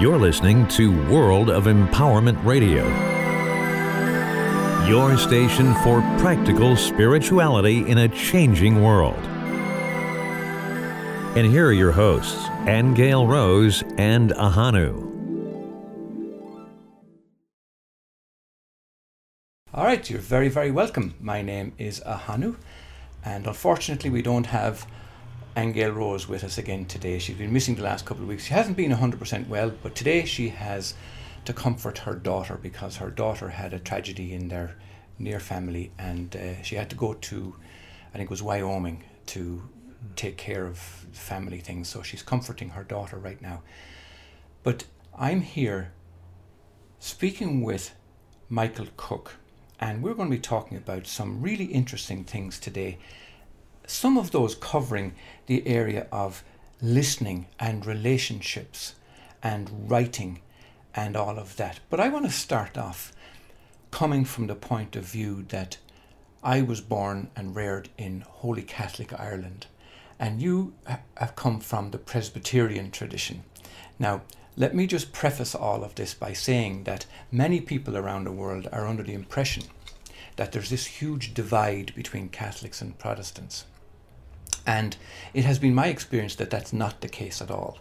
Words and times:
You're 0.00 0.16
listening 0.16 0.66
to 0.68 0.90
World 1.12 1.50
of 1.50 1.64
Empowerment 1.64 2.42
Radio, 2.42 2.86
your 4.88 5.18
station 5.18 5.74
for 5.82 6.00
practical 6.18 6.74
spirituality 6.74 7.86
in 7.86 7.98
a 7.98 8.08
changing 8.08 8.82
world. 8.82 9.22
And 11.36 11.46
here 11.46 11.66
are 11.66 11.74
your 11.74 11.92
hosts, 11.92 12.48
Angel 12.66 13.26
Rose 13.26 13.84
and 13.98 14.30
Ahanu. 14.30 15.06
All 19.74 19.84
right, 19.84 20.08
you're 20.08 20.18
very, 20.18 20.48
very 20.48 20.70
welcome. 20.70 21.12
My 21.20 21.42
name 21.42 21.74
is 21.76 22.00
Ahanu, 22.06 22.56
and 23.22 23.46
unfortunately, 23.46 24.08
we 24.08 24.22
don't 24.22 24.46
have 24.46 24.86
Angel 25.60 25.90
Rose 25.90 26.26
with 26.26 26.42
us 26.42 26.56
again 26.56 26.86
today. 26.86 27.18
She's 27.18 27.36
been 27.36 27.52
missing 27.52 27.74
the 27.74 27.82
last 27.82 28.06
couple 28.06 28.22
of 28.22 28.30
weeks. 28.30 28.44
She 28.44 28.54
hasn't 28.54 28.78
been 28.78 28.92
100% 28.92 29.46
well, 29.46 29.70
but 29.82 29.94
today 29.94 30.24
she 30.24 30.48
has 30.48 30.94
to 31.44 31.52
comfort 31.52 31.98
her 31.98 32.14
daughter 32.14 32.56
because 32.56 32.96
her 32.96 33.10
daughter 33.10 33.50
had 33.50 33.74
a 33.74 33.78
tragedy 33.78 34.32
in 34.32 34.48
their 34.48 34.76
near 35.18 35.38
family 35.38 35.92
and 35.98 36.34
uh, 36.34 36.62
she 36.62 36.76
had 36.76 36.88
to 36.88 36.96
go 36.96 37.12
to, 37.12 37.54
I 38.14 38.16
think 38.16 38.28
it 38.28 38.30
was 38.30 38.42
Wyoming, 38.42 39.04
to 39.26 39.62
take 40.16 40.38
care 40.38 40.66
of 40.66 40.78
family 40.78 41.58
things. 41.58 41.88
So 41.88 42.00
she's 42.00 42.22
comforting 42.22 42.70
her 42.70 42.82
daughter 42.82 43.18
right 43.18 43.42
now. 43.42 43.62
But 44.62 44.84
I'm 45.14 45.42
here 45.42 45.92
speaking 47.00 47.60
with 47.60 47.94
Michael 48.48 48.88
Cook, 48.96 49.36
and 49.78 50.02
we're 50.02 50.14
going 50.14 50.30
to 50.30 50.36
be 50.36 50.40
talking 50.40 50.78
about 50.78 51.06
some 51.06 51.42
really 51.42 51.66
interesting 51.66 52.24
things 52.24 52.58
today 52.58 52.98
some 53.90 54.16
of 54.16 54.30
those 54.30 54.54
covering 54.54 55.14
the 55.46 55.66
area 55.66 56.06
of 56.12 56.44
listening 56.80 57.46
and 57.58 57.84
relationships 57.84 58.94
and 59.42 59.90
writing 59.90 60.40
and 60.94 61.16
all 61.16 61.38
of 61.38 61.56
that. 61.56 61.80
But 61.90 62.00
I 62.00 62.08
want 62.08 62.24
to 62.24 62.30
start 62.30 62.78
off 62.78 63.12
coming 63.90 64.24
from 64.24 64.46
the 64.46 64.54
point 64.54 64.96
of 64.96 65.04
view 65.04 65.44
that 65.48 65.78
I 66.42 66.62
was 66.62 66.80
born 66.80 67.30
and 67.34 67.54
reared 67.54 67.90
in 67.98 68.24
Holy 68.26 68.62
Catholic 68.62 69.18
Ireland, 69.18 69.66
and 70.18 70.40
you 70.40 70.72
have 71.16 71.36
come 71.36 71.60
from 71.60 71.90
the 71.90 71.98
Presbyterian 71.98 72.90
tradition. 72.90 73.42
Now, 73.98 74.22
let 74.56 74.74
me 74.74 74.86
just 74.86 75.12
preface 75.12 75.54
all 75.54 75.82
of 75.84 75.96
this 75.96 76.14
by 76.14 76.32
saying 76.32 76.84
that 76.84 77.06
many 77.30 77.60
people 77.60 77.96
around 77.96 78.24
the 78.24 78.32
world 78.32 78.68
are 78.72 78.86
under 78.86 79.02
the 79.02 79.14
impression 79.14 79.64
that 80.36 80.52
there's 80.52 80.70
this 80.70 80.86
huge 80.86 81.34
divide 81.34 81.92
between 81.94 82.28
Catholics 82.28 82.80
and 82.80 82.96
Protestants. 82.96 83.64
And 84.70 84.96
it 85.34 85.44
has 85.44 85.58
been 85.58 85.74
my 85.74 85.88
experience 85.88 86.36
that 86.36 86.50
that's 86.50 86.72
not 86.72 87.00
the 87.00 87.08
case 87.08 87.42
at 87.42 87.50
all. 87.50 87.78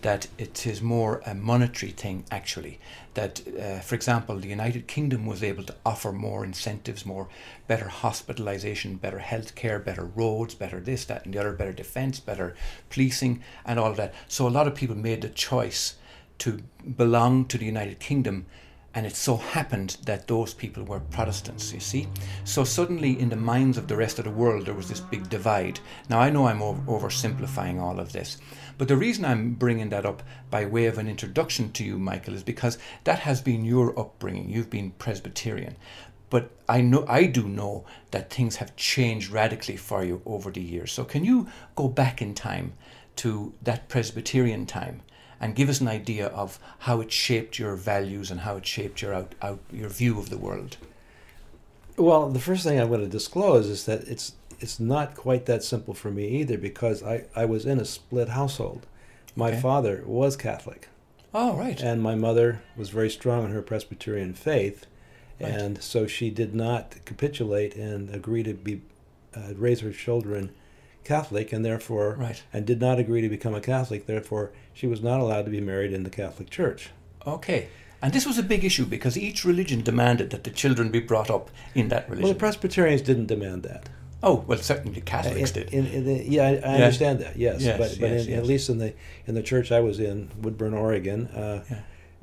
That 0.00 0.26
it 0.38 0.66
is 0.66 0.80
more 0.80 1.20
a 1.26 1.34
monetary 1.34 1.92
thing, 1.92 2.24
actually. 2.30 2.80
That, 3.12 3.42
uh, 3.46 3.80
for 3.80 3.94
example, 3.94 4.36
the 4.36 4.48
United 4.48 4.86
Kingdom 4.86 5.26
was 5.26 5.42
able 5.42 5.64
to 5.64 5.74
offer 5.84 6.12
more 6.12 6.42
incentives, 6.42 7.04
more 7.04 7.28
better 7.68 7.88
hospitalization, 7.88 8.96
better 8.96 9.18
health 9.18 9.54
care, 9.54 9.78
better 9.78 10.06
roads, 10.06 10.54
better 10.54 10.80
this, 10.80 11.04
that, 11.04 11.26
and 11.26 11.34
the 11.34 11.40
other, 11.40 11.52
better 11.52 11.74
defense, 11.74 12.20
better 12.20 12.54
policing, 12.88 13.42
and 13.66 13.78
all 13.78 13.90
of 13.90 13.98
that. 13.98 14.14
So 14.26 14.48
a 14.48 14.56
lot 14.58 14.66
of 14.66 14.74
people 14.74 14.96
made 14.96 15.20
the 15.20 15.28
choice 15.28 15.96
to 16.38 16.62
belong 16.96 17.44
to 17.48 17.58
the 17.58 17.66
United 17.66 18.00
Kingdom 18.00 18.46
and 18.94 19.06
it 19.06 19.14
so 19.14 19.36
happened 19.36 19.96
that 20.04 20.26
those 20.26 20.52
people 20.52 20.82
were 20.82 20.98
Protestants, 20.98 21.72
you 21.72 21.78
see. 21.78 22.08
So 22.44 22.64
suddenly, 22.64 23.20
in 23.20 23.28
the 23.28 23.36
minds 23.36 23.78
of 23.78 23.86
the 23.86 23.96
rest 23.96 24.18
of 24.18 24.24
the 24.24 24.30
world, 24.32 24.66
there 24.66 24.74
was 24.74 24.88
this 24.88 25.00
big 25.00 25.28
divide. 25.28 25.78
Now, 26.08 26.18
I 26.20 26.30
know 26.30 26.46
I'm 26.46 26.60
over- 26.60 26.82
oversimplifying 27.06 27.80
all 27.80 28.00
of 28.00 28.12
this, 28.12 28.38
but 28.78 28.88
the 28.88 28.96
reason 28.96 29.24
I'm 29.24 29.54
bringing 29.54 29.90
that 29.90 30.06
up 30.06 30.22
by 30.50 30.66
way 30.66 30.86
of 30.86 30.98
an 30.98 31.06
introduction 31.06 31.70
to 31.72 31.84
you, 31.84 31.98
Michael, 31.98 32.34
is 32.34 32.42
because 32.42 32.78
that 33.04 33.20
has 33.20 33.40
been 33.40 33.64
your 33.64 33.96
upbringing. 33.98 34.50
You've 34.50 34.70
been 34.70 34.90
Presbyterian. 34.92 35.76
But 36.28 36.50
I 36.68 36.80
know 36.80 37.04
I 37.08 37.26
do 37.26 37.46
know 37.48 37.84
that 38.10 38.30
things 38.32 38.56
have 38.56 38.76
changed 38.76 39.30
radically 39.30 39.76
for 39.76 40.04
you 40.04 40.22
over 40.24 40.50
the 40.50 40.62
years. 40.62 40.92
So 40.92 41.04
can 41.04 41.24
you 41.24 41.48
go 41.74 41.88
back 41.88 42.22
in 42.22 42.34
time 42.34 42.72
to 43.16 43.52
that 43.62 43.88
Presbyterian 43.88 44.64
time 44.64 45.02
and 45.40 45.54
give 45.56 45.68
us 45.68 45.80
an 45.80 45.88
idea 45.88 46.26
of 46.26 46.58
how 46.80 47.00
it 47.00 47.10
shaped 47.10 47.58
your 47.58 47.74
values 47.74 48.30
and 48.30 48.40
how 48.40 48.56
it 48.56 48.66
shaped 48.66 49.00
your 49.02 49.14
out, 49.14 49.34
out 49.40 49.60
your 49.72 49.88
view 49.88 50.18
of 50.18 50.28
the 50.30 50.36
world. 50.38 50.76
Well, 51.96 52.28
the 52.30 52.38
first 52.40 52.64
thing 52.64 52.78
I'm 52.80 52.88
going 52.88 53.00
to 53.00 53.06
disclose 53.08 53.66
is 53.68 53.84
that 53.86 54.02
it's 54.08 54.32
it's 54.60 54.78
not 54.78 55.14
quite 55.14 55.46
that 55.46 55.64
simple 55.64 55.94
for 55.94 56.10
me 56.10 56.28
either 56.28 56.58
because 56.58 57.02
I, 57.02 57.24
I 57.34 57.46
was 57.46 57.64
in 57.64 57.80
a 57.80 57.84
split 57.86 58.28
household. 58.30 58.86
My 59.34 59.52
Okay. 59.52 59.60
father 59.60 60.02
was 60.06 60.36
Catholic 60.36 60.88
Oh, 61.32 61.54
right. 61.56 61.80
and 61.80 62.02
my 62.02 62.14
mother 62.14 62.60
was 62.76 62.90
very 62.90 63.08
strong 63.08 63.44
in 63.46 63.52
her 63.52 63.62
Presbyterian 63.62 64.34
faith 64.34 64.86
Right. 65.40 65.50
and 65.52 65.82
so 65.82 66.06
she 66.06 66.28
did 66.28 66.54
not 66.54 66.96
capitulate 67.06 67.74
and 67.74 68.14
agree 68.14 68.42
to 68.42 68.52
be 68.52 68.82
uh, 69.34 69.54
raise 69.56 69.80
her 69.80 69.92
children 69.92 70.50
Catholic 71.04 71.52
and 71.54 71.64
therefore 71.64 72.16
Right. 72.18 72.42
and 72.52 72.66
did 72.66 72.80
not 72.80 72.98
agree 72.98 73.22
to 73.22 73.28
become 73.30 73.54
a 73.54 73.60
Catholic 73.62 74.04
therefore 74.06 74.50
she 74.80 74.86
was 74.86 75.02
not 75.02 75.20
allowed 75.20 75.44
to 75.44 75.50
be 75.50 75.60
married 75.60 75.92
in 75.92 76.04
the 76.04 76.10
Catholic 76.10 76.48
Church. 76.48 76.88
Okay. 77.26 77.68
And 78.00 78.14
this 78.14 78.24
was 78.26 78.38
a 78.38 78.42
big 78.42 78.64
issue 78.64 78.86
because 78.86 79.18
each 79.18 79.44
religion 79.44 79.82
demanded 79.82 80.30
that 80.30 80.44
the 80.44 80.50
children 80.50 80.90
be 80.90 81.00
brought 81.00 81.28
up 81.28 81.50
in 81.74 81.88
that 81.88 82.04
religion. 82.08 82.24
Well, 82.24 82.32
the 82.32 82.38
Presbyterians 82.38 83.02
didn't 83.02 83.26
demand 83.26 83.62
that. 83.64 83.90
oh, 84.22 84.36
well, 84.46 84.58
certainly 84.58 85.00
Catholics 85.02 85.50
In- 85.54 85.62
did. 85.64 85.74
in- 85.74 85.86
in 85.86 86.04
the- 86.06 86.24
yeah, 86.36 86.42
I, 86.44 86.48
I 86.48 86.52
Yeah. 86.52 86.84
understand 86.84 87.18
that. 87.20 87.36
Yes, 87.38 87.60
Yes, 87.62 87.78
but, 87.78 87.90
but 88.00 88.10
yes, 88.10 88.24
in, 88.24 88.30
yes. 88.30 88.38
at 88.38 88.46
least 88.46 88.68
in 88.70 88.78
the 88.78 88.92
in 89.26 89.34
the 89.34 89.42
church 89.42 89.70
I 89.70 89.80
was 89.80 89.98
in, 90.00 90.28
Woodburn, 90.40 90.72
Oregon, 90.74 91.26
uh, 91.28 91.62
Yeah. 91.70 91.80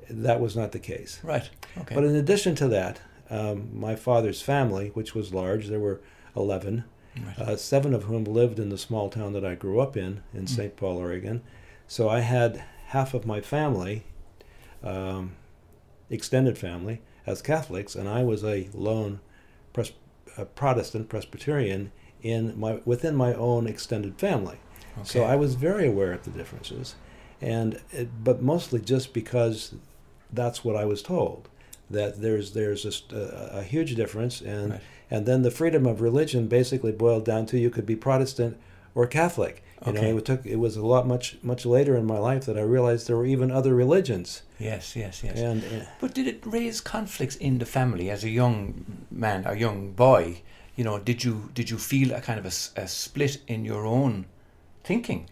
that 0.09 0.39
was 0.39 0.55
not 0.55 0.71
the 0.71 0.79
case. 0.79 1.19
right. 1.23 1.47
Okay. 1.81 1.93
But 1.95 2.03
in 2.05 2.15
addition 2.15 2.55
to 2.55 2.67
that, 2.69 2.99
um, 3.29 3.69
my 3.87 3.95
father's 3.95 4.41
family, 4.41 4.89
which 4.95 5.13
was 5.13 5.31
large, 5.33 5.67
there 5.67 5.79
were 5.87 5.99
eleven, 6.35 6.83
right. 7.25 7.39
uh, 7.39 7.55
seven 7.55 7.93
of 7.93 8.03
whom 8.03 8.23
lived 8.23 8.57
in 8.59 8.69
the 8.69 8.77
small 8.79 9.09
town 9.09 9.33
that 9.33 9.45
I 9.45 9.53
grew 9.55 9.79
up 9.79 9.95
in, 9.95 10.21
in 10.33 10.43
Mm. 10.45 10.49
St. 10.49 10.75
Paul, 10.75 10.97
Oregon. 10.97 11.41
So 11.87 12.09
I 12.09 12.19
had 12.21 12.63
half 12.87 13.13
of 13.13 13.25
my 13.25 13.41
family, 13.41 14.03
um, 14.83 15.35
extended 16.09 16.57
family, 16.57 17.01
as 17.25 17.41
Catholics, 17.41 17.95
and 17.95 18.07
I 18.07 18.23
was 18.23 18.43
a 18.43 18.69
lone 18.73 19.19
pres- 19.73 19.91
a 20.37 20.45
Protestant 20.45 21.09
Presbyterian 21.09 21.91
in 22.21 22.57
my 22.59 22.79
within 22.85 23.15
my 23.15 23.33
own 23.33 23.67
extended 23.67 24.17
family. 24.19 24.57
So 25.03 25.23
I 25.23 25.35
was 25.35 25.53
very 25.53 25.87
aware 25.87 26.11
of 26.11 26.23
the 26.23 26.31
differences, 26.31 26.95
and 27.39 27.79
it, 27.91 28.23
but 28.23 28.41
mostly 28.41 28.79
just 28.79 29.13
because 29.13 29.75
that's 30.33 30.65
what 30.65 30.75
I 30.75 30.85
was 30.85 31.03
told 31.03 31.49
that 31.89 32.19
there's 32.21 32.53
there's 32.53 32.81
just 32.83 33.13
a, 33.13 33.59
a 33.59 33.63
huge 33.63 33.93
difference, 33.95 34.41
and 34.41 34.71
Right. 34.71 34.81
and 35.11 35.25
then 35.27 35.43
the 35.43 35.51
freedom 35.51 35.85
of 35.85 36.01
religion 36.01 36.47
basically 36.47 36.91
boiled 36.91 37.25
down 37.25 37.45
to 37.47 37.59
you 37.59 37.69
could 37.69 37.85
be 37.85 37.95
Protestant 37.95 38.57
or 38.95 39.05
Catholic. 39.05 39.63
You 39.85 39.91
Okay. 39.91 40.11
know, 40.11 40.17
it 40.17 40.25
took 40.25 40.45
it 40.45 40.55
was 40.55 40.75
a 40.75 40.85
lot 40.85 41.05
much 41.07 41.37
much 41.43 41.65
later 41.65 41.95
in 41.95 42.05
my 42.05 42.17
life 42.17 42.45
that 42.45 42.57
I 42.57 42.61
realized 42.61 43.07
there 43.07 43.15
were 43.15 43.27
even 43.27 43.51
other 43.51 43.75
religions, 43.75 44.41
yes, 44.59 44.95
yes, 44.95 45.23
yes. 45.23 45.37
and 45.39 45.63
uh, 45.63 45.85
But 46.01 46.13
did 46.15 46.27
it 46.27 46.39
raise 46.45 46.81
conflicts 46.81 47.35
in 47.35 47.59
the 47.59 47.65
family 47.65 48.09
as 48.09 48.23
a 48.23 48.29
young 48.29 49.05
man, 49.11 49.43
a 49.45 49.55
young 49.55 49.91
boy? 49.91 50.41
You 50.75 50.83
know, 50.83 50.97
did 50.99 51.23
you 51.23 51.49
did 51.53 51.69
you 51.69 51.77
feel 51.77 52.11
a 52.11 52.21
kind 52.21 52.39
of 52.39 52.45
a 52.75 52.87
split 52.87 53.37
in 53.47 53.65
your 53.65 53.85
own 53.85 54.25
thinking? 54.83 55.29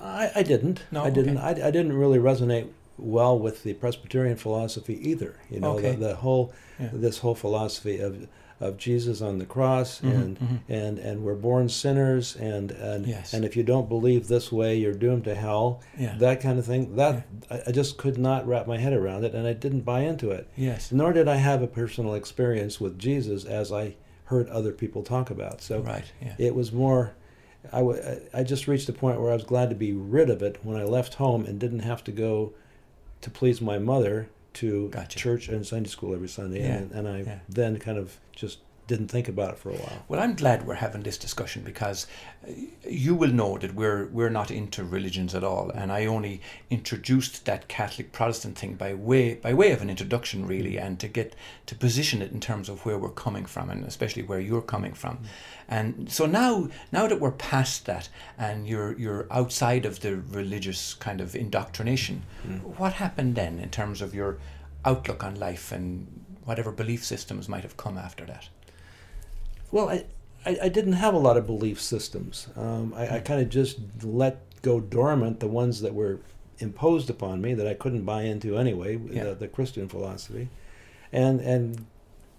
I, 0.00 0.30
I 0.36 0.42
didn't. 0.42 0.84
No, 0.90 1.04
I 1.04 1.10
didn't. 1.10 1.38
okay. 1.38 1.62
I, 1.62 1.68
I 1.68 1.70
didn't 1.70 1.94
really 1.94 2.18
resonate 2.18 2.68
well 2.98 3.38
with 3.38 3.62
the 3.62 3.72
Presbyterian 3.74 4.36
philosophy 4.36 4.96
either. 5.10 5.36
You 5.50 5.60
know, 5.60 5.76
Okay. 5.76 5.92
the, 5.92 6.08
the 6.08 6.14
whole 6.16 6.52
Yeah. 6.78 6.90
this 6.92 7.18
whole 7.18 7.34
philosophy 7.34 7.98
of 8.00 8.28
of 8.62 8.76
Jesus 8.76 9.20
on 9.20 9.38
the 9.38 9.44
cross 9.46 10.00
Mhm, 10.00 10.10
and 10.14 10.38
mhm. 10.38 10.58
and 10.68 10.98
and 10.98 11.22
we're 11.24 11.34
born 11.34 11.68
sinners 11.68 12.36
and 12.36 12.70
and 12.70 13.06
Yes. 13.06 13.34
and 13.34 13.44
if 13.44 13.56
you 13.56 13.62
don't 13.62 13.88
believe 13.88 14.28
this 14.28 14.52
way, 14.52 14.76
you're 14.76 14.94
doomed 14.94 15.24
to 15.24 15.34
hell. 15.34 15.80
Yeah. 15.98 16.14
That 16.18 16.40
kind 16.40 16.58
of 16.58 16.64
thing. 16.64 16.96
That 16.96 17.26
I, 17.50 17.60
I 17.66 17.72
just 17.72 17.98
could 17.98 18.18
not 18.18 18.46
wrap 18.46 18.66
my 18.66 18.78
head 18.78 18.92
around 18.92 19.24
it, 19.24 19.34
and 19.34 19.46
I 19.46 19.52
didn't 19.52 19.80
buy 19.80 20.00
into 20.00 20.30
it. 20.30 20.48
yes. 20.56 20.92
Nor 20.92 21.12
did 21.12 21.28
I 21.28 21.36
have 21.36 21.60
a 21.62 21.66
personal 21.66 22.14
experience 22.14 22.80
with 22.80 22.98
Jesus 22.98 23.44
as 23.44 23.72
I 23.72 23.96
heard 24.26 24.48
other 24.48 24.72
people 24.72 25.02
talk 25.02 25.30
about. 25.30 25.60
So 25.60 25.80
right. 25.80 26.04
Yeah. 26.22 26.34
it 26.38 26.54
was 26.54 26.72
more 26.72 27.14
I, 27.72 27.78
w- 27.78 28.00
I- 28.02 28.40
I 28.40 28.42
just 28.42 28.66
reached 28.66 28.88
a 28.88 28.92
point 28.92 29.20
where 29.20 29.30
I 29.30 29.34
was 29.34 29.44
glad 29.44 29.70
to 29.70 29.76
be 29.76 29.92
rid 29.92 30.30
of 30.30 30.42
it 30.42 30.58
when 30.64 30.76
I 30.76 30.82
left 30.84 31.14
home 31.14 31.44
and 31.44 31.60
didn't 31.60 31.80
have 31.80 32.02
to 32.04 32.10
go 32.12 32.54
to 33.20 33.30
please 33.30 33.60
my 33.60 33.78
mother 33.78 34.28
to 34.54 34.88
Gotcha. 34.88 35.18
church 35.18 35.48
and 35.48 35.66
Sunday 35.66 35.88
school 35.88 36.14
every 36.14 36.28
Sunday. 36.28 36.60
Yeah, 36.60 36.76
And, 36.76 36.92
and 36.92 37.08
I 37.08 37.18
yeah. 37.22 37.38
then 37.48 37.78
kind 37.78 37.98
of 37.98 38.18
just 38.34 38.58
didn't 38.92 39.08
think 39.08 39.28
about 39.28 39.52
it 39.54 39.58
for 39.58 39.70
a 39.70 39.76
while. 39.76 40.04
Well, 40.08 40.20
I'm 40.20 40.34
glad 40.34 40.66
we're 40.66 40.74
having 40.74 41.02
this 41.02 41.16
discussion 41.16 41.62
because 41.62 42.06
uh, 42.46 42.52
you 42.86 43.14
will 43.14 43.32
know 43.32 43.56
that 43.56 43.74
we're 43.74 44.06
we're 44.08 44.36
not 44.40 44.50
into 44.50 44.84
religions 44.84 45.34
at 45.34 45.42
all, 45.42 45.70
and 45.70 45.90
I 45.90 46.04
only 46.04 46.42
introduced 46.68 47.46
that 47.46 47.68
Catholic 47.68 48.12
Protestant 48.12 48.58
thing 48.58 48.74
by 48.74 48.92
way 48.92 49.34
by 49.34 49.54
way 49.54 49.72
of 49.72 49.80
an 49.80 49.88
introduction, 49.88 50.46
really, 50.46 50.76
and 50.78 51.00
to 51.00 51.08
get 51.08 51.34
to 51.66 51.74
position 51.74 52.20
it 52.20 52.32
in 52.32 52.40
terms 52.40 52.68
of 52.68 52.84
where 52.84 52.98
we're 52.98 53.22
coming 53.26 53.46
from, 53.46 53.70
and 53.70 53.84
especially 53.86 54.24
where 54.24 54.40
you're 54.40 54.68
coming 54.74 54.92
from. 54.92 55.20
And 55.68 56.12
so 56.12 56.26
now, 56.26 56.68
now 56.92 57.06
that 57.06 57.20
we're 57.20 57.30
past 57.52 57.86
that, 57.86 58.10
and 58.36 58.68
you're 58.68 58.92
you're 58.98 59.26
outside 59.30 59.86
of 59.86 60.00
the 60.00 60.16
religious 60.16 60.92
kind 60.94 61.20
of 61.22 61.34
indoctrination, 61.34 62.24
what 62.76 62.92
happened 62.94 63.36
then 63.36 63.58
in 63.58 63.70
terms 63.70 64.02
of 64.02 64.14
your 64.14 64.36
outlook 64.84 65.24
on 65.24 65.34
life 65.36 65.72
and 65.72 66.06
whatever 66.44 66.72
belief 66.72 67.02
systems 67.04 67.48
might 67.48 67.62
have 67.62 67.76
come 67.78 67.96
after 67.96 68.26
that? 68.26 68.48
Well, 69.72 69.88
I, 69.88 70.04
I, 70.46 70.56
I 70.64 70.68
didn't 70.68 70.92
have 70.94 71.14
a 71.14 71.18
lot 71.18 71.36
of 71.36 71.46
belief 71.46 71.80
systems. 71.80 72.46
Um, 72.56 72.94
I, 72.96 73.16
I 73.16 73.20
kind 73.20 73.40
of 73.42 73.48
just 73.48 73.78
let 74.04 74.40
go 74.62 74.78
dormant 74.78 75.40
the 75.40 75.48
ones 75.48 75.80
that 75.80 75.94
were 75.94 76.20
imposed 76.58 77.10
upon 77.10 77.40
me 77.40 77.54
that 77.54 77.66
I 77.66 77.74
couldn't 77.74 78.04
buy 78.04 78.22
into 78.22 78.56
anyway, 78.56 78.96
Yeah. 79.10 79.24
the, 79.24 79.34
the 79.34 79.48
Christian 79.48 79.88
philosophy. 79.88 80.48
And, 81.12 81.40
and 81.40 81.86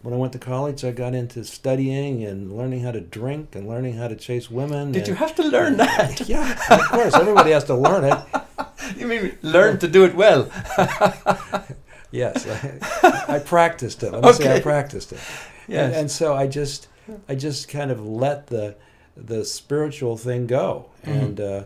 when 0.02 0.14
I 0.14 0.18
went 0.18 0.32
to 0.34 0.40
college, 0.40 0.86
I 0.86 0.92
got 0.92 1.14
into 1.14 1.44
studying 1.44 2.24
and 2.24 2.56
learning 2.58 2.84
how 2.84 2.92
to 2.92 3.02
drink 3.02 3.56
and 3.56 3.68
learning 3.68 3.96
how 3.96 4.08
to 4.08 4.16
chase 4.16 4.50
women. 4.50 4.92
Did 4.94 5.00
and- 5.00 5.08
you 5.10 5.16
have 5.16 5.36
to 5.36 5.44
learn 5.44 5.78
that? 5.78 6.28
Yeah, 6.30 6.52
of 6.70 6.90
course. 6.90 7.16
Everybody 7.16 7.52
has 7.52 7.66
to 7.66 7.76
learn 7.76 8.06
it. 8.06 8.18
You 8.98 9.08
mean 9.08 9.38
learn 9.42 9.80
to 9.80 9.88
do 9.88 10.04
it 10.04 10.14
well? 10.14 10.52
Yes, 12.12 12.46
I, 12.48 13.38
I 13.38 13.40
practiced 13.40 14.04
it. 14.04 14.12
Let 14.14 14.24
me 14.24 14.34
say 14.34 14.56
I 14.56 14.60
practiced 14.62 15.14
it. 15.14 15.20
Yes. 15.68 15.86
And, 15.88 15.96
and 15.96 16.12
so 16.12 16.36
I 16.36 16.46
just, 16.46 16.88
I 17.28 17.36
just 17.36 17.68
kind 17.70 17.92
of 17.92 18.06
let 18.06 18.48
the, 18.48 18.76
the 19.16 19.44
spiritual 19.46 20.18
thing 20.18 20.48
go. 20.48 20.90
Mhm. 21.06 21.22
And 21.22 21.40
uh, 21.40 21.64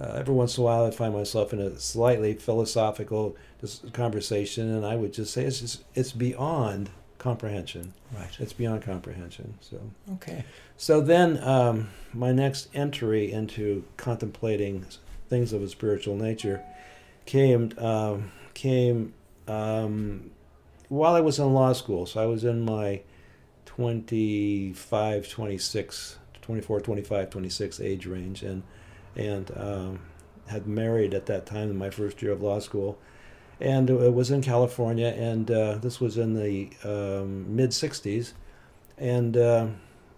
uh, 0.00 0.04
every 0.16 0.34
once 0.34 0.56
in 0.56 0.62
a 0.62 0.64
while, 0.64 0.84
I 0.86 0.90
find 0.90 1.12
myself 1.14 1.52
in 1.52 1.60
a 1.60 1.78
slightly 1.78 2.34
philosophical 2.34 3.36
conversation, 3.92 4.72
and 4.74 4.86
I 4.86 4.96
would 4.96 5.12
just 5.12 5.32
say 5.32 5.44
it's 5.44 5.60
just, 5.60 5.84
it's 5.94 6.12
beyond 6.12 6.90
comprehension. 7.18 7.92
Right. 8.16 8.34
It's 8.38 8.52
beyond 8.54 8.82
comprehension. 8.82 9.54
So, 9.60 9.78
Okay. 10.14 10.44
so 10.76 11.00
then 11.00 11.42
um, 11.42 11.90
my 12.14 12.32
next 12.32 12.68
entry 12.74 13.30
into 13.30 13.84
contemplating 13.96 14.86
things 15.28 15.52
of 15.52 15.62
a 15.62 15.68
spiritual 15.68 16.16
nature 16.16 16.62
came 17.26 17.72
um, 17.78 18.32
came 18.54 19.12
um, 19.46 20.30
while 20.88 21.14
I 21.14 21.20
was 21.20 21.38
in 21.38 21.52
law 21.52 21.72
school. 21.74 22.06
So 22.06 22.20
I 22.22 22.26
was 22.26 22.42
in 22.44 22.62
my 22.62 23.02
25, 23.80 25.26
26, 25.30 26.18
24, 26.42 26.80
25, 26.82 27.30
26 27.30 27.80
age 27.80 28.04
range, 28.04 28.42
and 28.42 28.62
and 29.16 29.50
um, 29.56 30.00
had 30.48 30.66
married 30.66 31.14
at 31.14 31.24
that 31.24 31.46
time 31.46 31.70
in 31.70 31.78
my 31.78 31.88
first 31.88 32.20
year 32.20 32.32
of 32.32 32.42
law 32.42 32.58
school, 32.58 32.98
and 33.58 33.88
it 33.88 34.12
was 34.12 34.30
in 34.30 34.42
California, 34.42 35.06
and 35.06 35.50
uh, 35.50 35.76
this 35.76 35.98
was 35.98 36.18
in 36.18 36.34
the 36.34 36.68
um, 36.84 37.56
mid 37.56 37.70
60s, 37.70 38.34
and 38.98 39.38
uh, 39.38 39.68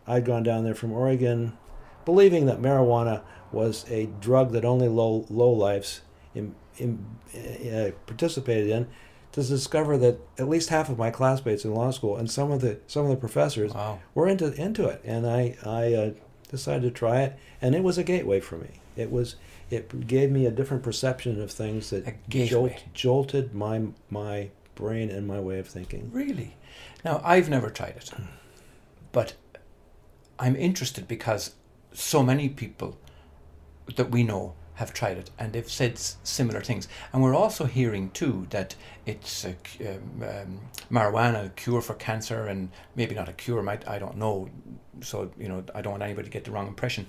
I'd 0.08 0.24
gone 0.24 0.42
down 0.42 0.64
there 0.64 0.74
from 0.74 0.90
Oregon, 0.90 1.56
believing 2.04 2.46
that 2.46 2.60
marijuana 2.60 3.22
was 3.52 3.88
a 3.88 4.06
drug 4.18 4.50
that 4.54 4.64
only 4.64 4.88
low 4.88 5.24
low 5.30 5.52
lifes 5.52 6.00
in, 6.34 6.56
in, 6.78 7.06
uh, 7.32 7.92
participated 8.06 8.70
in, 8.70 8.88
to 9.32 9.42
discover 9.42 9.96
that 9.98 10.18
at 10.38 10.48
least 10.48 10.68
half 10.68 10.88
of 10.88 10.98
my 10.98 11.10
classmates 11.10 11.64
in 11.64 11.74
law 11.74 11.90
school 11.90 12.16
and 12.16 12.30
some 12.30 12.50
of 12.50 12.60
the 12.60 12.78
some 12.86 13.04
of 13.04 13.10
the 13.10 13.16
professors 13.16 13.72
Wow. 13.74 14.00
were 14.14 14.28
into 14.28 14.52
into 14.54 14.86
it, 14.86 15.00
and 15.04 15.26
I 15.26 15.56
I 15.64 15.94
uh, 15.94 16.10
decided 16.50 16.82
to 16.82 16.90
try 16.90 17.22
it, 17.22 17.38
and 17.60 17.74
it 17.74 17.82
was 17.82 17.98
a 17.98 18.04
gateway 18.04 18.40
for 18.40 18.56
me. 18.58 18.80
It 18.96 19.10
was 19.10 19.36
it 19.70 20.06
gave 20.06 20.30
me 20.30 20.44
a 20.44 20.50
different 20.50 20.82
perception 20.82 21.40
of 21.40 21.50
things 21.50 21.88
that 21.90 22.28
gateway. 22.28 22.78
jolted 22.92 23.54
my 23.54 23.86
my 24.10 24.50
brain 24.74 25.10
and 25.10 25.26
my 25.26 25.40
way 25.40 25.58
of 25.58 25.66
thinking. 25.66 26.10
Really? 26.12 26.56
Now, 27.04 27.20
I've 27.24 27.48
never 27.50 27.68
tried 27.70 27.96
it, 27.96 28.10
but 29.12 29.34
I'm 30.38 30.56
interested 30.56 31.08
because 31.08 31.54
so 31.92 32.22
many 32.22 32.48
people 32.48 32.98
that 33.96 34.10
we 34.10 34.22
know 34.22 34.54
have 34.82 34.92
tried 34.92 35.16
it 35.22 35.30
and 35.38 35.52
they've 35.52 35.70
said 35.80 35.92
s- 35.92 36.16
similar 36.24 36.60
things. 36.60 36.88
And 37.12 37.22
we're 37.22 37.40
also 37.44 37.64
hearing 37.78 38.10
too 38.10 38.46
that 38.50 38.74
it's 39.06 39.44
a, 39.44 39.54
um, 39.88 40.22
um, 40.32 40.60
marijuana 40.90 41.46
a 41.46 41.48
cure 41.50 41.80
for 41.88 41.94
cancer 41.94 42.40
and 42.52 42.68
maybe 42.96 43.14
not 43.14 43.28
a 43.28 43.32
cure, 43.32 43.62
might 43.62 43.86
I 43.88 43.98
don't 43.98 44.16
know. 44.16 44.48
So 45.00 45.30
you 45.38 45.48
know, 45.48 45.62
I 45.74 45.80
don't 45.82 45.92
want 45.92 46.02
anybody 46.02 46.28
to 46.28 46.32
get 46.32 46.44
the 46.44 46.50
wrong 46.50 46.66
impression, 46.66 47.06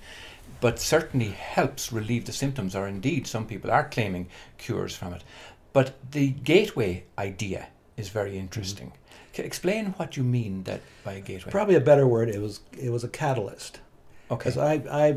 but 0.62 0.80
certainly 0.80 1.30
helps 1.30 1.92
relieve 1.92 2.26
the 2.26 2.32
symptoms. 2.44 2.76
Or 2.76 2.88
indeed, 2.88 3.28
some 3.28 3.46
people 3.48 3.72
are 3.72 3.88
claiming 3.96 4.28
cures 4.58 4.96
from 4.96 5.14
it. 5.14 5.24
But 5.74 5.88
the 6.12 6.28
gateway 6.30 7.06
idea 7.18 7.68
is 7.98 8.10
very 8.10 8.38
interesting. 8.38 8.92
C 9.34 9.42
explain 9.42 9.84
what 9.98 10.10
you 10.18 10.24
mean 10.24 10.64
that 10.70 10.82
by 11.04 11.14
a 11.14 11.22
gateway. 11.22 11.52
Probably 11.52 11.78
a 11.84 11.86
better 11.92 12.08
word. 12.16 12.28
It 12.30 12.42
was 12.48 12.56
it 12.88 12.92
was 12.96 13.04
a 13.04 13.12
catalyst. 13.22 13.74
okay. 14.30 14.38
because 14.38 14.58
I, 14.72 14.74
I 15.06 15.08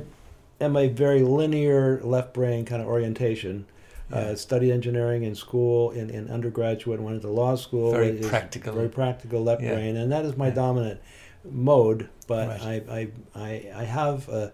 am 0.60 0.76
a 0.76 0.88
very 0.88 1.22
linear 1.22 2.00
left 2.02 2.32
brain 2.34 2.64
kind 2.64 2.80
of 2.82 2.88
orientation. 2.88 3.66
Yeah. 4.10 4.16
Uh, 4.18 4.34
studied 4.36 4.70
engineering 4.72 5.24
in 5.24 5.34
school, 5.34 5.90
in, 5.90 6.10
in 6.10 6.28
undergraduate, 6.30 7.00
went 7.00 7.16
into 7.16 7.28
law 7.28 7.56
school. 7.56 7.90
Very 7.90 8.10
It 8.10 8.22
practical. 8.22 8.72
Very 8.74 8.88
practical 8.88 9.42
left 9.42 9.62
Yeah. 9.62 9.74
brain, 9.74 9.96
and 9.96 10.12
that 10.12 10.24
is 10.24 10.36
my 10.36 10.46
Yeah. 10.48 10.54
dominant 10.54 11.00
mode. 11.44 12.08
But 12.28 12.48
Right. 12.48 12.84
I, 12.88 12.98
I, 12.98 13.08
I, 13.34 13.80
I 13.80 13.84
have 13.84 14.28
a, 14.28 14.52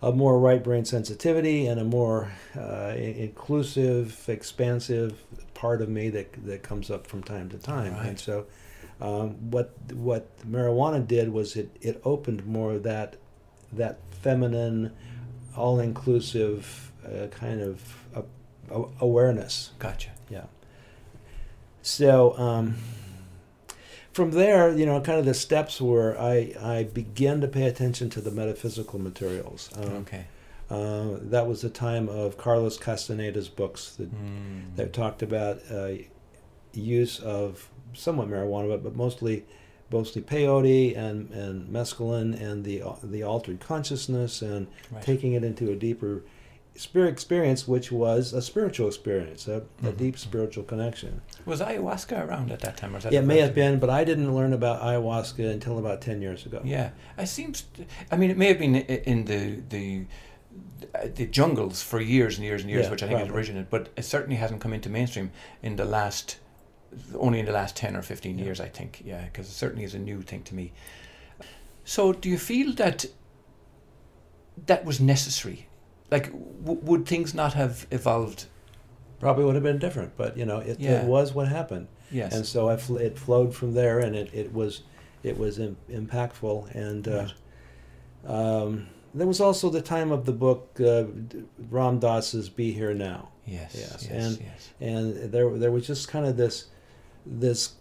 a 0.00 0.12
more 0.12 0.38
right 0.40 0.62
brain 0.64 0.86
sensitivity 0.86 1.66
and 1.66 1.78
a 1.78 1.84
more 1.84 2.32
uh, 2.58 2.94
inclusive, 2.96 4.24
expansive 4.28 5.22
part 5.52 5.82
of 5.82 5.88
me 5.90 6.08
that, 6.10 6.32
that 6.46 6.62
comes 6.62 6.90
up 6.90 7.06
from 7.06 7.22
time 7.22 7.50
to 7.50 7.58
time. 7.58 7.92
Right. 7.94 8.06
And 8.08 8.18
so, 8.18 8.46
um, 9.00 9.50
what 9.50 9.74
what 9.92 10.28
marijuana 10.50 11.06
did 11.06 11.32
was 11.32 11.56
it, 11.56 11.76
it 11.82 12.00
opened 12.04 12.46
more 12.46 12.72
of 12.72 12.82
that 12.84 13.16
that 13.72 13.98
feminine, 14.24 14.90
all 15.56 15.78
inclusive 15.80 16.90
uh, 17.06 17.26
kind 17.28 17.60
of 17.60 17.74
uh, 18.16 18.22
a- 18.70 18.88
awareness. 19.00 19.70
Gotcha. 19.78 20.10
Yeah. 20.30 20.44
So 21.82 22.36
um, 22.38 22.76
from 24.12 24.30
there, 24.30 24.72
you 24.72 24.86
know, 24.86 25.00
kind 25.02 25.18
of 25.18 25.26
the 25.26 25.34
steps 25.34 25.80
were 25.80 26.16
I, 26.18 26.54
I 26.60 26.84
began 26.84 27.40
to 27.42 27.48
pay 27.48 27.64
attention 27.66 28.08
to 28.10 28.20
the 28.20 28.30
metaphysical 28.30 28.98
materials. 28.98 29.68
Um, 29.76 29.92
okay. 30.02 30.24
uh, 30.70 31.18
that 31.30 31.46
was 31.46 31.60
the 31.60 31.68
time 31.70 32.08
of 32.08 32.38
Carlos 32.38 32.78
Castaneda's 32.78 33.48
books 33.48 33.94
that, 33.96 34.10
Mm. 34.10 34.76
that 34.76 34.92
talked 34.92 35.22
about 35.22 35.60
uh, 35.70 35.88
use 36.72 37.20
of 37.20 37.68
somewhat 37.92 38.28
marijuana, 38.28 38.68
but, 38.70 38.82
but 38.82 38.96
mostly 38.96 39.44
mostly 39.90 40.22
peyote 40.22 40.96
and, 40.96 41.30
and 41.30 41.68
mescaline 41.68 42.40
and 42.40 42.64
the 42.64 42.82
the 43.02 43.22
altered 43.22 43.60
consciousness 43.60 44.42
and 44.42 44.66
Right. 44.90 45.02
taking 45.02 45.34
it 45.34 45.44
into 45.44 45.70
a 45.70 45.76
deeper 45.76 46.22
spirit 46.76 47.10
experience, 47.12 47.68
which 47.68 47.92
was 47.92 48.32
a 48.32 48.42
spiritual 48.42 48.88
experience, 48.88 49.46
a, 49.46 49.58
a 49.84 49.92
Mhm. 49.92 49.96
deep 49.96 50.18
spiritual 50.18 50.64
connection. 50.64 51.20
Was 51.46 51.60
ayahuasca 51.60 52.26
around 52.26 52.50
at 52.50 52.60
that 52.60 52.76
time? 52.76 52.96
Or 52.96 52.98
that 52.98 53.12
It 53.12 53.22
may 53.22 53.38
have 53.38 53.54
been, 53.54 53.78
but 53.78 53.90
I 53.90 54.02
didn't 54.02 54.34
learn 54.34 54.52
about 54.52 54.80
ayahuasca 54.82 55.48
until 55.52 55.78
about 55.78 56.00
ten 56.00 56.20
years 56.20 56.44
ago. 56.46 56.60
Yeah, 56.64 56.90
I 57.16 57.24
seems. 57.26 57.64
I 58.10 58.16
mean, 58.16 58.30
it 58.30 58.36
may 58.36 58.48
have 58.48 58.58
been 58.58 58.74
in 58.74 59.26
the 59.26 59.60
the 59.68 60.06
the 61.14 61.26
jungles 61.26 61.82
for 61.82 62.00
years 62.00 62.36
and 62.36 62.44
years 62.44 62.62
and 62.62 62.70
years, 62.70 62.84
Yeah, 62.86 62.90
which 62.90 63.02
I 63.02 63.06
think 63.06 63.18
it 63.20 63.22
probably. 63.24 63.36
originated, 63.38 63.70
but 63.70 63.88
it 63.96 64.04
certainly 64.04 64.36
hasn't 64.36 64.60
come 64.60 64.72
into 64.72 64.88
mainstream 64.88 65.30
in 65.62 65.76
the 65.76 65.84
last 65.84 66.36
only 67.18 67.38
in 67.40 67.46
the 67.46 67.52
last 67.52 67.76
ten 67.76 67.96
or 67.96 68.02
fifteen 68.02 68.38
Yeah. 68.38 68.44
years. 68.46 68.60
I 68.60 68.68
think, 68.68 69.02
yeah, 69.04 69.24
because 69.24 69.48
it 69.48 69.52
certainly 69.52 69.84
is 69.84 69.94
a 69.94 69.98
new 69.98 70.22
thing 70.22 70.42
to 70.44 70.54
me. 70.54 70.72
So, 71.84 72.12
do 72.12 72.28
you 72.28 72.38
feel 72.38 72.72
that 72.74 73.06
that 74.66 74.84
was 74.84 75.00
necessary? 75.00 75.66
Like, 76.10 76.26
w- 76.64 76.80
would 76.82 77.06
things 77.06 77.34
not 77.34 77.54
have 77.54 77.86
evolved? 77.90 78.46
Probably 79.20 79.44
would 79.44 79.54
have 79.54 79.64
been 79.64 79.78
different, 79.78 80.16
but 80.16 80.36
you 80.36 80.44
know, 80.44 80.58
it, 80.58 80.80
Yeah. 80.80 81.02
it 81.02 81.06
was 81.06 81.32
what 81.34 81.48
happened. 81.48 81.88
Yes. 82.10 82.34
and 82.34 82.46
so 82.46 82.68
I 82.68 82.76
fl- 82.76 82.98
it 82.98 83.18
flowed 83.18 83.54
from 83.56 83.74
there, 83.74 83.98
and 83.98 84.14
it, 84.14 84.30
it 84.32 84.52
was 84.52 84.82
it 85.22 85.36
was 85.38 85.58
Im- 85.58 85.76
impactful. 85.90 86.72
And 86.74 87.08
uh, 87.08 87.28
um, 88.26 88.86
there 89.14 89.26
was 89.26 89.40
also 89.40 89.70
the 89.70 89.80
time 89.82 90.12
of 90.12 90.24
the 90.26 90.32
book 90.32 90.78
uh, 90.80 91.04
Ram 91.70 91.98
Dass's 91.98 92.48
"Be 92.50 92.72
Here 92.72 92.94
Now," 92.94 93.30
yes. 93.46 93.74
yes, 93.74 94.06
Yes. 94.08 94.10
and- 94.10 94.38
yes. 94.40 94.70
and 94.80 95.32
there 95.32 95.50
there 95.58 95.72
was 95.72 95.86
just 95.86 96.08
kind 96.08 96.26
of 96.26 96.36
this 96.36 96.66
this 97.26 97.74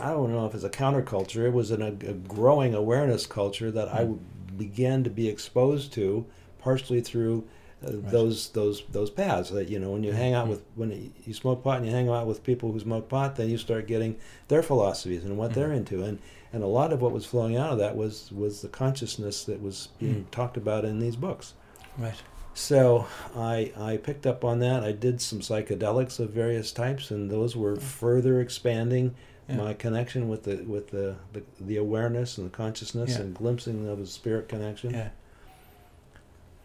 I 0.00 0.10
don't 0.10 0.32
know 0.32 0.46
if 0.46 0.54
it's 0.54 0.64
a 0.64 0.70
counterculture. 0.70 1.44
It 1.44 1.52
was 1.52 1.70
an, 1.70 1.82
a, 1.82 1.88
a 1.88 2.14
growing 2.14 2.74
awareness 2.74 3.26
culture 3.26 3.70
that 3.70 3.88
I 3.94 4.04
Mm. 4.06 4.18
began 4.56 5.04
to 5.04 5.10
be 5.10 5.28
exposed 5.28 5.92
to, 5.94 6.24
partially 6.60 7.00
through 7.02 7.44
uh, 7.86 7.92
Right. 7.98 8.10
those 8.12 8.48
those 8.50 8.84
those 8.92 9.10
paths 9.10 9.50
that 9.50 9.68
you 9.68 9.78
know 9.78 9.90
when 9.90 10.02
you 10.04 10.12
hang 10.12 10.34
out 10.34 10.46
Mhm. 10.46 10.50
with 10.50 10.62
when 10.76 11.12
you 11.26 11.34
smoke 11.34 11.62
pot 11.64 11.78
and 11.78 11.86
you 11.86 11.92
hang 11.92 12.08
out 12.08 12.26
with 12.28 12.44
people 12.44 12.70
who 12.72 12.78
smoke 12.80 13.08
pot 13.08 13.34
then 13.36 13.50
you 13.50 13.58
start 13.58 13.86
getting 13.88 14.14
their 14.48 14.62
philosophies 14.62 15.24
and 15.24 15.36
what 15.36 15.52
they're 15.52 15.70
Mhm. 15.70 15.76
into 15.78 16.02
and 16.04 16.18
and 16.52 16.62
a 16.62 16.66
lot 16.68 16.92
of 16.92 17.02
what 17.02 17.10
was 17.12 17.24
flowing 17.26 17.56
out 17.56 17.72
of 17.72 17.78
that 17.78 17.96
was 17.96 18.30
was 18.32 18.62
the 18.62 18.68
consciousness 18.68 19.42
that 19.44 19.60
was 19.60 19.88
being 19.98 20.24
Mm. 20.26 20.30
talked 20.30 20.56
about 20.56 20.84
in 20.84 21.00
these 21.00 21.16
books 21.16 21.54
Right. 21.98 22.14
So 22.54 23.06
I 23.34 23.72
I 23.78 23.96
picked 23.96 24.26
up 24.26 24.44
on 24.44 24.58
that 24.60 24.82
I 24.84 24.92
did 24.92 25.20
some 25.20 25.40
psychedelics 25.40 26.18
of 26.20 26.30
various 26.30 26.72
types 26.72 27.10
and 27.10 27.30
those 27.30 27.56
were 27.56 27.76
further 27.76 28.40
expanding 28.40 29.14
Yeah. 29.48 29.56
my 29.56 29.74
connection 29.74 30.28
with 30.28 30.42
the 30.44 30.56
with 30.64 30.90
the 30.90 31.16
the, 31.32 31.42
the 31.60 31.76
awareness 31.76 32.38
and 32.38 32.46
the 32.46 32.56
consciousness 32.56 33.10
Yeah. 33.12 33.20
and 33.22 33.34
glimpsing 33.34 33.88
of 33.88 34.00
a 34.00 34.06
spirit 34.06 34.48
connection 34.48 34.90
Yeah. 34.92 35.08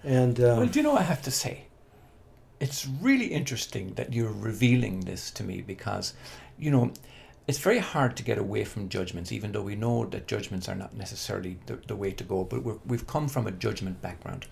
and 0.04 0.40
um, 0.40 0.58
Well, 0.58 0.66
do 0.68 0.80
you 0.80 0.84
know 0.84 0.92
what 0.94 1.02
I 1.02 1.06
have 1.06 1.22
to 1.24 1.32
say? 1.32 1.64
It's 2.60 2.88
really 3.02 3.28
interesting 3.28 3.94
that 3.96 4.14
you're 4.14 4.32
revealing 4.32 5.02
this 5.02 5.30
to 5.32 5.44
me 5.44 5.62
because, 5.62 6.14
you 6.58 6.72
know, 6.72 6.92
it's 7.48 7.60
very 7.60 7.78
hard 7.80 8.18
to 8.18 8.24
get 8.24 8.38
away 8.40 8.64
from 8.64 8.90
judgments, 8.90 9.32
even 9.32 9.52
though 9.52 9.62
we 9.62 9.76
know 9.76 10.06
that 10.08 10.28
judgments 10.28 10.68
are 10.68 10.76
not 10.76 10.96
necessarily 10.96 11.60
the, 11.68 11.76
the 11.88 11.96
way 11.96 12.12
to 12.12 12.24
go. 12.24 12.44
But 12.44 12.64
we're, 12.64 12.80
we've 12.86 13.06
come 13.06 13.28
from 13.28 13.46
a 13.48 13.52
judgment 13.52 14.02
background. 14.02 14.48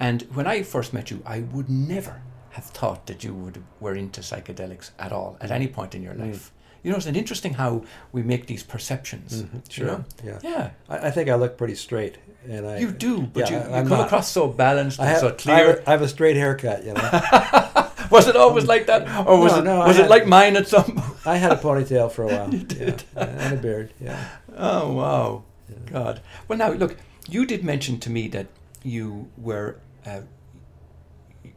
And 0.00 0.22
when 0.34 0.46
I 0.46 0.62
first 0.62 0.92
met 0.92 1.10
you, 1.10 1.22
I 1.26 1.40
would 1.40 1.68
never 1.68 2.22
have 2.50 2.64
thought 2.64 3.06
that 3.06 3.22
you 3.22 3.32
would 3.34 3.62
were 3.80 3.94
into 3.94 4.20
psychedelics 4.22 4.90
at 4.98 5.12
all 5.12 5.36
at 5.40 5.50
any 5.50 5.68
point 5.68 5.94
in 5.94 6.02
your 6.02 6.14
Mm. 6.14 6.26
life. 6.26 6.50
You 6.82 6.90
know, 6.90 6.96
it's 6.96 7.06
interesting 7.06 7.54
how 7.54 7.84
we 8.10 8.22
make 8.22 8.46
these 8.46 8.62
perceptions. 8.62 9.42
Mhm, 9.42 9.54
you 9.54 9.60
sure 9.68 9.86
know? 9.86 10.04
yeah 10.24 10.38
Yeah, 10.42 10.70
I, 10.88 11.08
I 11.08 11.10
think 11.10 11.28
I 11.28 11.34
look 11.34 11.58
pretty 11.58 11.74
straight, 11.74 12.16
and 12.48 12.66
I 12.66 12.78
you 12.78 12.90
do, 12.90 13.20
but 13.34 13.50
yeah, 13.50 13.68
you, 13.68 13.76
you 13.76 13.82
come 13.88 13.98
not. 13.98 14.06
across 14.06 14.30
so 14.32 14.48
balanced 14.48 14.98
I 14.98 15.02
and 15.04 15.10
have, 15.12 15.20
so 15.20 15.26
I 15.26 15.30
have, 15.30 15.38
clear. 15.38 15.82
a, 15.84 15.88
I 15.88 15.90
have 15.92 16.02
a 16.02 16.08
straight 16.08 16.36
haircut, 16.36 16.84
you 16.86 16.94
know. 16.94 17.10
Was 18.10 18.26
it 18.26 18.34
always 18.34 18.64
like 18.66 18.86
that, 18.86 19.02
or 19.28 19.38
was 19.38 19.52
No, 19.52 19.58
it 19.60 19.64
no, 19.64 19.78
was 19.86 19.96
it 19.98 20.02
had- 20.02 20.10
like 20.10 20.26
mine 20.26 20.56
at 20.56 20.66
some? 20.66 20.82
point? 20.84 21.26
I 21.34 21.36
had 21.36 21.52
a 21.52 21.56
ponytail 21.56 22.10
for 22.10 22.24
a 22.24 22.26
while, 22.34 22.52
You 22.52 22.64
did. 22.64 23.04
yeah, 23.14 23.24
and 23.44 23.54
a 23.54 23.56
beard. 23.56 23.92
Yeah, 24.00 24.18
Oh 24.56 24.92
wow, 24.94 25.44
yeah. 25.68 25.76
God. 25.92 26.20
Well, 26.48 26.58
now 26.58 26.72
look, 26.72 26.96
you 27.28 27.46
did 27.46 27.62
mention 27.62 28.00
to 28.00 28.10
me 28.10 28.26
that 28.28 28.46
you 28.82 29.28
were, 29.36 29.76
uh, 30.06 30.20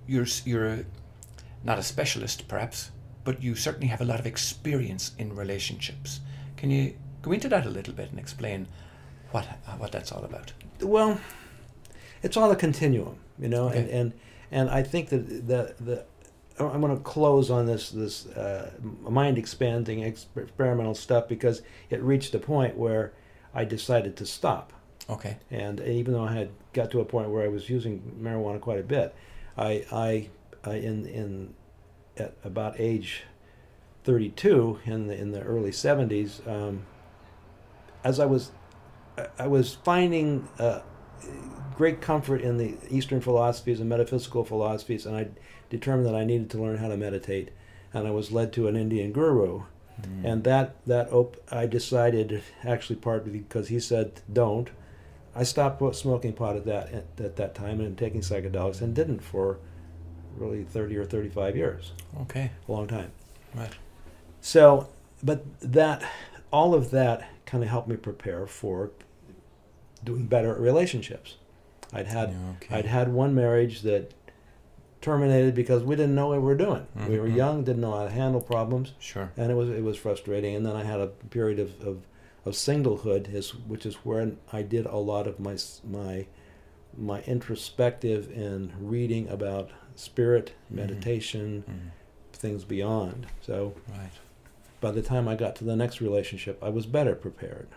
you're 0.07 0.27
you're 0.45 0.67
a, 0.67 0.85
not 1.63 1.79
a 1.79 1.83
specialist 1.83 2.47
perhaps, 2.47 2.91
but 3.23 3.41
you 3.41 3.55
certainly 3.55 3.87
have 3.87 4.01
a 4.01 4.05
lot 4.05 4.19
of 4.19 4.25
experience 4.25 5.11
in 5.17 5.35
relationships. 5.35 6.19
Can 6.57 6.71
you 6.71 6.95
go 7.21 7.31
into 7.31 7.49
that 7.49 7.65
a 7.65 7.69
little 7.69 7.93
bit 7.93 8.09
and 8.09 8.19
explain 8.19 8.67
what 9.31 9.47
uh, 9.67 9.71
what 9.77 9.91
that's 9.91 10.11
all 10.11 10.23
about? 10.23 10.53
Well, 10.81 11.19
it's 12.21 12.37
all 12.37 12.51
a 12.51 12.55
continuum, 12.55 13.17
you 13.39 13.49
know, 13.49 13.67
and, 13.67 13.89
and 13.89 14.13
and 14.51 14.69
I 14.69 14.83
think 14.83 15.09
that 15.09 15.47
the 15.47 15.75
the 15.79 16.05
I'm 16.59 16.81
going 16.81 16.95
to 16.95 17.03
close 17.03 17.49
on 17.49 17.65
this 17.65 17.89
this 17.89 18.27
uh, 18.27 18.71
mind 19.01 19.37
expanding 19.37 20.03
experimental 20.03 20.95
stuff 20.95 21.27
because 21.27 21.61
it 21.89 22.01
reached 22.01 22.35
a 22.35 22.39
point 22.39 22.77
where 22.77 23.13
I 23.53 23.65
decided 23.65 24.15
to 24.17 24.25
stop. 24.25 24.73
Okay. 25.09 25.37
and 25.51 25.79
even 25.81 26.13
though 26.13 26.23
I 26.23 26.33
had 26.33 26.49
got 26.73 26.89
to 26.91 26.99
a 27.01 27.05
point 27.05 27.29
where 27.29 27.43
I 27.43 27.47
was 27.49 27.69
using 27.69 28.01
marijuana 28.21 28.59
quite 28.61 28.79
a 28.79 28.83
bit, 28.83 29.13
I, 29.57 29.85
I, 29.91 30.29
I 30.63 30.75
in 30.75 31.05
in 31.05 31.53
at 32.17 32.33
about 32.43 32.79
age 32.79 33.23
32 34.05 34.79
in 34.85 35.07
the 35.07 35.17
in 35.17 35.31
the 35.31 35.41
early 35.41 35.71
70s, 35.71 36.45
um, 36.47 36.85
as 38.03 38.19
I 38.19 38.25
was 38.25 38.51
I- 39.39 39.47
was 39.47 39.75
finding 39.75 40.47
uh, 40.59 40.81
great 41.75 42.01
comfort 42.01 42.41
in 42.41 42.57
the 42.57 42.75
Eastern 42.89 43.21
philosophies 43.21 43.79
and 43.79 43.89
metaphysical 43.89 44.43
philosophies, 44.43 45.05
and 45.05 45.15
I 45.15 45.27
determined 45.69 46.07
that 46.07 46.15
I 46.15 46.23
needed 46.23 46.49
to 46.51 46.61
learn 46.61 46.77
how 46.77 46.87
to 46.87 46.97
meditate, 46.97 47.49
and 47.93 48.07
I 48.07 48.11
was 48.11 48.31
led 48.31 48.53
to 48.53 48.67
an 48.67 48.75
Indian 48.75 49.11
guru, 49.11 49.63
Mm. 50.01 50.25
and 50.25 50.43
that 50.43 50.75
that 50.87 51.13
op- 51.13 51.37
I 51.51 51.67
decided 51.67 52.41
actually 52.63 52.95
partly 52.95 53.31
because 53.31 53.67
he 53.67 53.79
said 53.79 54.21
don't. 54.31 54.71
I 55.35 55.43
stopped 55.43 55.95
smoking 55.95 56.33
pot 56.33 56.55
at 56.55 56.65
that 56.65 56.93
at, 56.93 57.05
at 57.19 57.35
that 57.37 57.55
time 57.55 57.79
and 57.81 57.97
taking 57.97 58.21
psychedelics 58.21 58.81
and 58.81 58.93
didn't 58.93 59.19
for 59.19 59.59
really 60.37 60.63
30 60.63 60.97
or 60.97 61.05
35 61.05 61.55
years, 61.55 61.91
okay. 62.21 62.51
a 62.67 62.71
long 62.71 62.87
time. 62.87 63.11
Right. 63.55 63.71
So, 64.41 64.89
but 65.23 65.43
that 65.61 66.03
all 66.51 66.73
of 66.73 66.91
that 66.91 67.27
kind 67.45 67.63
of 67.63 67.69
helped 67.69 67.87
me 67.87 67.95
prepare 67.95 68.45
for 68.47 68.91
doing 70.03 70.25
better 70.25 70.51
at 70.53 70.59
relationships. 70.59 71.37
I'd 71.91 72.07
had 72.07 72.35
okay. 72.57 72.75
I'd 72.75 72.85
had 72.85 73.13
one 73.13 73.33
marriage 73.35 73.81
that 73.81 74.11
terminated 75.01 75.53
because 75.53 75.83
we 75.83 75.95
didn't 75.95 76.15
know 76.15 76.29
what 76.29 76.39
we 76.39 76.45
were 76.45 76.55
doing. 76.55 76.87
We 77.07 77.19
were 77.19 77.27
Mhm. 77.27 77.35
young, 77.35 77.63
didn't 77.63 77.81
know 77.81 77.91
how 77.91 78.05
to 78.05 78.09
handle 78.09 78.41
problems 78.41 78.93
Sure. 78.99 79.31
and 79.37 79.51
it 79.51 79.55
was 79.55 79.69
it 79.69 79.83
was 79.83 79.97
frustrating. 79.97 80.55
And 80.55 80.65
then 80.65 80.75
I 80.75 80.83
had 80.83 80.99
a 80.99 81.07
period 81.07 81.59
of 81.59 81.79
of, 81.81 81.97
of 82.45 82.53
singlehood, 82.53 83.33
is 83.33 83.53
which 83.55 83.85
is 83.85 83.95
where 84.05 84.31
I 84.51 84.61
did 84.61 84.85
a 84.85 84.97
lot 84.97 85.27
of 85.27 85.39
my 85.39 85.57
my 85.83 86.27
my 86.95 87.21
introspective 87.23 88.29
and 88.35 88.71
reading 88.79 89.27
about 89.27 89.71
spirit, 89.95 90.53
Mhm. 90.71 90.75
meditation, 90.75 91.63
Mm. 91.67 92.37
things 92.37 92.63
beyond. 92.65 93.25
So 93.41 93.73
Right. 93.89 94.11
by 94.79 94.91
the 94.91 95.01
time 95.01 95.27
I 95.27 95.35
got 95.35 95.55
to 95.57 95.63
the 95.63 95.75
next 95.75 96.01
relationship, 96.01 96.61
I 96.63 96.69
was 96.69 96.85
better 96.85 97.15
prepared. 97.15 97.67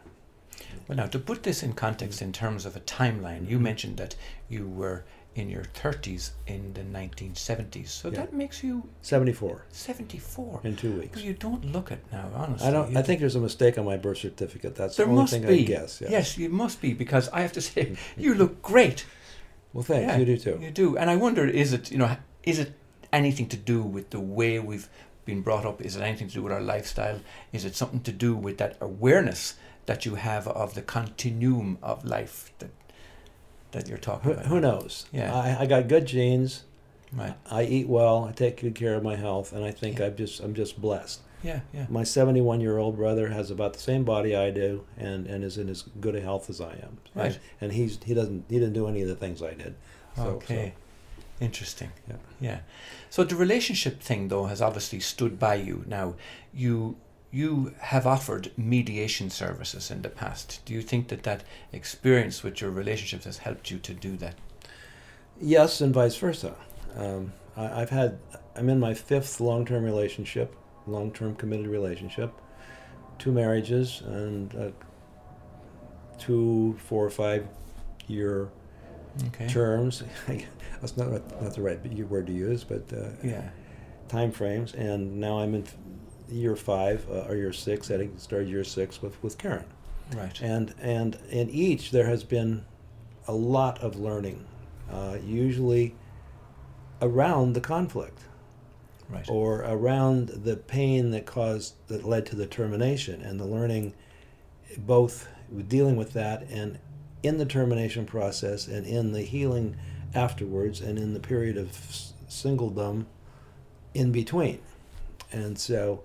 Well, 0.87 0.97
now 0.97 1.07
to 1.07 1.19
put 1.19 1.45
this 1.45 1.63
in 1.63 1.73
context 1.73 2.21
in 2.21 2.33
terms 2.33 2.67
of 2.67 2.77
a 2.77 2.81
timeline, 2.81 3.49
you 3.49 3.59
Mhm. 3.59 3.63
mentioned 3.63 3.97
that 3.99 4.17
you 4.49 4.69
were 4.69 5.05
in 5.37 5.51
your 5.51 5.65
30s 5.75 6.31
in 6.47 6.73
the 6.73 6.81
1970s. 6.83 7.89
So 7.89 8.09
Yeah. 8.09 8.17
that 8.21 8.33
makes 8.33 8.63
you 8.65 8.89
Seventy 9.03 9.33
four 9.33 9.65
74. 9.71 10.61
in 10.65 10.77
two 10.77 10.93
weeks. 10.99 11.13
But 11.15 11.25
you 11.25 11.35
don't 11.35 11.65
look 11.73 11.91
it 11.93 12.01
now, 12.11 12.31
honestly. 12.35 12.67
I 12.67 12.71
don't. 12.71 12.91
You 12.93 12.99
I 12.99 13.03
think 13.03 13.21
there's 13.21 13.37
a 13.37 13.41
mistake 13.41 13.77
on 13.79 13.85
my 13.85 13.97
birth 13.97 14.19
certificate. 14.19 14.75
That's 14.75 14.97
there 14.97 15.07
the 15.07 15.13
only 15.13 15.27
thing 15.27 15.43
be. 15.47 15.61
I 15.61 15.63
guess. 15.63 16.01
Yeah. 16.01 16.09
Yes, 16.11 16.39
you 16.39 16.49
must 16.49 16.81
be 16.81 16.95
because 16.95 17.29
I 17.31 17.43
have 17.43 17.53
to 17.53 17.61
say 17.61 17.97
you 18.17 18.35
look 18.35 18.63
great. 18.63 19.05
Well, 19.73 19.85
thanks. 19.85 20.07
Yeah, 20.11 20.17
You 20.19 20.25
do 20.25 20.37
too. 20.39 20.59
You 20.61 20.71
do, 20.71 20.97
and 20.97 21.11
I 21.11 21.17
wonder 21.17 21.47
is 21.47 21.73
it 21.73 21.91
you 21.93 21.99
know 21.99 22.17
is 22.43 22.59
it 22.59 22.73
anything 23.13 23.49
to 23.49 23.57
do 23.59 23.83
with 23.83 24.11
the 24.11 24.21
way 24.21 24.59
we've 24.59 24.89
been 25.27 25.43
brought 25.43 25.67
up? 25.67 25.83
Is 25.83 25.97
it 25.97 26.03
anything 26.03 26.29
to 26.29 26.35
do 26.35 26.43
with 26.43 26.53
our 26.53 26.63
lifestyle? 26.63 27.21
Is 27.53 27.65
it 27.65 27.77
something 27.77 28.01
to 28.01 28.13
do 28.13 28.35
with 28.35 28.57
that 28.59 28.77
awareness 28.81 29.55
that 29.87 30.07
you 30.07 30.15
have 30.17 30.49
of 30.49 30.75
the 30.75 30.83
continuum 30.83 31.79
of 31.83 32.05
life 32.05 32.53
that 32.59 32.71
that 33.73 33.89
you're 33.89 33.99
talking 33.99 34.31
Who, 34.31 34.33
about? 34.33 34.47
who 34.47 34.61
knows? 34.61 35.07
Yeah. 35.13 35.35
I, 35.35 35.63
I 35.63 35.67
got 35.67 35.89
good 35.89 36.07
genes. 36.07 36.65
Right. 37.13 37.35
I 37.51 37.63
eat 37.65 37.89
well. 37.89 38.25
I 38.25 38.33
take 38.33 38.61
good 38.61 38.75
care 38.75 38.95
of 38.95 39.03
my 39.03 39.17
health, 39.17 39.53
and 39.53 39.65
I 39.65 39.71
think 39.71 39.99
Yeah. 39.99 40.07
I'm 40.07 40.17
just 40.17 40.41
I'm 40.41 40.55
just 40.55 40.81
blessed. 40.81 41.21
Yeah. 41.43 41.61
Yeah. 41.73 41.87
My 41.89 42.03
71 42.03 42.61
year 42.61 42.79
old 42.79 42.97
brother 42.97 43.29
has 43.29 43.51
about 43.51 43.75
the 43.75 43.79
same 43.79 44.05
body 44.05 44.35
I 44.35 44.51
do, 44.51 44.85
and, 44.97 45.27
and 45.27 45.45
is 45.45 45.57
in 45.59 45.69
as 45.69 45.83
good 46.01 46.17
a 46.17 46.21
health 46.21 46.51
as 46.51 46.61
I 46.61 46.73
am. 46.73 46.99
Right. 47.15 47.27
And, 47.27 47.39
and 47.61 47.73
he's 47.73 47.99
he 48.05 48.15
doesn't 48.15 48.47
he 48.49 48.59
didn't 48.59 48.73
do 48.75 48.89
any 48.89 49.03
of 49.03 49.09
the 49.09 49.15
things 49.15 49.43
I 49.43 49.55
did. 49.55 49.77
So, 50.17 50.23
okay. 50.23 50.75
Interesting. 51.41 51.91
Yeah. 52.09 52.17
Yeah. 52.41 52.59
So 53.11 53.23
the 53.23 53.37
relationship 53.37 54.01
thing 54.01 54.29
though 54.29 54.47
has 54.47 54.61
obviously 54.63 55.01
stood 55.01 55.39
by 55.39 55.57
you. 55.57 55.85
Now, 55.87 56.15
you 56.53 56.97
you 57.37 57.75
have 57.81 58.07
offered 58.07 58.51
mediation 58.57 59.29
services 59.31 59.91
in 59.91 60.01
the 60.03 60.09
past. 60.09 60.61
Do 60.65 60.73
you 60.73 60.81
think 60.83 61.09
that 61.09 61.23
that 61.25 61.45
experience 61.71 62.43
with 62.43 62.61
your 62.63 62.71
relationships 62.71 63.25
has 63.27 63.39
helped 63.39 63.71
you 63.71 63.79
to 63.79 63.93
do 63.93 64.17
that? 64.17 64.35
Yes, 65.41 65.81
and 65.83 65.93
vice 65.93 66.17
versa. 66.17 66.55
Um, 66.97 67.33
I, 67.57 67.83
I've 67.83 67.91
had 67.91 68.19
I'm 68.55 68.71
in 68.71 68.81
my 68.81 68.95
fifth 68.95 69.39
long 69.41 69.67
term 69.67 69.85
relationship, 69.85 70.57
long 70.87 71.11
term 71.13 71.35
committed 71.35 71.67
relationship, 71.67 72.33
two 73.19 73.33
marriages, 73.33 74.03
and 74.07 74.55
uh, 74.55 74.71
two 76.19 76.77
four 76.89 77.05
or 77.05 77.11
five 77.11 77.47
year 78.07 78.49
Okay. 79.29 79.49
terms. 79.49 80.03
That's 80.81 80.97
not 80.97 81.11
not 81.43 81.55
the 81.55 81.63
right 81.63 81.81
word 82.09 82.27
to 82.29 82.33
use, 82.33 82.65
but 82.65 82.91
uh, 82.93 83.11
Yeah. 83.23 83.49
time 84.09 84.31
frames. 84.33 84.75
And 84.75 85.21
now 85.21 85.39
I'm 85.41 85.55
in 85.55 85.65
year 86.31 86.57
five 86.57 87.07
uh, 87.11 87.27
or 87.29 87.37
year 87.37 87.53
six. 87.53 87.91
I 87.91 87.97
think 87.99 88.19
started 88.19 88.49
year 88.49 88.65
six 88.65 89.03
with 89.03 89.23
with 89.23 89.39
Karen. 89.39 89.67
Right. 90.15 90.41
And 90.41 90.75
and 90.81 91.19
in 91.31 91.51
each 91.51 91.91
there 91.91 92.07
has 92.07 92.25
been 92.25 92.65
a 93.29 93.33
lot 93.33 93.81
of 93.83 93.97
learning, 93.97 94.47
uh, 94.91 95.19
usually 95.25 95.95
around 97.03 97.53
the 97.55 97.61
conflict 97.61 98.21
Right. 99.09 99.29
or 99.29 99.61
around 99.61 100.29
the 100.31 100.57
pain 100.57 101.13
that 101.13 101.27
caused 101.27 101.75
that 101.87 102.05
led 102.05 102.27
to 102.27 102.37
the 102.37 102.47
termination 102.47 103.21
and 103.23 103.39
the 103.39 103.45
learning 103.47 103.95
both 104.79 105.29
with 105.49 105.69
dealing 105.69 105.95
with 105.95 106.13
that 106.15 106.43
and 106.51 106.81
in 107.23 107.39
the 107.39 107.47
termination 107.47 108.05
process 108.05 108.67
and 108.67 108.85
in 108.85 109.13
the 109.13 109.23
healing 109.23 109.77
afterwards 110.13 110.81
and 110.81 110.99
in 110.99 111.15
the 111.15 111.21
period 111.21 111.57
of 111.57 111.69
singledom 112.29 113.05
in 113.95 114.11
between 114.11 114.59
and 115.31 115.57
so 115.57 116.03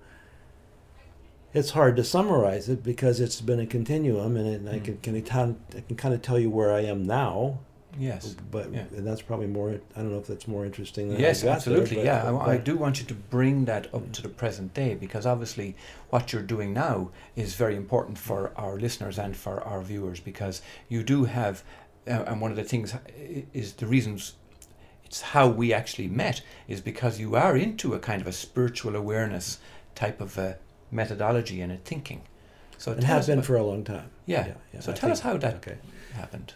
it's 1.54 1.70
hard 1.70 1.96
to 1.96 2.04
summarize 2.04 2.68
it 2.68 2.82
because 2.82 3.20
it's 3.20 3.40
been 3.40 3.60
a 3.60 3.66
continuum 3.66 4.36
and, 4.36 4.46
it, 4.68 4.72
I 4.74 4.78
Mm. 4.78 5.02
can, 5.02 5.22
can, 5.22 5.56
I 5.76 5.80
can 5.80 5.96
kind 5.96 6.14
of 6.14 6.22
tell 6.22 6.38
you 6.38 6.50
where 6.50 6.72
I 6.72 6.80
am 6.80 7.04
now 7.04 7.58
Yes. 7.98 8.34
But 8.50 8.72
yeah. 8.72 8.84
and 8.96 9.06
that's 9.06 9.20
probably 9.20 9.48
more. 9.48 9.68
I 9.94 9.98
don't 10.00 10.10
know 10.12 10.18
if 10.18 10.26
that's 10.26 10.48
more 10.48 10.64
interesting 10.64 11.10
than 11.10 11.20
Yes, 11.20 11.42
got 11.42 11.46
there, 11.46 11.56
absolutely. 11.56 11.96
but- 11.96 12.04
yeah, 12.06 12.24
I, 12.32 12.52
I 12.52 12.56
do 12.56 12.74
want 12.78 12.98
you 13.00 13.04
to 13.04 13.12
bring 13.14 13.66
that 13.66 13.94
up 13.94 14.10
to 14.12 14.22
the 14.22 14.30
present 14.30 14.72
day 14.72 14.94
because 14.94 15.26
obviously 15.26 15.76
what 16.08 16.32
you're 16.32 16.40
doing 16.40 16.72
now 16.72 17.10
is 17.36 17.54
very 17.54 17.76
important 17.76 18.16
for 18.16 18.50
our 18.56 18.78
listeners 18.78 19.18
and 19.18 19.36
for 19.36 19.60
our 19.62 19.82
viewers 19.82 20.20
because 20.20 20.62
you 20.88 21.02
do 21.02 21.24
have, 21.24 21.62
uh, 22.08 22.24
and 22.26 22.40
one 22.40 22.50
of 22.50 22.56
the 22.56 22.64
things 22.64 22.94
is 23.52 23.74
the 23.74 23.86
reasons 23.86 24.36
it's 25.04 25.20
how 25.20 25.46
we 25.46 25.74
actually 25.74 26.08
met 26.08 26.40
is 26.66 26.80
because 26.80 27.20
you 27.20 27.36
are 27.36 27.58
into 27.58 27.92
a 27.92 27.98
kind 27.98 28.22
of 28.22 28.26
a 28.26 28.32
spiritual 28.32 28.96
awareness 28.96 29.58
type 29.94 30.18
of 30.22 30.38
a 30.38 30.56
methodology 30.92 31.60
and 31.60 31.72
a 31.72 31.76
thinking. 31.78 32.22
So 32.78 32.92
it 32.92 33.04
has 33.04 33.26
been 33.26 33.38
about- 33.38 33.46
for 33.46 33.56
a 33.56 33.62
long 33.64 33.82
time. 33.84 34.10
yeah. 34.26 34.54
yeah, 34.74 34.80
So 34.80 34.92
I 34.92 34.94
tell 34.94 35.10
us 35.10 35.20
how 35.20 35.36
that 35.38 35.54
Okay. 35.56 35.78
happened. 36.14 36.54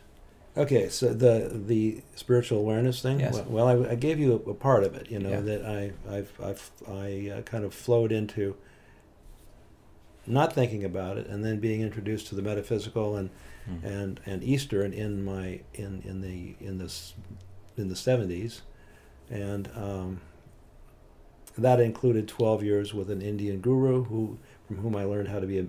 Okay, 0.56 0.88
so 0.88 1.12
the 1.12 1.50
the 1.66 2.02
spiritual 2.14 2.58
awareness 2.60 3.02
thing. 3.02 3.20
Yes. 3.20 3.34
Well, 3.34 3.44
well, 3.48 3.68
I, 3.86 3.90
I 3.92 3.94
gave 3.94 4.18
you 4.18 4.32
a, 4.46 4.50
a 4.50 4.54
part 4.54 4.84
of 4.84 4.94
it. 4.94 5.10
You 5.10 5.18
know 5.18 5.30
Yeah. 5.30 5.40
that 5.40 5.66
I 5.66 5.92
I've, 6.16 6.32
I've 6.42 6.70
I 6.88 7.30
uh, 7.38 7.42
kind 7.42 7.64
of 7.64 7.74
flowed 7.74 8.10
into 8.10 8.56
not 10.26 10.52
thinking 10.54 10.82
about 10.84 11.18
it, 11.18 11.26
and 11.28 11.44
then 11.44 11.60
being 11.60 11.80
introduced 11.82 12.26
to 12.28 12.34
the 12.34 12.42
metaphysical 12.42 13.16
and 13.16 13.30
Mm. 13.68 13.84
and 13.84 14.20
and 14.26 14.44
Eastern 14.44 14.92
in 14.92 15.24
my 15.24 15.60
in 15.74 16.00
in 16.06 16.20
the 16.20 16.54
in 16.64 16.78
this 16.78 17.14
in 17.76 17.88
the 17.88 17.96
seventies, 17.96 18.62
and 19.28 19.68
um, 19.74 20.20
that 21.58 21.80
included 21.80 22.28
twelve 22.28 22.62
years 22.62 22.92
with 22.94 23.10
an 23.10 23.22
Indian 23.22 23.60
guru 23.60 24.04
who 24.04 24.38
from 24.66 24.76
whom 24.78 24.96
I 24.96 25.04
learned 25.04 25.28
how 25.28 25.40
to 25.40 25.46
be 25.46 25.58
a, 25.58 25.66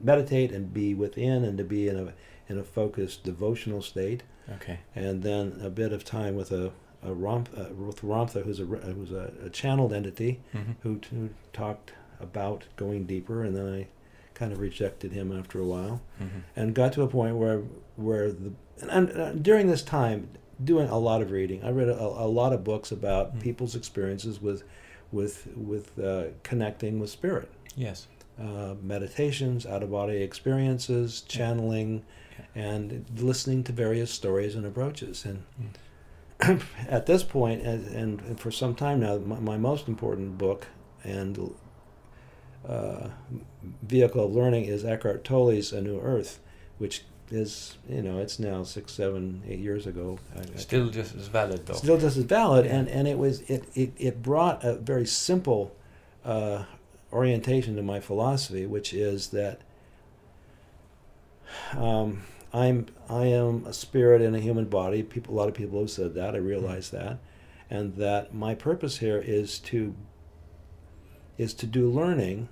meditate 0.00 0.52
and 0.52 0.72
be 0.72 0.94
within 0.94 1.44
and 1.44 1.58
to 1.58 1.64
be 1.64 1.88
in 1.88 1.96
a 1.96 2.12
in 2.48 2.58
a 2.58 2.64
focused 2.64 3.22
devotional 3.22 3.80
state, 3.82 4.22
Okay. 4.56 4.80
and 4.96 5.22
then 5.22 5.60
a 5.62 5.70
bit 5.70 5.92
of 5.92 6.04
time 6.04 6.34
with 6.36 6.50
a 6.52 6.72
a 7.02 7.14
Ram, 7.14 7.44
uh, 7.56 7.72
with 7.74 8.02
Ramtha, 8.02 8.42
who's 8.44 8.60
a 8.60 8.64
who's 8.64 9.12
a, 9.12 9.32
a 9.44 9.50
channeled 9.50 9.92
entity 9.92 10.40
hmm 10.52 10.72
who, 10.82 11.00
who 11.10 11.30
talked 11.52 11.92
about 12.20 12.64
going 12.76 13.04
deeper, 13.04 13.42
and 13.44 13.56
then 13.56 13.72
I 13.72 13.86
kind 14.34 14.52
of 14.52 14.58
rejected 14.60 15.12
him 15.12 15.36
after 15.38 15.60
a 15.60 15.64
while 15.64 16.00
hmm 16.18 16.40
and 16.56 16.74
got 16.74 16.92
to 16.94 17.02
a 17.02 17.06
point 17.08 17.36
where 17.36 17.62
where 17.96 18.32
the 18.32 18.52
and, 18.80 18.90
and 18.90 19.10
uh, 19.20 19.32
during 19.32 19.66
this 19.68 19.82
time 19.82 20.28
doing 20.62 20.88
a 20.88 20.98
lot 20.98 21.22
of 21.22 21.30
reading 21.30 21.62
i 21.64 21.70
read 21.70 21.88
a, 21.88 21.98
a 22.00 22.28
lot 22.28 22.52
of 22.52 22.62
books 22.64 22.90
about 22.92 23.34
Mm. 23.36 23.40
people's 23.42 23.74
experiences 23.74 24.40
with 24.40 24.62
with 25.12 25.48
with 25.56 25.98
uh, 25.98 26.24
connecting 26.42 26.98
with 27.00 27.10
spirit 27.10 27.48
Yes. 27.76 28.06
uh, 28.40 28.74
meditations 28.82 29.64
out 29.66 29.82
of 29.82 29.90
body 29.90 30.18
experiences 30.22 31.20
channeling 31.22 32.04
and 32.54 33.04
listening 33.18 33.62
to 33.64 33.72
various 33.72 34.10
stories 34.10 34.54
and 34.54 34.64
approaches 34.66 35.24
and 35.24 35.42
Mm. 36.40 36.62
at 36.88 37.04
this 37.06 37.22
point 37.22 37.60
and, 37.62 37.86
and, 37.94 38.20
and 38.22 38.40
for 38.40 38.50
some 38.50 38.74
time 38.74 39.00
now 39.00 39.18
my, 39.18 39.38
my 39.38 39.56
most 39.58 39.88
important 39.88 40.38
book 40.38 40.66
and 41.04 41.54
uh, 42.68 43.08
vehicle 43.82 44.24
of 44.24 44.34
learning 44.34 44.64
is 44.64 44.84
Eckhart 44.84 45.24
Tolle's 45.24 45.72
A 45.72 45.80
New 45.80 45.98
Earth, 46.00 46.40
which 46.78 47.04
is 47.30 47.76
you 47.88 48.02
know 48.02 48.18
it's 48.18 48.38
now 48.38 48.62
six, 48.64 48.92
seven, 48.92 49.42
eight 49.48 49.60
years 49.60 49.86
ago. 49.86 50.18
I- 50.36 50.40
I- 50.40 50.56
Still 50.58 50.88
just 50.90 51.14
as 51.14 51.28
valid 51.28 51.66
though. 51.66 51.74
still 51.74 51.98
just 51.98 52.16
as 52.16 52.24
valid, 52.24 52.64
Yeah. 52.66 52.76
and 52.76 52.88
and 52.88 53.06
it 53.08 53.18
was 53.18 53.40
it 53.42 53.64
it, 53.74 53.92
it 53.98 54.22
brought 54.22 54.64
a 54.64 54.74
very 54.74 55.06
simple 55.06 55.74
uh, 56.24 56.64
orientation 57.12 57.76
to 57.76 57.82
my 57.82 58.00
philosophy, 58.00 58.66
which 58.66 58.92
is 58.92 59.28
that 59.28 59.60
um, 61.76 62.22
I'm 62.52 62.86
I 63.08 63.26
am 63.26 63.64
a 63.66 63.72
spirit 63.72 64.22
in 64.22 64.34
a 64.34 64.40
human 64.40 64.64
body. 64.66 65.02
People, 65.02 65.34
a 65.34 65.36
lot 65.36 65.48
of 65.48 65.54
people 65.54 65.80
have 65.80 65.90
said 65.90 66.14
that. 66.14 66.34
I 66.34 66.38
realize 66.38 66.90
that, 66.90 67.18
and 67.68 67.94
that 67.96 68.34
my 68.34 68.54
purpose 68.54 68.98
here 68.98 69.18
is 69.18 69.58
to 69.60 69.94
is 71.38 71.54
to 71.54 71.66
do 71.66 71.88
learning, 71.88 72.48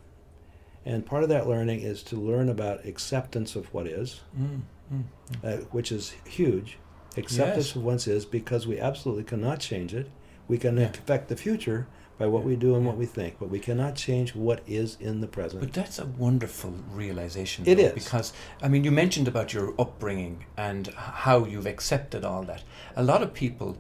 and 0.88 1.04
part 1.07 1.23
of 1.23 1.28
that 1.28 1.47
learning 1.47 1.80
is 1.80 2.02
to 2.04 2.16
learn 2.16 2.49
about 2.49 2.85
acceptance 2.87 3.54
of 3.57 3.73
what 3.75 3.87
is, 3.87 4.21
Mm, 4.38 4.62
mm, 4.92 5.02
mm. 5.33 5.45
uh, 5.45 5.64
which 5.76 5.92
is 5.92 6.14
huge. 6.26 6.78
Acceptance 7.16 7.68
Yes. 7.68 7.76
of 7.76 7.85
what 7.85 8.07
is 8.07 8.25
because 8.25 8.66
we 8.66 8.78
absolutely 8.80 9.25
cannot 9.25 9.61
change 9.61 9.92
it. 9.95 10.07
We 10.49 10.57
can 10.59 10.76
Yeah. 10.78 10.85
affect 10.88 11.28
the 11.28 11.37
future 11.37 11.87
by 12.18 12.26
what 12.26 12.40
Yeah. 12.42 12.47
we 12.49 12.57
do 12.57 12.75
and 12.75 12.83
Yeah. 12.85 12.88
what 12.90 12.99
we 12.99 13.07
think, 13.07 13.33
but 13.38 13.50
we 13.50 13.59
cannot 13.59 13.95
change 13.97 14.35
what 14.35 14.61
is 14.66 14.97
in 15.00 15.21
the 15.21 15.26
present. 15.26 15.61
But 15.61 15.73
that's 15.73 15.99
a 15.99 16.07
wonderful 16.07 16.73
realization. 16.92 17.64
It 17.66 17.75
though, 17.76 17.85
is. 17.85 17.92
because 18.04 18.33
I 18.62 18.68
mean, 18.68 18.83
you 18.85 18.90
mentioned 18.90 19.28
about 19.28 19.52
your 19.52 19.75
upbringing 19.78 20.45
and 20.57 20.87
how 20.97 21.45
you've 21.45 21.66
accepted 21.66 22.25
all 22.25 22.45
that. 22.45 22.62
A 22.97 23.02
lot 23.02 23.23
of 23.23 23.35
people 23.35 23.76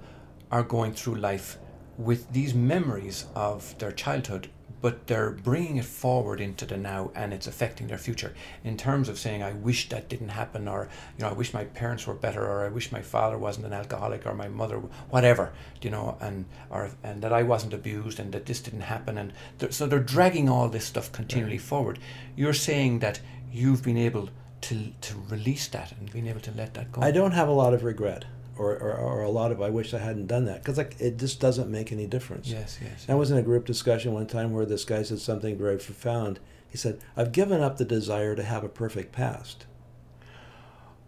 are 0.50 0.62
going 0.62 0.92
through 0.92 1.16
life 1.16 1.58
with 1.96 2.30
these 2.32 2.54
memories 2.54 3.26
of 3.34 3.76
their 3.78 3.92
childhood, 3.92 4.48
but 4.80 5.06
they're 5.06 5.30
bringing 5.30 5.76
it 5.76 5.84
forward 5.84 6.40
into 6.40 6.66
the 6.66 6.76
now, 6.76 7.10
and 7.14 7.32
it's 7.32 7.46
affecting 7.46 7.86
their 7.88 7.98
future. 7.98 8.34
In 8.64 8.76
terms 8.76 9.08
of 9.08 9.18
saying, 9.18 9.42
"I 9.42 9.52
wish 9.52 9.88
that 9.88 10.08
didn't 10.08 10.30
happen," 10.30 10.68
or 10.68 10.88
you 11.16 11.24
know, 11.24 11.30
"I 11.30 11.34
wish 11.34 11.52
my 11.52 11.64
parents 11.64 12.06
were 12.06 12.14
better," 12.14 12.46
or 12.46 12.64
"I 12.64 12.68
wish 12.68 12.92
my 12.92 13.02
father 13.02 13.38
wasn't 13.38 13.66
an 13.66 13.72
alcoholic," 13.72 14.26
or 14.26 14.34
"My 14.34 14.48
mother," 14.48 14.78
whatever, 15.10 15.52
you 15.82 15.90
know, 15.90 16.16
and 16.20 16.44
or 16.70 16.90
and 17.02 17.22
that 17.22 17.32
I 17.32 17.42
wasn't 17.42 17.74
abused, 17.74 18.20
and 18.20 18.32
that 18.32 18.46
this 18.46 18.60
didn't 18.60 18.82
happen, 18.82 19.18
and 19.18 19.32
they're, 19.58 19.72
so 19.72 19.86
they're 19.86 19.98
dragging 19.98 20.48
all 20.48 20.68
this 20.68 20.84
stuff 20.84 21.10
continually 21.12 21.58
forward. 21.58 21.98
You're 22.36 22.52
saying 22.52 23.00
that 23.00 23.20
you've 23.52 23.82
been 23.82 23.98
able 23.98 24.28
to 24.60 24.92
to 25.00 25.14
release 25.28 25.68
that 25.68 25.92
and 25.92 26.12
been 26.12 26.26
able 26.26 26.40
to 26.40 26.52
let 26.52 26.74
that 26.74 26.92
go. 26.92 27.02
I 27.02 27.10
don't 27.10 27.32
have 27.32 27.48
a 27.48 27.52
lot 27.52 27.74
of 27.74 27.84
regret, 27.84 28.24
or, 28.58 28.72
or, 28.76 28.92
or 28.96 29.22
a 29.22 29.30
lot 29.30 29.52
of 29.52 29.60
I 29.62 29.70
wish 29.70 29.94
I 29.94 29.98
hadn't 29.98 30.26
done 30.26 30.44
that, 30.46 30.62
because 30.62 30.76
like, 30.78 30.96
it 31.00 31.16
just 31.18 31.40
doesn't 31.40 31.70
make 31.70 31.92
any 31.92 32.06
difference. 32.06 32.48
Yes, 32.48 32.78
yes. 32.82 33.06
I 33.08 33.14
was 33.14 33.30
in 33.30 33.38
a 33.38 33.42
group 33.42 33.64
discussion 33.66 34.12
one 34.12 34.26
time 34.26 34.52
where 34.52 34.66
this 34.66 34.84
guy 34.84 35.02
said 35.02 35.20
something 35.20 35.56
very 35.56 35.78
profound. 35.78 36.40
He 36.68 36.76
said, 36.76 37.00
"I've 37.16 37.32
given 37.32 37.60
up 37.62 37.78
the 37.78 37.84
desire 37.84 38.34
to 38.36 38.42
have 38.42 38.64
a 38.64 38.68
perfect 38.68 39.12
past." 39.12 39.64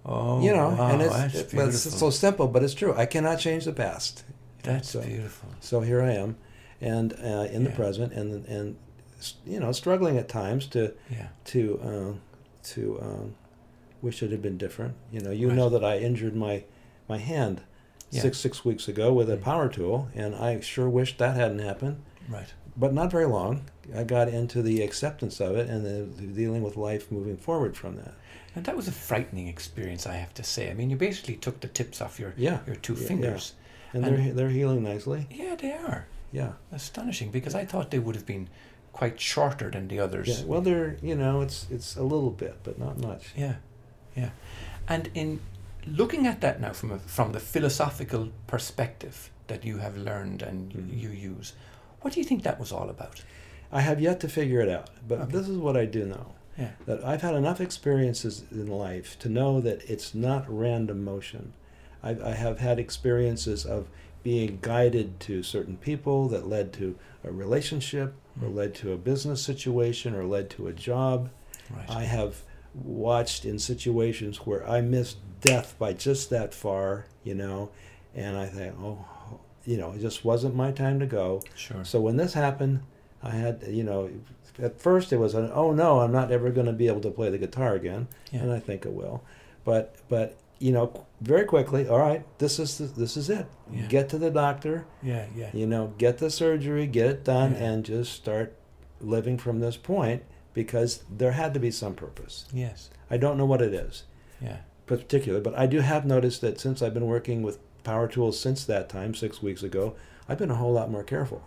Oh, 0.07 0.41
you 0.43 0.53
know, 0.53 0.71
wow, 0.71 0.89
and 0.93 1.03
it's, 1.03 1.35
it- 1.35 1.55
well, 1.55 1.69
it's 1.69 1.81
so 1.83 2.09
simple, 2.11 2.49
but 2.49 2.63
it's 2.63 2.73
true. 2.75 2.95
I 2.97 3.05
cannot 3.07 3.39
change 3.39 3.67
the 3.67 3.73
past. 3.73 4.25
that's 4.63 4.91
so- 4.91 5.03
beautiful. 5.03 5.51
So 5.61 5.81
here 5.83 6.01
I 6.03 6.13
am, 6.13 6.37
and 6.81 7.13
uh, 7.13 7.49
in 7.53 7.65
the 7.65 7.71
present, 7.71 8.13
and 8.15 8.47
and 8.47 8.77
you 9.47 9.61
know, 9.61 9.73
struggling 9.73 10.17
at 10.17 10.29
times 10.29 10.67
to 10.69 10.95
Yeah. 11.11 11.29
to 11.47 11.81
uh, 11.85 12.13
to 12.71 12.99
um, 13.03 13.35
wish 14.01 14.23
it 14.23 14.31
had 14.31 14.41
been 14.41 14.57
different. 14.57 14.95
You 15.13 15.21
know, 15.21 15.31
you 15.31 15.49
Right. 15.49 15.57
know 15.57 15.69
that 15.69 15.85
I 15.85 15.99
injured 15.99 16.35
my 16.35 16.65
my 17.11 17.19
hand 17.19 17.61
Yeah. 18.11 18.23
six 18.23 18.39
six 18.39 18.65
weeks 18.65 18.89
ago 18.89 19.13
with 19.13 19.29
a 19.29 19.37
Mm. 19.37 19.43
power 19.43 19.69
tool, 19.69 20.09
and 20.15 20.35
I 20.35 20.61
sure 20.61 20.89
wish 20.89 21.17
that 21.19 21.37
hadn't 21.37 21.59
happened. 21.59 21.97
Right. 22.29 22.53
But 22.77 22.95
not 22.95 23.11
very 23.11 23.27
long. 23.27 23.65
I 23.95 24.05
got 24.05 24.29
into 24.29 24.63
the 24.63 24.83
acceptance 24.83 25.41
of 25.41 25.57
it 25.57 25.69
and 25.69 25.85
the, 25.85 25.99
the 26.21 26.27
dealing 26.33 26.63
with 26.63 26.77
life 26.77 27.11
moving 27.11 27.37
forward 27.37 27.77
from 27.77 27.97
that. 27.97 28.15
And 28.55 28.65
that 28.65 28.77
was 28.77 28.89
a 28.89 28.93
frightening 28.93 29.49
experience, 29.49 30.07
I 30.07 30.15
have 30.15 30.33
to 30.35 30.43
say. 30.45 30.71
I 30.71 30.75
mean, 30.75 30.91
you 30.91 30.97
basically 30.97 31.37
took 31.37 31.61
the 31.61 31.69
tips 31.69 32.01
off 32.01 32.19
your 32.21 32.33
Yeah, 32.37 32.61
your 32.67 32.77
two 32.77 32.95
Yeah, 32.95 33.01
yeah. 33.01 33.09
fingers. 33.09 33.55
and, 33.93 34.05
And- 34.05 34.17
they're 34.19 34.33
they're 34.35 34.49
healing 34.61 34.83
nicely. 34.85 35.27
Yeah, 35.31 35.57
they 35.57 35.73
are 35.73 36.07
Yeah. 36.33 36.53
astonishing 36.73 37.31
because 37.33 37.55
I 37.57 37.65
thought 37.65 37.91
they 37.91 37.99
would 37.99 38.15
have 38.15 38.27
been 38.27 38.49
quite 38.93 39.21
shorter 39.21 39.69
than 39.71 39.89
the 39.89 39.99
others. 40.01 40.29
Yeah. 40.29 40.45
Well, 40.47 40.61
they're 40.61 40.97
you 41.03 41.17
know 41.17 41.41
it's 41.43 41.67
it's 41.71 41.97
a 41.97 42.03
little 42.03 42.31
bit, 42.45 42.55
but 42.63 42.79
not 42.79 42.99
much. 42.99 43.25
Yeah, 43.37 43.57
yeah. 44.17 44.31
And 44.89 45.11
in 45.15 45.41
looking 45.87 46.27
at 46.27 46.41
that 46.41 46.61
now 46.61 46.73
from 46.73 46.93
a, 46.93 46.99
from 46.99 47.33
the 47.33 47.41
philosophical 47.41 48.31
perspective 48.47 49.31
that 49.49 49.65
you 49.65 49.79
have 49.79 49.97
learned 49.97 50.43
and 50.43 50.73
Mhm. 50.73 51.01
you 51.01 51.09
use, 51.11 51.55
what 52.03 52.15
do 52.15 52.21
you 52.21 52.25
think 52.25 52.43
that 52.43 52.61
was 52.61 52.73
all 52.73 52.89
about? 52.89 53.23
I 53.73 53.81
have 53.83 54.01
yet 54.01 54.21
to 54.21 54.29
figure 54.29 54.61
it 54.61 54.69
out, 54.69 54.91
but 55.07 55.21
Okay. 55.21 55.33
this 55.33 55.49
is 55.49 55.57
what 55.59 55.77
I 55.77 55.85
do 55.87 56.05
know. 56.05 56.27
Yeah. 56.59 56.71
That 56.87 57.05
I've 57.05 57.23
had 57.23 57.35
enough 57.35 57.61
experiences 57.61 58.43
in 58.51 58.67
life 58.67 59.19
to 59.21 59.29
know 59.29 59.61
that 59.61 59.89
it's 59.89 60.15
not 60.15 60.45
random 60.49 61.03
motion. 61.05 61.53
I, 62.03 62.11
I 62.11 62.33
have 62.35 62.59
had 62.59 62.79
experiences 62.79 63.65
of 63.65 63.89
being 64.23 64.59
guided 64.61 65.19
to 65.21 65.43
certain 65.43 65.77
people 65.79 66.29
that 66.29 66.47
led 66.47 66.73
to 66.75 66.97
a 67.25 67.31
relationship, 67.31 68.13
or 68.43 68.49
Mm. 68.49 68.55
led 68.55 68.75
to 68.77 68.93
a 68.93 68.97
business 68.97 69.43
situation, 69.43 70.15
or 70.15 70.25
led 70.25 70.51
to 70.51 70.67
a 70.67 70.73
job. 70.73 71.31
Right. 71.71 71.89
I 71.91 72.03
have 72.05 72.43
watched 72.75 73.45
in 73.45 73.59
situations 73.59 74.39
where 74.47 74.69
I 74.69 74.81
missed 74.81 75.19
death 75.41 75.75
by 75.79 75.93
just 75.93 76.31
that 76.31 76.55
far, 76.55 77.07
you 77.25 77.35
know, 77.35 77.71
and 78.15 78.37
I 78.37 78.47
think, 78.47 78.75
oh, 78.81 79.05
you 79.65 79.77
know, 79.77 79.93
it 79.93 80.01
just 80.01 80.25
wasn't 80.25 80.55
my 80.55 80.71
time 80.73 81.01
to 81.01 81.07
go. 81.07 81.43
sure. 81.55 81.85
So 81.85 82.01
when 82.01 82.17
this 82.17 82.35
happened, 82.35 82.83
I 83.23 83.31
had, 83.31 83.65
you 83.69 83.85
know, 83.85 84.11
at 84.59 84.81
first 84.81 85.13
it 85.13 85.19
was 85.19 85.35
an, 85.35 85.51
oh 85.55 85.73
no, 85.73 86.01
I'm 86.01 86.13
not 86.13 86.31
ever 86.33 86.51
going 86.51 86.67
to 86.67 86.73
be 86.73 86.87
able 86.87 87.01
to 87.03 87.11
play 87.11 87.31
the 87.31 87.39
guitar 87.39 87.75
again, 87.75 88.09
yeah. 88.33 88.41
and 88.41 88.53
I 88.53 88.59
think 88.61 88.85
it 88.85 88.93
will. 88.93 89.23
But 89.65 89.97
but 90.09 90.37
you 90.59 90.73
know, 90.73 91.07
very 91.23 91.45
quickly, 91.45 91.89
all 91.89 91.99
right, 91.99 92.25
this 92.39 92.59
is 92.59 92.77
the, 92.79 92.85
this 92.85 93.17
is 93.17 93.31
it. 93.31 93.47
Yeah. 93.73 93.87
Get 93.87 94.09
to 94.11 94.19
the 94.19 94.31
doctor, 94.31 94.87
yeah. 95.03 95.27
Yeah. 95.35 95.51
you 95.55 95.67
know, 95.67 95.95
get 95.99 96.19
the 96.19 96.31
surgery, 96.31 96.87
get 96.87 97.07
it 97.07 97.25
done, 97.25 97.53
Yeah. 97.53 97.65
and 97.65 97.85
just 97.85 98.13
start 98.13 98.57
living 99.01 99.39
from 99.39 99.61
this 99.61 99.77
point 99.79 100.23
because 100.55 101.03
there 101.11 101.33
had 101.33 101.55
to 101.55 101.61
be 101.61 101.71
some 101.71 101.95
purpose. 101.95 102.47
Yes. 102.53 102.91
I 103.11 103.17
don't 103.17 103.37
know 103.39 103.47
what 103.47 103.63
it 103.63 103.73
is. 103.75 104.05
Yeah. 104.41 104.59
particular, 104.87 105.41
but 105.41 105.57
I 105.59 105.67
do 105.67 105.81
have 105.81 106.05
noticed 106.05 106.41
that 106.41 106.59
since 106.59 106.83
I've 106.83 106.95
been 106.95 107.07
working 107.07 107.43
with 107.43 107.59
power 107.85 108.09
tools 108.09 108.39
since 108.41 108.65
that 108.65 108.89
time, 108.89 109.15
six 109.15 109.41
weeks 109.43 109.63
ago, 109.63 109.95
I've 110.29 110.39
been 110.39 110.51
a 110.51 110.57
whole 110.57 110.73
lot 110.73 110.91
more 110.91 111.05
careful. 111.05 111.43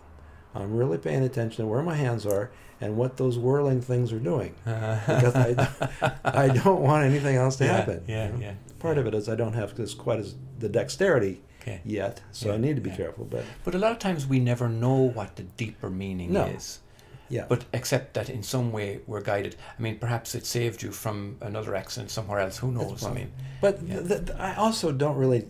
I'm 0.54 0.74
really 0.76 0.96
paying 0.98 1.22
attention 1.24 1.64
to 1.64 1.68
where 1.70 1.82
my 1.82 1.96
hands 1.96 2.24
are 2.24 2.50
and 2.80 2.96
what 2.96 3.16
those 3.16 3.36
whirling 3.38 3.80
things 3.82 4.12
are 4.12 4.18
doing 4.20 4.54
because 4.64 5.34
I, 5.34 5.68
I 6.24 6.48
don't 6.48 6.80
want 6.82 7.04
anything 7.04 7.36
else 7.36 7.56
to 7.56 7.64
Yeah, 7.64 7.72
happen. 7.76 8.04
yeah, 8.06 8.26
you 8.28 8.32
know. 8.34 8.38
yeah, 8.40 8.54
Part 8.78 8.96
of 8.98 9.06
it 9.06 9.14
is 9.14 9.28
I 9.28 9.34
don't 9.34 9.54
have 9.54 9.74
this 9.74 9.92
quite 9.94 10.20
as 10.20 10.34
the 10.58 10.68
dexterity 10.68 11.42
Okay. 11.62 11.80
yet, 11.84 12.20
so 12.30 12.48
Yeah, 12.48 12.54
I 12.54 12.58
need 12.58 12.76
to 12.76 12.82
be 12.82 12.90
yeah. 12.90 12.96
careful. 12.96 13.24
But 13.24 13.44
But 13.64 13.74
a 13.74 13.78
lot 13.78 13.90
of 13.92 13.98
times 13.98 14.26
we 14.26 14.38
never 14.38 14.68
know 14.68 14.96
what 14.96 15.36
the 15.36 15.42
deeper 15.42 15.90
meaning 15.90 16.32
No. 16.32 16.44
is. 16.46 16.80
Yeah, 17.28 17.46
But 17.48 17.64
except 17.72 18.14
that 18.14 18.28
in 18.28 18.42
some 18.42 18.70
way 18.72 19.00
we're 19.06 19.22
guided. 19.22 19.56
I 19.78 19.82
mean, 19.82 19.98
perhaps 19.98 20.34
it 20.34 20.46
saved 20.46 20.82
you 20.82 20.90
from 20.92 21.36
another 21.40 21.74
accident 21.74 22.10
somewhere 22.10 22.38
else. 22.40 22.58
Who 22.58 22.70
knows? 22.72 23.04
I 23.04 23.12
mean, 23.12 23.32
But 23.60 23.82
Yeah. 23.82 24.00
th- 24.00 24.26
th- 24.26 24.38
I 24.38 24.54
also 24.54 24.92
don't 24.92 25.16
really, 25.16 25.46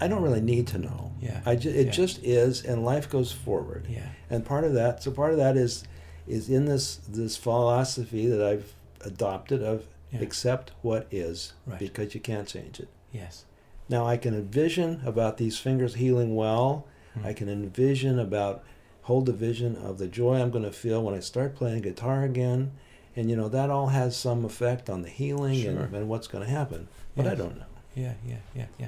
I 0.00 0.08
don't 0.08 0.22
really 0.22 0.40
need 0.42 0.66
to 0.68 0.78
know. 0.78 1.12
Yeah, 1.20 1.40
I 1.46 1.56
ju- 1.56 1.70
it 1.70 1.86
yeah. 1.86 1.92
just 1.92 2.22
is, 2.24 2.64
and 2.64 2.84
life 2.84 3.08
goes 3.08 3.30
forward. 3.32 3.86
yeah, 3.88 4.08
And 4.28 4.44
part 4.44 4.64
of 4.64 4.74
that, 4.74 5.02
so 5.02 5.10
part 5.12 5.30
of 5.32 5.38
that 5.38 5.56
is, 5.56 5.84
is 6.26 6.48
in 6.48 6.64
this 6.66 6.96
this 7.08 7.36
philosophy 7.36 8.26
that 8.26 8.42
I've 8.42 8.72
adopted 9.04 9.62
of 9.62 9.84
Yeah. 10.12 10.20
accept 10.20 10.72
what 10.82 11.06
is 11.10 11.52
Right. 11.66 11.78
because 11.78 12.14
you 12.14 12.20
can't 12.20 12.46
change 12.48 12.80
it. 12.80 12.88
yes, 13.12 13.44
Now 13.88 14.06
I 14.06 14.16
can 14.16 14.34
envision 14.34 15.00
about 15.04 15.36
these 15.38 15.58
fingers 15.58 15.94
healing 15.94 16.34
well. 16.36 16.86
Hmm. 17.14 17.26
I 17.26 17.32
can 17.34 17.48
envision 17.48 18.18
about 18.18 18.62
hold 19.02 19.26
the 19.26 19.32
vision 19.32 19.76
of 19.76 19.98
the 19.98 20.06
joy 20.06 20.40
I'm 20.40 20.50
going 20.50 20.64
to 20.64 20.72
feel 20.72 21.02
when 21.02 21.14
I 21.14 21.20
start 21.20 21.54
playing 21.56 21.82
guitar 21.82 22.22
again. 22.24 22.72
And 23.14 23.28
you 23.28 23.36
know 23.36 23.48
that 23.48 23.68
all 23.68 23.88
has 23.88 24.16
some 24.16 24.44
effect 24.44 24.88
on 24.88 25.02
the 25.02 25.08
healing 25.10 25.60
Sure. 25.60 25.70
and, 25.82 25.94
and 25.94 26.08
what's 26.08 26.28
going 26.28 26.44
to 26.44 26.50
happen. 26.50 26.88
But 27.16 27.26
I 27.26 27.34
don't 27.34 27.58
know. 27.58 27.66
yeah, 27.94 28.14
yeah, 28.26 28.36
yeah, 28.54 28.66
yeah. 28.78 28.86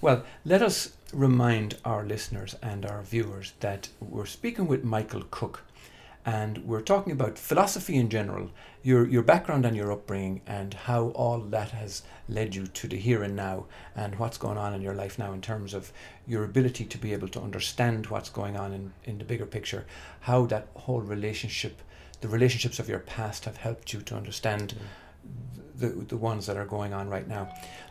Well, 0.00 0.24
let 0.44 0.60
us 0.62 0.96
remind 1.12 1.76
our 1.84 2.04
listeners 2.04 2.56
and 2.62 2.84
our 2.86 3.02
viewers 3.02 3.52
that 3.60 3.90
we're 4.00 4.26
speaking 4.26 4.66
with 4.66 4.82
Michael 4.82 5.22
Cook, 5.30 5.62
and 6.24 6.58
we're 6.58 6.82
talking 6.82 7.12
about 7.12 7.38
philosophy 7.38 7.96
in 7.96 8.10
general, 8.10 8.50
your 8.82 9.06
your 9.08 9.22
background 9.22 9.64
and 9.64 9.76
your 9.76 9.90
upbringing, 9.90 10.42
and 10.46 10.74
how 10.74 11.08
all 11.10 11.40
that 11.40 11.70
has 11.70 12.02
led 12.28 12.54
you 12.54 12.66
to 12.66 12.88
the 12.88 12.96
here 12.96 13.22
and 13.22 13.34
now, 13.34 13.66
and 13.96 14.18
what's 14.18 14.36
going 14.38 14.58
on 14.58 14.74
in 14.74 14.82
your 14.82 14.94
life 14.94 15.18
now 15.18 15.32
in 15.32 15.40
terms 15.40 15.72
of 15.72 15.92
your 16.26 16.44
ability 16.44 16.84
to 16.84 16.98
be 16.98 17.12
able 17.12 17.28
to 17.28 17.40
understand 17.40 18.06
what's 18.06 18.28
going 18.28 18.56
on 18.56 18.72
in, 18.72 18.92
in 19.04 19.18
the 19.18 19.24
bigger 19.24 19.46
picture, 19.46 19.86
how 20.20 20.46
that 20.46 20.68
whole 20.74 21.00
relationship, 21.00 21.80
the 22.20 22.28
relationships 22.28 22.78
of 22.78 22.88
your 22.88 23.00
past 23.00 23.46
have 23.46 23.56
helped 23.56 23.92
you 23.92 24.00
to 24.02 24.14
understand 24.14 24.74
mm. 24.74 25.80
the, 25.80 25.88
the 26.04 26.16
ones 26.16 26.46
that 26.46 26.56
are 26.56 26.66
going 26.66 26.92
on 26.92 27.08
right 27.08 27.28
now. 27.28 27.48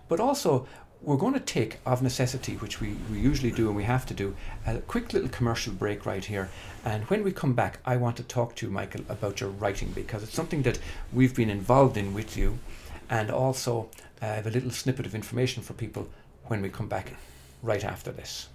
But 0.07 0.19
also, 0.19 0.67
we're 1.01 1.17
going 1.17 1.33
to 1.33 1.39
take, 1.39 1.77
of 1.85 2.01
necessity, 2.01 2.55
which 2.57 2.81
we, 2.81 2.95
we 3.11 3.19
usually 3.19 3.51
do 3.51 3.67
and 3.67 3.75
we 3.75 3.83
have 3.83 4.05
to 4.07 4.13
do, 4.13 4.35
a 4.67 4.79
quick 4.79 5.13
little 5.13 5.29
commercial 5.29 5.73
break 5.73 6.05
right 6.05 6.25
here. 6.25 6.49
And 6.83 7.03
when 7.05 7.23
we 7.23 7.31
come 7.31 7.53
back, 7.53 7.79
I 7.85 7.95
want 7.95 8.17
to 8.17 8.23
talk 8.23 8.55
to 8.57 8.65
you, 8.65 8.71
Michael, 8.71 9.01
about 9.07 9.39
your 9.39 9.49
writing 9.49 9.91
because 9.91 10.23
it's 10.23 10.33
something 10.33 10.63
that 10.63 10.79
we've 11.13 11.35
been 11.35 11.49
involved 11.49 11.95
in 11.95 12.13
with 12.13 12.35
you. 12.35 12.59
And 13.09 13.31
also, 13.31 13.89
I 14.21 14.25
have 14.27 14.47
a 14.47 14.51
little 14.51 14.71
snippet 14.71 15.05
of 15.05 15.15
information 15.15 15.63
for 15.63 15.73
people 15.73 16.09
when 16.47 16.61
we 16.61 16.69
come 16.69 16.87
back 16.87 17.13
right 17.63 17.83
after 17.83 18.11
this. 18.11 18.49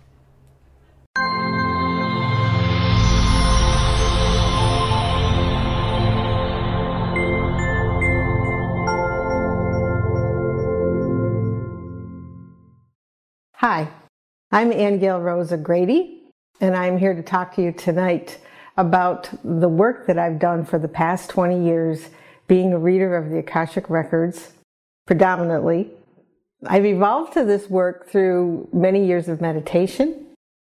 Hi, 13.66 13.88
I'm 14.52 14.70
Ann 14.74 14.98
Gail 14.98 15.18
Rosa 15.20 15.56
Grady, 15.56 16.20
and 16.60 16.76
I'm 16.76 16.98
here 16.98 17.14
to 17.14 17.22
talk 17.22 17.54
to 17.54 17.62
you 17.62 17.72
tonight 17.72 18.38
about 18.76 19.30
the 19.42 19.70
work 19.70 20.06
that 20.06 20.18
I've 20.18 20.38
done 20.38 20.66
for 20.66 20.78
the 20.78 20.86
past 20.86 21.30
20 21.30 21.64
years 21.64 22.10
being 22.46 22.74
a 22.74 22.78
reader 22.78 23.16
of 23.16 23.30
the 23.30 23.38
Akashic 23.38 23.88
Records, 23.88 24.52
predominantly. 25.06 25.90
I've 26.66 26.84
evolved 26.84 27.32
to 27.32 27.44
this 27.46 27.70
work 27.70 28.06
through 28.10 28.68
many 28.70 29.06
years 29.06 29.30
of 29.30 29.40
meditation 29.40 30.26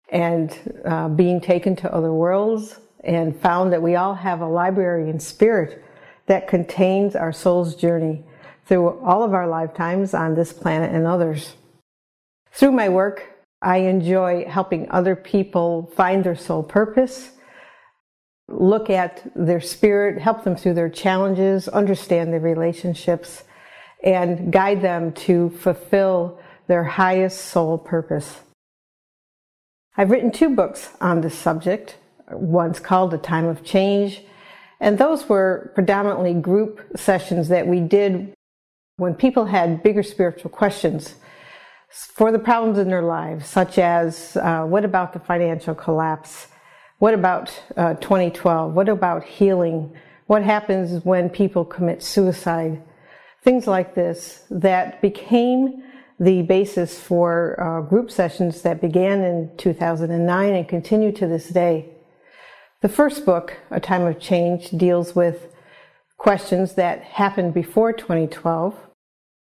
and 0.08 0.58
uh, 0.86 1.10
being 1.10 1.42
taken 1.42 1.76
to 1.76 1.94
other 1.94 2.14
worlds, 2.14 2.80
and 3.04 3.38
found 3.42 3.74
that 3.74 3.82
we 3.82 3.98
all 3.98 4.16
have 4.16 4.40
a 4.40 4.48
library 4.48 5.10
in 5.10 5.20
spirit 5.20 5.84
that 6.28 6.48
contains 6.48 7.18
our 7.18 7.34
soul's 7.34 7.76
journey 7.76 8.24
through 8.66 8.98
all 9.02 9.24
of 9.24 9.34
our 9.34 9.50
lifetimes 9.50 10.14
on 10.14 10.36
this 10.36 10.54
planet 10.54 10.96
and 10.96 11.06
others. 11.06 11.58
Through 12.58 12.72
my 12.72 12.90
work, 12.90 13.24
I 13.62 13.78
enjoy 13.82 14.46
helping 14.46 14.90
other 14.90 15.16
people 15.16 15.92
find 15.96 16.24
their 16.24 16.36
soul 16.36 16.64
purpose, 16.64 17.30
look 18.48 18.90
at 18.90 19.22
their 19.36 19.62
spirit, 19.62 20.20
help 20.20 20.44
them 20.44 20.56
through 20.56 20.74
their 20.74 20.90
challenges, 20.90 21.68
understand 21.68 22.34
their 22.34 22.40
relationships, 22.40 23.44
and 24.04 24.52
guide 24.52 24.82
them 24.82 25.12
to 25.28 25.52
fulfill 25.52 26.40
their 26.66 26.84
highest 26.84 27.46
soul 27.46 27.78
purpose. 27.78 28.40
I've 29.96 30.10
written 30.10 30.32
two 30.32 30.56
books 30.56 30.90
on 31.00 31.22
this 31.22 31.38
subject. 31.38 31.98
One's 32.32 32.80
called 32.80 33.14
A 33.14 33.20
Time 33.20 33.46
of 33.46 33.64
Change, 33.64 34.24
and 34.80 34.98
those 34.98 35.30
were 35.30 35.72
predominantly 35.76 36.34
group 36.34 36.82
sessions 36.96 37.50
that 37.50 37.68
we 37.68 37.82
did 37.82 38.34
when 38.96 39.14
people 39.14 39.46
had 39.46 39.84
bigger 39.84 40.02
spiritual 40.02 40.50
questions 40.50 41.18
for 41.90 42.32
the 42.32 42.40
problems 42.40 42.78
in 42.78 42.90
their 42.90 43.02
lives, 43.02 43.48
such 43.48 43.78
as 43.78 44.38
uh, 44.38 44.64
what 44.64 44.84
about 44.84 45.14
the 45.14 45.20
financial 45.20 45.74
collapse? 45.74 46.48
What 47.00 47.14
about 47.14 47.52
uh, 47.76 47.94
2012? 47.96 48.74
What 48.74 48.90
about 48.90 49.24
healing? 49.24 49.96
What 50.26 50.44
happens 50.44 51.06
when 51.06 51.30
people 51.30 51.64
commit 51.64 52.04
suicide? 52.04 52.82
Things 53.44 53.68
like 53.68 53.96
this 53.96 54.44
that 54.50 55.02
became 55.02 55.84
the 56.20 56.42
basis 56.42 57.00
for 57.00 57.62
uh, 57.62 57.82
group 57.88 58.10
sessions 58.10 58.64
that 58.64 58.82
began 58.82 59.24
in 59.24 59.52
2009 59.58 60.54
and 60.54 60.68
continue 60.68 61.12
to 61.12 61.28
this 61.28 61.50
day. 61.50 61.90
The 62.82 62.90
first 62.90 63.26
book, 63.26 63.58
A 63.72 63.80
Time 63.80 64.04
of 64.04 64.20
Change, 64.20 64.72
deals 64.72 65.16
with 65.16 65.54
questions 66.18 66.74
that 66.74 67.04
happened 67.04 67.54
before 67.54 67.94
2012 67.94 68.76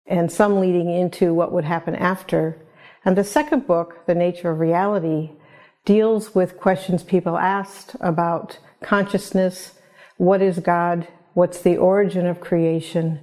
and 0.06 0.32
some 0.32 0.60
leading 0.60 0.90
into 0.90 1.34
what 1.34 1.52
would 1.52 1.66
happen 1.66 1.96
after. 1.96 2.58
And 3.06 3.18
the 3.18 3.24
second 3.24 3.68
book, 3.68 4.06
The 4.06 4.16
Nature 4.16 4.52
of 4.52 4.60
Reality, 4.60 5.32
deals 5.86 6.34
with 6.34 6.60
questions 6.60 7.04
people 7.04 7.38
asked 7.38 7.96
about 8.00 8.60
consciousness, 8.82 9.74
what 10.18 10.42
is 10.42 10.60
God, 10.60 11.08
what's 11.34 11.62
the 11.62 11.78
origin 11.78 12.26
of 12.26 12.40
creation, 12.40 13.20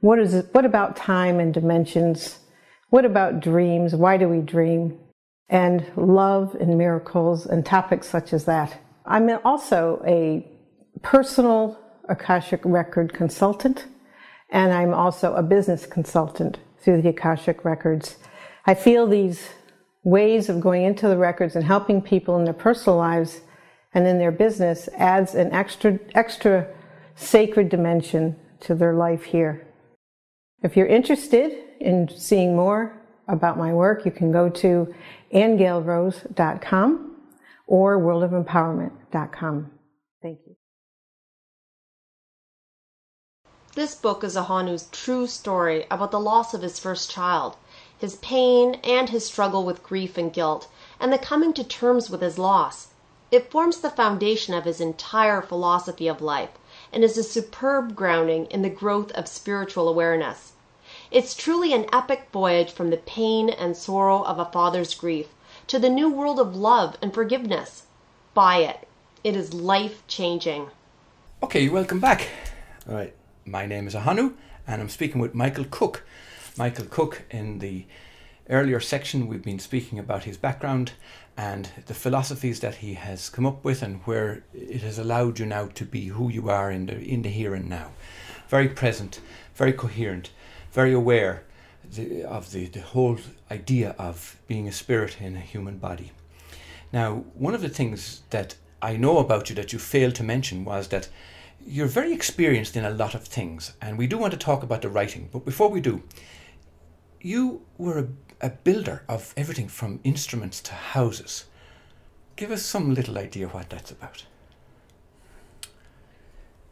what 0.00 0.18
is 0.18 0.34
it, 0.34 0.46
what 0.52 0.64
about 0.64 0.96
time 0.96 1.40
and 1.40 1.52
dimensions, 1.52 2.38
what 2.88 3.04
about 3.04 3.40
dreams, 3.40 3.94
why 3.94 4.16
do 4.16 4.28
we 4.28 4.40
dream, 4.40 4.98
and 5.50 5.84
love 5.96 6.54
and 6.54 6.78
miracles 6.78 7.44
and 7.44 7.66
topics 7.66 8.08
such 8.08 8.32
as 8.32 8.44
that. 8.44 8.78
I'm 9.04 9.28
also 9.44 10.02
a 10.06 10.46
personal 11.02 11.78
Akashic 12.08 12.60
record 12.64 13.12
consultant 13.12 13.86
and 14.50 14.72
I'm 14.72 14.94
also 14.94 15.34
a 15.34 15.42
business 15.42 15.86
consultant 15.86 16.58
through 16.78 17.02
the 17.02 17.10
Akashic 17.10 17.64
Records. 17.64 18.16
I 18.66 18.74
feel 18.74 19.06
these 19.06 19.48
ways 20.02 20.48
of 20.48 20.60
going 20.60 20.84
into 20.84 21.08
the 21.08 21.16
records 21.16 21.56
and 21.56 21.64
helping 21.64 22.00
people 22.00 22.38
in 22.38 22.44
their 22.44 22.54
personal 22.54 22.98
lives 22.98 23.40
and 23.92 24.06
in 24.06 24.18
their 24.18 24.32
business 24.32 24.88
adds 24.96 25.34
an 25.34 25.52
extra 25.52 25.98
extra 26.14 26.66
sacred 27.16 27.68
dimension 27.68 28.36
to 28.60 28.74
their 28.74 28.94
life 28.94 29.24
here. 29.24 29.66
If 30.62 30.76
you're 30.76 30.86
interested 30.86 31.52
in 31.80 32.08
seeing 32.16 32.54
more 32.54 33.00
about 33.28 33.58
my 33.58 33.72
work, 33.72 34.04
you 34.04 34.10
can 34.10 34.32
go 34.32 34.48
to 34.48 34.94
angailrose.com 35.32 37.16
or 37.66 37.98
worldofempowerment.com. 37.98 39.70
This 43.80 43.94
book 43.94 44.22
is 44.22 44.36
Ahanu's 44.36 44.88
true 44.92 45.26
story 45.26 45.86
about 45.90 46.10
the 46.10 46.20
loss 46.20 46.52
of 46.52 46.60
his 46.60 46.78
first 46.78 47.10
child, 47.10 47.56
his 47.96 48.16
pain 48.16 48.74
and 48.84 49.08
his 49.08 49.24
struggle 49.24 49.64
with 49.64 49.82
grief 49.82 50.18
and 50.18 50.30
guilt, 50.30 50.68
and 51.00 51.10
the 51.10 51.16
coming 51.16 51.54
to 51.54 51.64
terms 51.64 52.10
with 52.10 52.20
his 52.20 52.36
loss. 52.36 52.88
It 53.30 53.50
forms 53.50 53.78
the 53.78 53.88
foundation 53.88 54.52
of 54.52 54.66
his 54.66 54.82
entire 54.82 55.40
philosophy 55.40 56.08
of 56.08 56.20
life 56.20 56.50
and 56.92 57.02
is 57.02 57.16
a 57.16 57.22
superb 57.22 57.96
grounding 57.96 58.44
in 58.50 58.60
the 58.60 58.68
growth 58.68 59.12
of 59.12 59.26
spiritual 59.26 59.88
awareness. 59.88 60.52
It's 61.10 61.34
truly 61.34 61.72
an 61.72 61.86
epic 61.90 62.28
voyage 62.34 62.72
from 62.72 62.90
the 62.90 62.98
pain 62.98 63.48
and 63.48 63.74
sorrow 63.74 64.22
of 64.24 64.38
a 64.38 64.52
father's 64.52 64.94
grief 64.94 65.28
to 65.68 65.78
the 65.78 65.88
new 65.88 66.10
world 66.10 66.38
of 66.38 66.54
love 66.54 66.98
and 67.00 67.14
forgiveness. 67.14 67.84
Buy 68.34 68.58
it. 68.58 68.86
It 69.24 69.34
is 69.34 69.54
life 69.54 70.06
changing. 70.06 70.66
Okay, 71.42 71.70
welcome 71.70 71.98
back. 71.98 72.28
All 72.86 72.94
right. 72.94 73.14
My 73.46 73.64
name 73.64 73.86
is 73.86 73.94
Ahanu, 73.94 74.34
and 74.66 74.82
I'm 74.82 74.88
speaking 74.90 75.20
with 75.20 75.34
Michael 75.34 75.64
Cook. 75.64 76.04
Michael 76.58 76.84
Cook. 76.84 77.22
In 77.30 77.58
the 77.58 77.86
earlier 78.50 78.80
section, 78.80 79.26
we've 79.26 79.42
been 79.42 79.58
speaking 79.58 79.98
about 79.98 80.24
his 80.24 80.36
background 80.36 80.92
and 81.36 81.70
the 81.86 81.94
philosophies 81.94 82.60
that 82.60 82.76
he 82.76 82.94
has 82.94 83.30
come 83.30 83.46
up 83.46 83.64
with 83.64 83.82
and 83.82 84.02
where 84.04 84.44
it 84.52 84.82
has 84.82 84.98
allowed 84.98 85.38
you 85.38 85.46
now 85.46 85.66
to 85.66 85.84
be 85.86 86.08
who 86.08 86.28
you 86.28 86.50
are 86.50 86.70
in 86.70 86.86
the 86.86 86.98
in 86.98 87.22
the 87.22 87.30
here 87.30 87.54
and 87.54 87.68
now. 87.68 87.92
Very 88.48 88.68
present, 88.68 89.20
very 89.54 89.72
coherent, 89.72 90.30
very 90.72 90.92
aware 90.92 91.44
the, 91.90 92.22
of 92.24 92.52
the, 92.52 92.66
the 92.66 92.82
whole 92.82 93.18
idea 93.50 93.94
of 93.98 94.36
being 94.48 94.68
a 94.68 94.72
spirit 94.72 95.20
in 95.20 95.34
a 95.34 95.40
human 95.40 95.78
body. 95.78 96.12
Now, 96.92 97.24
one 97.34 97.54
of 97.54 97.62
the 97.62 97.68
things 97.68 98.20
that 98.30 98.56
I 98.82 98.96
know 98.96 99.18
about 99.18 99.48
you 99.48 99.56
that 99.56 99.72
you 99.72 99.78
failed 99.78 100.14
to 100.16 100.24
mention 100.24 100.64
was 100.64 100.88
that 100.88 101.08
you're 101.66 101.86
very 101.86 102.12
experienced 102.12 102.76
in 102.76 102.84
a 102.84 102.90
lot 102.90 103.14
of 103.14 103.24
things, 103.24 103.74
and 103.80 103.98
we 103.98 104.06
do 104.06 104.18
want 104.18 104.32
to 104.32 104.38
talk 104.38 104.62
about 104.62 104.82
the 104.82 104.88
writing. 104.88 105.28
But 105.32 105.44
before 105.44 105.68
we 105.68 105.80
do, 105.80 106.02
you 107.20 107.62
were 107.78 107.98
a, 107.98 108.46
a 108.46 108.50
builder 108.50 109.02
of 109.08 109.34
everything 109.36 109.68
from 109.68 110.00
instruments 110.04 110.60
to 110.62 110.72
houses. 110.72 111.44
Give 112.36 112.50
us 112.50 112.62
some 112.62 112.94
little 112.94 113.18
idea 113.18 113.48
what 113.48 113.70
that's 113.70 113.90
about. 113.90 114.24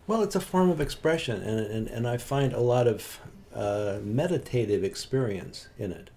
Well, 0.07 0.23
it's 0.23 0.35
a 0.35 0.41
form 0.41 0.71
of 0.71 0.81
expression, 0.81 1.43
and, 1.43 1.61
and, 1.67 1.89
and 1.89 2.09
I 2.09 2.17
find 2.17 2.55
a 2.55 2.61
lot 2.61 2.87
of 2.87 3.21
uh, 3.55 3.99
meditative 4.03 4.83
experience 4.83 5.69
in 5.79 5.93
it. 5.93 6.11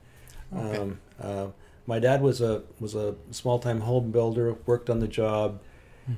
Okay. 0.55 0.77
Um, 0.77 0.99
uh, 1.21 1.47
my 1.85 1.99
dad 1.99 2.21
was 2.21 2.41
a 2.41 2.63
was 2.79 2.95
a 2.95 3.15
small 3.31 3.59
time 3.59 3.81
home 3.81 4.11
builder, 4.11 4.55
worked 4.65 4.89
on 4.89 4.99
the 4.99 5.07
job 5.07 5.59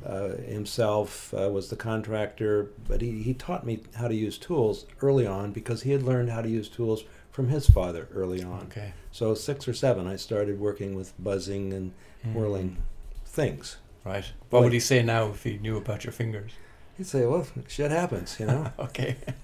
uh, 0.05 0.29
himself, 0.47 1.33
uh, 1.33 1.49
was 1.49 1.69
the 1.69 1.75
contractor, 1.75 2.71
but 2.87 3.01
he, 3.01 3.21
he 3.23 3.33
taught 3.33 3.65
me 3.65 3.79
how 3.95 4.07
to 4.07 4.15
use 4.15 4.37
tools 4.37 4.85
early 5.01 5.27
on 5.27 5.51
because 5.51 5.83
he 5.83 5.91
had 5.91 6.03
learned 6.03 6.29
how 6.29 6.41
to 6.41 6.49
use 6.49 6.69
tools 6.69 7.03
from 7.31 7.49
his 7.49 7.67
father 7.69 8.07
early 8.13 8.43
on. 8.43 8.61
Okay. 8.71 8.93
So 9.11 9.33
six 9.33 9.67
or 9.67 9.73
seven, 9.73 10.07
I 10.07 10.15
started 10.15 10.59
working 10.59 10.95
with 10.95 11.13
buzzing 11.21 11.73
and 11.73 11.91
whirling 12.33 12.77
things. 13.25 13.77
Right. 14.05 14.25
What 14.49 14.63
would 14.63 14.73
he 14.73 14.79
say 14.79 15.01
now 15.01 15.29
if 15.29 15.43
he 15.43 15.57
knew 15.57 15.77
about 15.77 16.03
your 16.03 16.13
fingers? 16.13 16.51
He'd 16.97 17.07
say, 17.07 17.25
"Well, 17.25 17.47
shit 17.67 17.89
happens, 17.89 18.39
you 18.39 18.45
know. 18.45 18.71
Okay. 18.79 19.15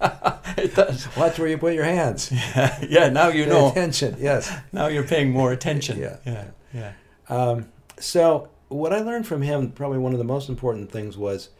it 0.56 0.74
does. 0.74 1.08
Watch 1.16 1.38
where 1.38 1.48
you 1.48 1.58
put 1.58 1.74
your 1.74 1.84
hands. 1.84 2.30
yeah, 2.88 3.08
now 3.08 3.28
you 3.28 3.44
Pay 3.44 3.50
know. 3.50 3.70
attention. 3.70 4.16
Yes. 4.20 4.52
Now 4.72 4.86
you're 4.86 5.02
paying 5.02 5.30
more 5.30 5.50
attention. 5.52 5.98
Yeah. 5.98 6.18
Yeah. 6.24 6.44
Yeah. 6.72 6.92
Um, 7.28 7.68
so 7.98 8.50
what 8.70 8.92
I 8.94 9.00
learned 9.00 9.26
from 9.26 9.42
him, 9.42 9.70
probably 9.72 9.98
one 9.98 10.12
of 10.12 10.18
the 10.18 10.24
most 10.24 10.48
important 10.48 10.90
things 10.90 11.18
was, 11.18 11.50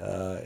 uh, 0.00 0.38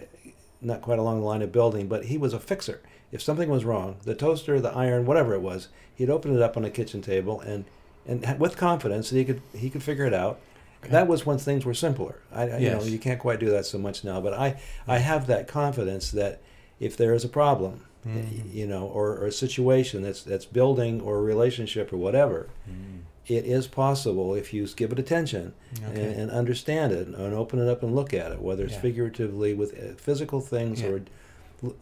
not 0.60 0.82
quite 0.82 0.98
along 0.98 1.20
the 1.20 1.26
line 1.26 1.42
of 1.42 1.52
building, 1.52 1.86
but 1.86 2.06
he 2.06 2.18
was 2.18 2.32
a 2.34 2.40
fixer. 2.40 2.80
If 3.12 3.22
something 3.22 3.48
was 3.48 3.64
wrong, 3.64 3.96
the 4.02 4.14
toaster, 4.16 4.58
the 4.60 4.70
iron, 4.70 5.06
whatever 5.06 5.32
it 5.34 5.40
was, 5.40 5.68
he'd 5.94 6.10
open 6.10 6.34
it 6.34 6.42
up 6.42 6.56
on 6.56 6.64
a 6.64 6.70
kitchen 6.70 7.00
table 7.00 7.40
and, 7.40 7.64
and 8.06 8.40
with 8.40 8.56
confidence 8.56 9.10
that 9.10 9.16
he 9.18 9.24
could 9.24 9.40
he 9.54 9.70
could 9.70 9.82
figure 9.82 10.04
it 10.04 10.12
out. 10.14 10.40
Okay. 10.82 10.90
That 10.92 11.08
was 11.08 11.24
when 11.26 11.38
things 11.38 11.64
were 11.64 11.74
simpler. 11.74 12.16
I, 12.32 12.42
I- 12.50 12.58
you 12.58 12.70
know, 12.70 12.82
you 12.82 12.98
can't 12.98 13.18
quite 13.20 13.38
do 13.40 13.50
that 13.50 13.66
so 13.66 13.78
much 13.78 14.02
now, 14.04 14.20
but 14.20 14.32
I 14.34 14.60
I 14.86 14.98
have 14.98 15.26
that 15.28 15.46
confidence 15.48 16.10
that 16.12 16.40
if 16.80 16.96
there 16.96 17.14
is 17.14 17.24
a 17.24 17.28
problem, 17.28 17.84
Mhm. 18.06 18.54
you 18.54 18.66
know, 18.66 18.86
or, 18.86 19.16
or 19.18 19.26
a 19.26 19.32
situation 19.32 20.02
that's 20.02 20.22
that's 20.22 20.44
building 20.46 21.00
or 21.00 21.18
a 21.18 21.22
relationship 21.22 21.92
or 21.92 21.96
whatever, 21.98 22.48
Mm. 22.70 23.00
It 23.28 23.44
is 23.44 23.66
possible 23.66 24.34
if 24.34 24.52
you 24.54 24.66
give 24.68 24.90
it 24.92 24.98
attention 24.98 25.52
Okay. 25.86 26.02
and, 26.02 26.20
and 26.22 26.30
understand 26.30 26.92
it 26.92 27.06
and 27.08 27.34
open 27.34 27.58
it 27.58 27.68
up 27.68 27.82
and 27.82 27.94
look 27.94 28.14
at 28.14 28.32
it, 28.32 28.40
whether 28.40 28.64
it's 28.64 28.72
Yeah. 28.74 28.80
figuratively 28.80 29.52
with 29.54 29.74
uh, 29.74 29.94
physical 29.96 30.40
things 30.40 30.80
Yeah. 30.80 30.88
or, 30.88 31.00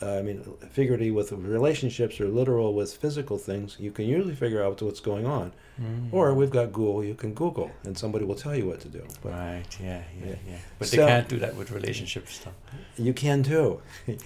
uh, 0.03 0.19
I 0.19 0.23
mean, 0.23 0.43
figuratively 0.71 1.11
with 1.13 1.31
relationships 1.33 2.21
or 2.21 2.29
literal 2.29 2.75
with 2.75 2.93
physical 2.95 3.39
things, 3.39 3.77
you 3.79 3.91
can 3.93 4.07
usually 4.07 4.35
figure 4.35 4.63
out 4.65 4.81
what's 4.83 5.01
going 5.01 5.27
on. 5.27 5.53
Mm. 5.81 6.09
Or 6.13 6.33
we've 6.35 6.51
got 6.51 6.73
Google, 6.73 7.05
you 7.05 7.15
can 7.15 7.35
Google 7.35 7.71
and 7.85 7.97
somebody 7.97 8.25
will 8.25 8.35
tell 8.35 8.57
you 8.57 8.67
what 8.67 8.81
to 8.81 8.89
do. 8.89 9.03
But 9.23 9.33
Right. 9.33 9.65
Yeah. 9.81 10.03
Yeah. 10.21 10.27
Yeah. 10.31 10.35
Yeah. 10.49 10.59
But 10.79 10.89
So- 10.89 10.97
they 10.97 11.07
can't 11.07 11.29
do 11.29 11.39
that 11.39 11.55
with 11.57 11.71
relationship 11.71 12.29
stuff. 12.29 12.55
you 12.99 13.13
can 13.13 13.43
too. 13.43 13.81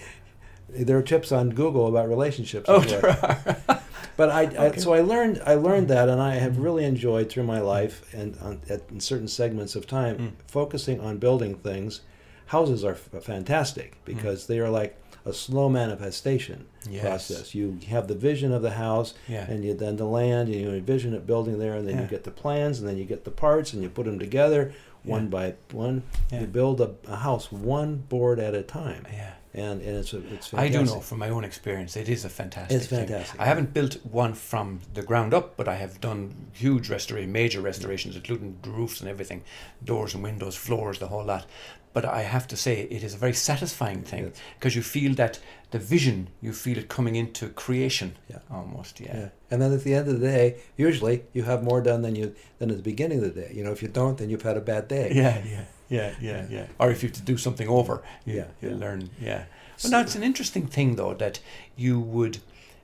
there 0.71 0.97
are 0.97 1.03
tips 1.03 1.33
on 1.33 1.51
Google 1.51 1.87
about 1.89 2.09
relationships. 2.09 2.67
Oh, 2.69 2.81
there 2.81 3.05
are. 3.11 3.81
But 4.21 4.29
I, 4.29 4.41
I 4.41 4.45
Okay. 4.45 4.57
Mm-hmm. 4.57 4.81
so 4.81 4.93
I 4.93 5.01
learned 5.01 5.41
I 5.47 5.55
learned 5.55 5.89
that, 5.89 6.11
and 6.11 6.21
I 6.21 6.35
have 6.35 6.59
really 6.59 6.85
enjoyed 6.85 7.31
through 7.31 7.45
my 7.45 7.61
life 7.61 7.95
and 8.15 8.37
on, 8.43 8.61
at 8.69 8.83
in 8.91 9.01
certain 9.01 9.29
segments 9.29 9.75
of 9.75 9.87
time 9.87 10.17
Mm. 10.19 10.31
focusing 10.47 11.01
on 11.01 11.17
building 11.17 11.55
things. 11.55 12.03
Houses 12.47 12.85
are 12.85 12.97
f- 13.03 13.23
fantastic 13.23 13.89
because 14.05 14.47
they 14.47 14.59
are 14.59 14.69
like 14.69 14.93
a 15.25 15.33
slow 15.33 15.69
manifestation 15.71 16.67
Mm. 16.85 16.93
Yes. 16.93 17.03
process. 17.03 17.55
You 17.55 17.79
have 17.89 18.09
the 18.09 18.15
vision 18.15 18.53
of 18.53 18.61
the 18.63 18.73
house, 18.87 19.15
Yeah. 19.29 19.47
and 19.51 19.65
you 19.65 19.73
then 19.75 19.97
the 19.97 20.05
land, 20.21 20.49
and 20.51 20.61
you 20.61 20.69
envision 20.71 21.15
it 21.15 21.27
building 21.27 21.59
there, 21.59 21.75
and 21.77 21.87
then 21.89 21.95
Yeah. 21.97 22.03
you 22.03 22.09
get 22.17 22.25
the 22.25 22.31
plans, 22.43 22.79
and 22.79 22.87
then 22.89 22.99
you 22.99 23.05
get 23.05 23.25
the 23.25 23.31
parts, 23.31 23.73
and 23.73 23.83
you 23.83 23.89
put 23.89 24.05
them 24.05 24.19
together 24.19 24.73
one 25.05 25.25
Yeah. 25.25 25.29
by 25.29 25.55
one. 25.73 26.03
Yeah. 26.33 26.41
You 26.43 26.47
build 26.47 26.81
a, 26.81 26.91
a 27.09 27.17
house 27.17 27.51
one 27.53 27.97
board 28.09 28.39
at 28.39 28.55
a 28.55 28.63
time, 28.63 29.07
Yeah. 29.13 29.33
and 29.55 29.81
and 29.83 29.97
it's 29.99 30.13
a, 30.13 30.19
it's 30.35 30.53
I 30.55 30.69
fantastic. 30.69 30.73
do 30.73 30.85
know 30.95 31.01
from 31.01 31.19
my 31.19 31.31
own 31.31 31.45
experience, 31.45 31.97
it 31.97 32.09
is 32.09 32.25
a 32.25 32.29
fantastic. 32.29 32.77
It's 32.77 32.87
thing. 32.87 33.07
fantastic. 33.09 33.41
I 33.41 33.47
haven't 33.47 33.73
built 33.75 33.95
one 34.05 34.35
from 34.35 34.81
the 34.95 35.03
ground 35.03 35.33
up, 35.35 35.57
but 35.57 35.67
I 35.69 35.77
have 35.77 36.01
done 36.01 36.35
huge 36.53 36.91
restoration, 36.91 37.33
major 37.33 37.61
restorations, 37.61 38.15
including 38.17 38.59
roofs 38.67 39.01
and 39.01 39.09
everything, 39.11 39.43
doors 39.85 40.15
and 40.15 40.23
windows, 40.23 40.55
floors, 40.57 40.99
the 40.99 41.09
whole 41.09 41.25
lot. 41.25 41.47
But 41.93 42.05
I 42.05 42.23
have 42.23 42.47
to 42.49 42.57
say, 42.57 42.83
it 42.83 43.03
is 43.03 43.15
a 43.15 43.19
very 43.19 43.33
satisfying 43.33 44.03
thing 44.03 44.25
Yes. 44.27 44.37
because 44.59 44.77
you 44.77 44.83
feel 44.83 45.15
that 45.17 45.41
the 45.73 45.79
vision, 45.79 46.29
you 46.41 46.53
feel 46.53 46.79
it 46.79 46.89
coming 46.89 47.17
into 47.17 47.49
creation, 47.49 48.13
Yeah. 48.29 48.39
almost. 48.51 49.01
Yeah. 49.01 49.17
Yeah. 49.17 49.29
And 49.51 49.61
then 49.61 49.73
at 49.73 49.83
the 49.83 49.95
end 49.95 50.09
of 50.09 50.21
the 50.21 50.27
day, 50.27 50.57
usually 50.77 51.23
you 51.33 51.43
have 51.45 51.65
more 51.65 51.81
done 51.83 52.03
than 52.03 52.15
you 52.15 52.35
than 52.59 52.71
at 52.71 52.77
the 52.77 52.83
beginning 52.83 53.19
of 53.25 53.35
the 53.35 53.41
day. 53.43 53.53
You 53.55 53.65
know, 53.65 53.73
if 53.73 53.83
you 53.83 53.89
don't, 53.89 54.17
then 54.19 54.31
you've 54.31 54.43
had 54.43 54.57
a 54.57 54.61
bad 54.61 54.87
day. 54.89 55.11
Yeah, 55.15 55.43
yeah, 55.45 55.65
yeah, 55.89 56.15
yeah, 56.21 56.47
yeah. 56.51 56.67
Or 56.79 56.91
if 56.93 57.03
you 57.03 57.09
have 57.09 57.17
to 57.17 57.23
do 57.33 57.37
something 57.37 57.69
over, 57.69 58.03
you, 58.25 58.37
Yeah, 58.37 58.47
you 58.63 58.71
yeah. 58.71 58.77
learn. 58.77 59.11
Yeah. 59.21 59.45
Well, 59.83 59.91
now 59.91 60.01
it's 60.01 60.15
an 60.15 60.23
interesting 60.23 60.67
thing 60.69 60.97
though 60.97 61.15
that 61.15 61.41
you 61.77 61.99
would 61.99 62.39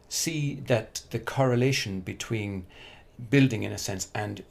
see 0.09 0.55
that 0.67 1.03
the 1.11 1.19
correlation 1.21 2.01
between 2.01 2.65
building, 3.31 3.63
in 3.63 3.73
a 3.73 3.79
sense, 3.79 4.09
and 4.15 4.43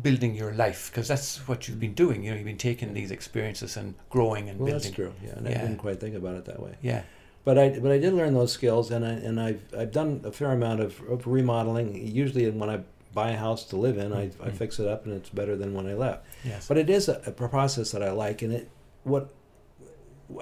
building 0.00 0.34
your 0.34 0.52
life, 0.52 0.90
because 0.90 1.06
that's 1.08 1.38
what 1.48 1.68
you've 1.68 1.78
been 1.80 1.94
doing. 1.94 2.24
You 2.24 2.30
know, 2.30 2.36
you've 2.36 2.44
been 2.46 2.58
taking 2.58 2.94
these 2.94 3.10
experiences 3.10 3.76
and 3.76 3.94
growing 4.10 4.48
and 4.48 4.58
Well, 4.58 4.66
building. 4.66 4.82
that's 4.82 4.94
true. 4.94 5.12
Yeah, 5.24 5.34
and 5.36 5.46
I 5.48 5.52
didn't 5.52 5.76
quite 5.78 6.00
think 6.00 6.16
about 6.16 6.36
it 6.36 6.44
that 6.46 6.60
way. 6.60 6.74
Yeah. 6.82 7.02
But 7.44 7.58
I 7.58 7.78
but 7.78 7.92
I 7.92 7.98
did 7.98 8.14
learn 8.14 8.34
those 8.34 8.52
skills, 8.52 8.90
and 8.90 9.04
I 9.04 9.10
and 9.10 9.40
I've 9.40 9.62
I've 9.76 9.92
done 9.92 10.22
a 10.24 10.32
fair 10.32 10.50
amount 10.52 10.80
of, 10.80 11.00
of 11.08 11.26
remodeling. 11.26 11.94
Usually, 12.06 12.50
when 12.50 12.70
I 12.70 12.80
buy 13.12 13.30
a 13.30 13.36
house 13.36 13.64
to 13.66 13.76
live 13.76 13.96
in, 13.98 14.12
I, 14.12 14.24
I 14.42 14.48
Mhm. 14.48 14.52
fix 14.54 14.80
it 14.80 14.88
up, 14.88 15.04
and 15.04 15.14
it's 15.14 15.28
better 15.28 15.54
than 15.54 15.74
when 15.74 15.86
I 15.86 15.94
left. 15.94 16.24
Yes. 16.42 16.66
But 16.66 16.78
it 16.78 16.88
is 16.90 17.08
a, 17.08 17.20
a 17.26 17.30
process 17.32 17.90
that 17.92 18.02
I 18.02 18.10
like, 18.12 18.40
and 18.42 18.52
it 18.52 18.68
what 19.04 19.28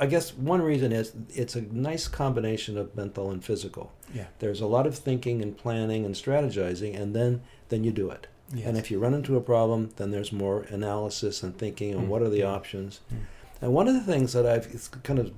I 0.00 0.06
guess 0.06 0.32
one 0.32 0.62
reason 0.62 0.92
is 0.92 1.12
it's 1.34 1.56
a 1.56 1.62
nice 1.62 2.06
combination 2.06 2.78
of 2.78 2.94
mental 2.96 3.30
and 3.32 3.44
physical. 3.44 3.92
yeah. 4.14 4.26
There's 4.38 4.60
a 4.60 4.66
lot 4.66 4.86
of 4.86 4.96
thinking 4.96 5.42
and 5.42 5.58
planning 5.58 6.04
and 6.06 6.14
strategizing, 6.14 6.98
and 6.98 7.14
then 7.16 7.42
then 7.68 7.82
you 7.84 7.90
do 7.90 8.10
it. 8.10 8.28
Yes. 8.54 8.66
And 8.66 8.76
if 8.76 8.90
you 8.90 8.98
run 8.98 9.14
into 9.14 9.36
a 9.36 9.40
problem, 9.40 9.90
then 9.96 10.10
there's 10.10 10.32
more 10.32 10.62
analysis 10.68 11.42
and 11.42 11.56
thinking 11.56 11.94
on 11.96 12.04
Mm. 12.04 12.08
what 12.08 12.22
are 12.22 12.28
the 12.28 12.40
Mm. 12.40 12.48
options. 12.54 13.00
Mm. 13.12 13.16
And 13.62 13.72
one 13.74 13.88
of 13.88 13.94
the 13.94 14.00
things 14.12 14.32
that 14.32 14.44
I've 14.46 14.66
it's 14.74 14.88
kind 14.88 15.18
of 15.18 15.32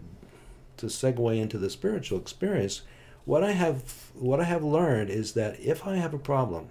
to 0.78 0.86
segue 0.86 1.38
into 1.38 1.58
the 1.58 1.70
spiritual 1.70 2.18
experience, 2.18 2.82
what 3.24 3.44
I 3.44 3.52
have 3.52 4.10
what 4.14 4.40
I 4.40 4.44
have 4.44 4.64
learned 4.64 5.10
is 5.10 5.32
that 5.34 5.58
if 5.60 5.86
I 5.86 5.96
have 5.96 6.12
a 6.14 6.18
problem, 6.18 6.68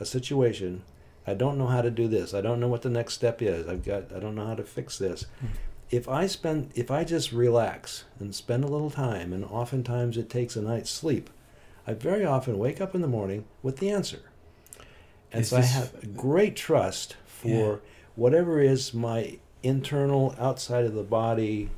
a 0.00 0.04
situation, 0.04 0.82
I 1.26 1.34
don't 1.34 1.56
know 1.58 1.66
how 1.68 1.82
to 1.82 1.90
do 1.90 2.08
this. 2.08 2.34
I 2.34 2.40
don't 2.40 2.60
know 2.60 2.68
what 2.68 2.82
the 2.82 2.90
next 2.90 3.14
step 3.14 3.40
is. 3.40 3.68
I've 3.68 3.84
got 3.84 4.12
I 4.12 4.18
don't 4.18 4.34
know 4.34 4.46
how 4.46 4.54
to 4.56 4.64
fix 4.64 4.98
this. 4.98 5.26
Mm. 5.42 5.48
If 5.90 6.08
I 6.08 6.26
spend 6.26 6.70
if 6.74 6.90
I 6.90 7.04
just 7.04 7.30
relax 7.32 8.04
and 8.18 8.34
spend 8.34 8.64
a 8.64 8.68
little 8.68 8.90
time 8.90 9.32
and 9.32 9.44
oftentimes 9.44 10.16
it 10.16 10.28
takes 10.28 10.56
a 10.56 10.62
night's 10.62 10.90
sleep, 10.90 11.30
I 11.86 11.92
very 11.94 12.24
often 12.24 12.58
wake 12.58 12.80
up 12.80 12.94
in 12.94 13.00
the 13.02 13.06
morning 13.08 13.44
with 13.62 13.76
the 13.76 13.90
answer. 13.90 14.20
And 15.34 15.46
so 15.46 15.56
I 15.56 15.60
have 15.62 16.16
great 16.16 16.56
trust 16.56 17.16
for 17.26 17.48
Yeah. 17.48 17.76
whatever 18.14 18.60
is 18.60 18.94
my 18.94 19.38
internal, 19.62 20.34
outside 20.38 20.84
of 20.84 20.94
the 20.94 21.02
body, 21.02 21.70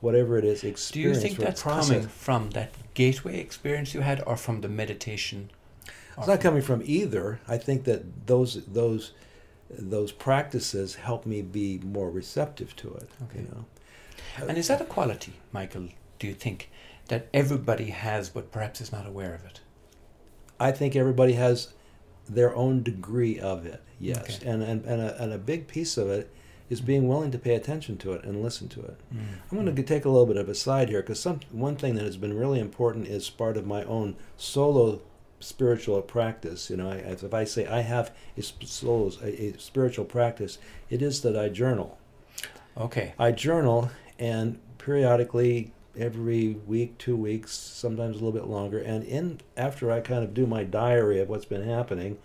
whatever 0.00 0.36
it 0.38 0.44
is, 0.44 0.60
Do 0.90 1.00
you 1.00 1.14
think 1.14 1.38
that's 1.38 1.62
process. 1.62 1.88
coming 1.88 2.08
from 2.08 2.50
that 2.50 2.70
gateway 2.94 3.38
experience 3.40 3.94
you 3.94 4.00
had, 4.02 4.22
or 4.26 4.36
from 4.36 4.60
the 4.60 4.68
meditation? 4.68 5.50
It's 6.18 6.26
not 6.26 6.40
coming 6.40 6.62
from 6.62 6.82
either. 6.84 7.40
I 7.46 7.58
think 7.58 7.84
that 7.84 8.26
those 8.26 8.64
those 8.66 9.12
those 9.68 10.12
practices 10.12 10.94
help 10.94 11.26
me 11.26 11.42
be 11.42 11.78
more 11.78 12.10
receptive 12.10 12.74
to 12.76 12.94
it. 12.94 13.08
Okay. 13.24 13.40
You 13.40 13.48
know. 13.52 13.64
And 14.48 14.56
is 14.58 14.68
that 14.68 14.80
a 14.80 14.84
quality, 14.84 15.32
Michael? 15.52 15.88
Do 16.18 16.26
you 16.26 16.34
think 16.34 16.70
that 17.08 17.26
everybody 17.34 17.90
has, 17.90 18.28
but 18.30 18.50
perhaps 18.52 18.80
is 18.80 18.92
not 18.92 19.06
aware 19.06 19.34
of 19.34 19.44
it? 19.44 19.60
I 20.58 20.72
think 20.72 20.96
everybody 20.96 21.34
has 21.34 21.68
their 22.28 22.54
own 22.54 22.82
degree 22.82 23.38
of 23.38 23.66
it. 23.66 23.82
Yes, 23.98 24.38
Okay. 24.38 24.50
and 24.50 24.62
and 24.62 24.84
and 24.84 25.00
a, 25.00 25.22
and 25.22 25.32
a 25.32 25.38
big 25.38 25.66
piece 25.66 25.96
of 25.96 26.08
it 26.10 26.30
is 26.68 26.80
being 26.80 27.06
willing 27.06 27.30
to 27.30 27.38
pay 27.38 27.54
attention 27.54 27.96
to 27.96 28.12
it 28.12 28.24
and 28.24 28.42
listen 28.42 28.68
to 28.68 28.80
it. 28.80 28.98
Mm. 29.14 29.20
I'm 29.50 29.58
going 29.58 29.68
mm. 29.68 29.76
to 29.76 29.82
take 29.82 30.04
a 30.04 30.08
little 30.08 30.26
bit 30.26 30.36
of 30.36 30.48
a 30.48 30.54
side 30.54 30.88
here 30.88 31.00
because 31.00 31.20
some 31.20 31.40
one 31.52 31.76
thing 31.76 31.94
that 31.94 32.04
has 32.04 32.16
been 32.16 32.36
really 32.36 32.58
important 32.58 33.06
is 33.06 33.30
part 33.30 33.56
of 33.56 33.66
my 33.66 33.84
own 33.84 34.16
solo 34.36 35.00
spiritual 35.40 36.00
practice, 36.02 36.70
you 36.70 36.76
know, 36.76 36.90
I, 36.90 36.96
if 36.96 37.34
I 37.34 37.44
say 37.44 37.66
I 37.66 37.80
have 37.80 38.12
a, 38.36 38.42
souls, 38.42 39.20
a, 39.22 39.48
a 39.48 39.58
spiritual 39.58 40.04
practice, 40.04 40.58
it 40.90 41.02
is 41.02 41.22
that 41.22 41.36
I 41.36 41.48
journal. 41.48 41.98
Okay. 42.76 43.14
I 43.18 43.32
journal 43.32 43.90
and 44.18 44.58
periodically 44.78 45.72
every 45.98 46.54
week, 46.66 46.98
two 46.98 47.16
weeks, 47.16 47.52
sometimes 47.52 48.16
a 48.16 48.24
little 48.24 48.32
bit 48.38 48.48
longer. 48.48 48.78
And 48.78 49.04
in 49.04 49.40
after 49.56 49.90
I 49.90 50.00
kind 50.00 50.22
of 50.24 50.34
do 50.34 50.46
my 50.46 50.64
diary 50.64 51.20
of 51.20 51.28
what's 51.28 51.44
been 51.44 51.62
happening, 51.66 52.18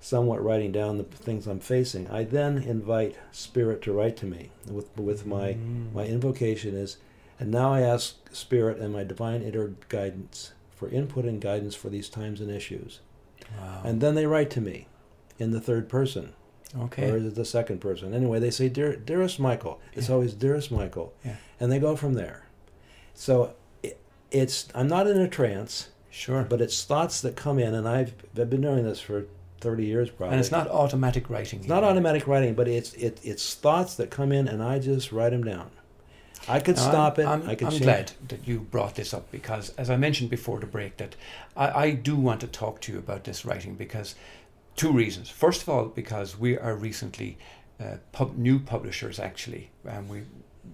somewhat 0.00 0.42
writing 0.44 0.70
down 0.72 0.98
the 0.98 1.04
things 1.04 1.46
I'm 1.46 1.60
facing, 1.60 2.08
I 2.10 2.24
then 2.24 2.58
invite 2.58 3.16
Spirit 3.32 3.80
to 3.82 3.92
write 3.92 4.16
to 4.18 4.26
me 4.26 4.50
with 4.70 4.96
with 4.98 5.26
my 5.26 5.54
Mm. 5.54 5.92
my 5.94 6.04
invocation 6.06 6.74
is, 6.76 6.98
and 7.40 7.50
now 7.50 7.72
I 7.72 7.80
ask 7.80 8.16
Spirit 8.34 8.78
and 8.78 8.92
my 8.92 9.04
divine 9.04 9.42
inner 9.42 9.72
guidance 9.88 10.52
for 10.74 10.88
input 10.88 11.24
and 11.24 11.40
guidance 11.40 11.74
for 11.74 11.88
these 11.88 12.08
times 12.08 12.40
and 12.40 12.50
issues. 12.50 13.00
Wow. 13.58 13.82
And 13.84 14.00
then 14.00 14.14
they 14.14 14.26
write 14.26 14.50
to 14.50 14.60
me 14.60 14.88
in 15.38 15.50
the 15.52 15.60
third 15.60 15.88
person 15.88 16.32
okay. 16.78 17.10
or 17.10 17.16
is 17.16 17.26
it 17.26 17.34
the 17.34 17.44
second 17.44 17.80
person? 17.80 18.12
Anyway, 18.14 18.38
they 18.40 18.50
say, 18.50 18.68
Dear, 18.68 18.96
Dearest 18.96 19.38
Michael. 19.38 19.80
It's 19.92 20.08
Yeah. 20.08 20.14
always 20.14 20.34
Dearest 20.34 20.70
Michael. 20.70 21.12
Yeah. 21.24 21.36
And 21.60 21.70
they 21.70 21.78
go 21.78 21.94
from 21.96 22.14
there. 22.14 22.43
So 23.14 23.54
it, 23.82 23.98
it's, 24.30 24.68
I'm 24.74 24.88
not 24.88 25.06
in 25.06 25.18
a 25.18 25.28
trance, 25.28 25.88
Sure. 26.10 26.44
but 26.44 26.60
it's 26.60 26.84
thoughts 26.84 27.20
that 27.22 27.36
come 27.36 27.58
in, 27.58 27.74
and 27.74 27.88
I've, 27.88 28.14
I've 28.38 28.50
been 28.50 28.60
doing 28.60 28.84
this 28.84 29.00
for 29.00 29.26
30 29.60 29.84
years 29.84 30.10
probably. 30.10 30.32
and 30.34 30.40
it's 30.40 30.50
not 30.50 30.68
automatic 30.68 31.30
writing. 31.30 31.60
It's 31.60 31.68
not 31.68 31.82
automatic 31.84 32.26
writing, 32.26 32.54
but 32.54 32.68
it's, 32.68 32.92
it, 32.94 33.18
it's 33.24 33.54
thoughts 33.54 33.94
that 33.96 34.10
come 34.10 34.30
in, 34.32 34.46
and 34.48 34.62
I 34.62 34.78
just 34.78 35.10
write 35.12 35.30
them 35.30 35.42
down. 35.44 35.70
I 36.46 36.60
could 36.60 36.76
Now, 36.76 36.82
stop 36.90 37.18
I'm, 37.18 37.24
it. 37.24 37.26
I'm, 37.28 37.48
I 37.50 37.54
could 37.54 37.68
I'm 37.68 37.78
glad 37.78 38.12
that 38.28 38.46
you 38.46 38.60
brought 38.60 38.96
this 38.96 39.14
up 39.14 39.30
because, 39.30 39.70
as 39.78 39.88
I 39.88 39.96
mentioned 39.96 40.28
before 40.28 40.60
the 40.60 40.66
break, 40.66 40.98
that 40.98 41.16
I, 41.56 41.70
I 41.70 41.90
do 41.92 42.16
want 42.16 42.40
to 42.42 42.46
talk 42.46 42.80
to 42.82 42.92
you 42.92 42.98
about 42.98 43.24
this 43.24 43.44
writing 43.46 43.74
because 43.76 44.14
two 44.76 44.92
reasons. 44.92 45.30
First 45.30 45.62
of 45.62 45.68
all, 45.70 45.86
because 45.86 46.38
we 46.38 46.58
are 46.58 46.74
recently 46.74 47.38
uh, 47.80 47.96
pub, 48.12 48.36
new 48.36 48.58
publishers 48.58 49.18
actually, 49.18 49.70
and 49.88 50.08
we 50.08 50.22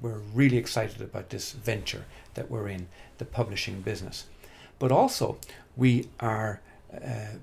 we're 0.00 0.22
really 0.34 0.56
excited 0.56 1.00
about 1.00 1.30
this 1.30 1.52
venture 1.52 2.04
that 2.34 2.50
we're 2.50 2.68
in, 2.68 2.88
the 3.18 3.24
publishing 3.24 3.80
business. 3.82 4.26
But 4.78 4.92
also, 4.92 5.38
we 5.76 6.08
are 6.20 6.60
uh, 6.92 7.36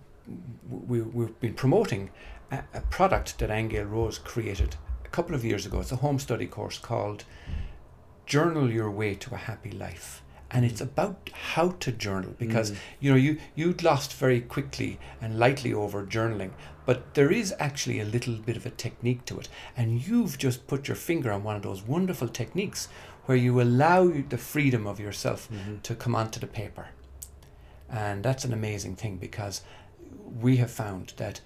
we, 0.70 1.02
we've 1.02 1.40
been 1.40 1.54
promoting 1.54 2.10
a, 2.52 2.64
a 2.74 2.82
product 2.82 3.38
that 3.40 3.50
Angel 3.50 3.86
Rose 3.86 4.18
created 4.20 4.76
a 5.06 5.10
couple 5.10 5.36
of 5.36 5.46
years 5.46 5.66
ago. 5.66 5.80
It's 5.80 5.92
a 5.92 5.98
home 5.98 6.20
study 6.20 6.48
course 6.48 6.78
called 6.78 7.24
Journal 8.26 8.70
Your 8.72 8.92
Way 8.92 9.16
to 9.16 9.34
a 9.36 9.38
Happy 9.38 9.72
Life. 9.72 10.22
And 10.50 10.64
it's 10.66 10.82
about 10.82 11.30
how 11.54 11.72
to 11.80 11.92
journal 11.92 12.34
because 12.40 12.72
Mm. 12.72 12.78
you 13.02 13.12
know 13.12 13.18
you 13.18 13.38
you'd 13.56 13.84
lost 13.84 14.14
very 14.14 14.40
quickly 14.40 14.98
and 15.22 15.38
lightly 15.38 15.74
over 15.74 16.06
journaling, 16.06 16.52
but 16.88 17.14
there 17.16 17.32
is 17.32 17.54
actually 17.60 18.00
a 18.00 18.06
little 18.06 18.36
bit 18.36 18.56
of 18.58 18.66
a 18.66 18.70
technique 18.70 19.26
to 19.26 19.38
it, 19.40 19.50
and 19.76 20.08
you've 20.08 20.38
just 20.38 20.66
put 20.68 20.88
your 20.88 20.96
finger 20.96 21.32
on 21.34 21.44
one 21.44 21.58
of 21.58 21.62
those 21.62 21.84
wonderful 21.84 22.30
techniques 22.30 22.88
where 23.26 23.38
you 23.38 23.62
allow 23.62 24.08
the 24.30 24.38
freedom 24.38 24.88
of 24.88 24.98
yourself 25.00 25.50
Mhm. 25.52 25.84
to 25.84 25.94
come 25.96 26.16
onto 26.16 26.40
the 26.40 26.48
paper, 26.48 26.88
and 27.90 28.24
that's 28.24 28.46
an 28.46 28.54
amazing 28.54 28.96
thing 28.96 29.18
because 29.18 29.62
we 30.42 30.58
have 30.58 30.72
found 30.72 31.14
that 31.18 31.42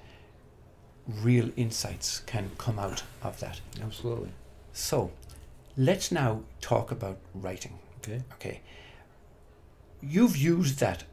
real 1.08 1.50
insights 1.58 2.20
can 2.28 2.52
come 2.60 2.78
out 2.78 3.02
of 3.24 3.40
that. 3.40 3.62
Absolutely. 3.82 4.32
So, 4.74 5.12
let's 5.76 6.12
now 6.12 6.44
talk 6.62 6.92
about 6.92 7.18
writing. 7.34 7.80
Okay. 7.98 8.22
Okay. 8.34 8.62
You've 10.02 10.38
used 10.38 10.80
that 10.80 11.04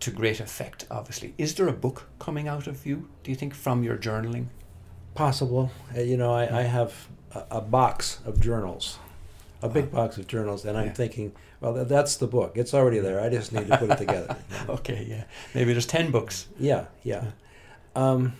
to 0.00 0.10
great 0.10 0.40
effect, 0.40 0.86
obviously. 0.90 1.34
Is 1.38 1.54
there 1.54 1.68
a 1.68 1.72
book 1.72 2.08
coming 2.18 2.48
out 2.48 2.66
of 2.66 2.84
you, 2.86 3.08
do 3.22 3.30
you 3.30 3.36
think, 3.36 3.54
from 3.54 3.82
your 3.82 3.96
journaling? 3.96 4.46
Possible. 5.14 5.70
Uh, 5.96 6.00
you 6.00 6.16
know, 6.16 6.32
I, 6.34 6.60
I 6.60 6.62
have 6.62 7.08
a, 7.34 7.44
a 7.52 7.60
box 7.60 8.20
of 8.26 8.38
journals, 8.40 8.98
a 9.62 9.68
big 9.68 9.90
box 9.90 10.18
of 10.18 10.26
journals, 10.26 10.64
and 10.66 10.76
I'm 10.76 10.86
Yeah. 10.88 10.92
thinking, 10.92 11.32
well, 11.60 11.74
th- 11.74 11.88
that's 11.88 12.16
the 12.16 12.26
book. 12.26 12.52
It's 12.56 12.74
already 12.74 12.98
there. 12.98 13.20
I 13.20 13.30
just 13.30 13.52
need 13.52 13.66
to 13.68 13.78
put 13.78 13.90
it 13.90 13.98
together. 13.98 14.36
Okay, 14.68 15.06
yeah. 15.08 15.24
Maybe 15.54 15.72
there's 15.72 15.86
10 15.86 16.10
books. 16.10 16.48
Yeah, 16.58 16.86
yeah. 17.02 17.30
Um, 17.94 18.34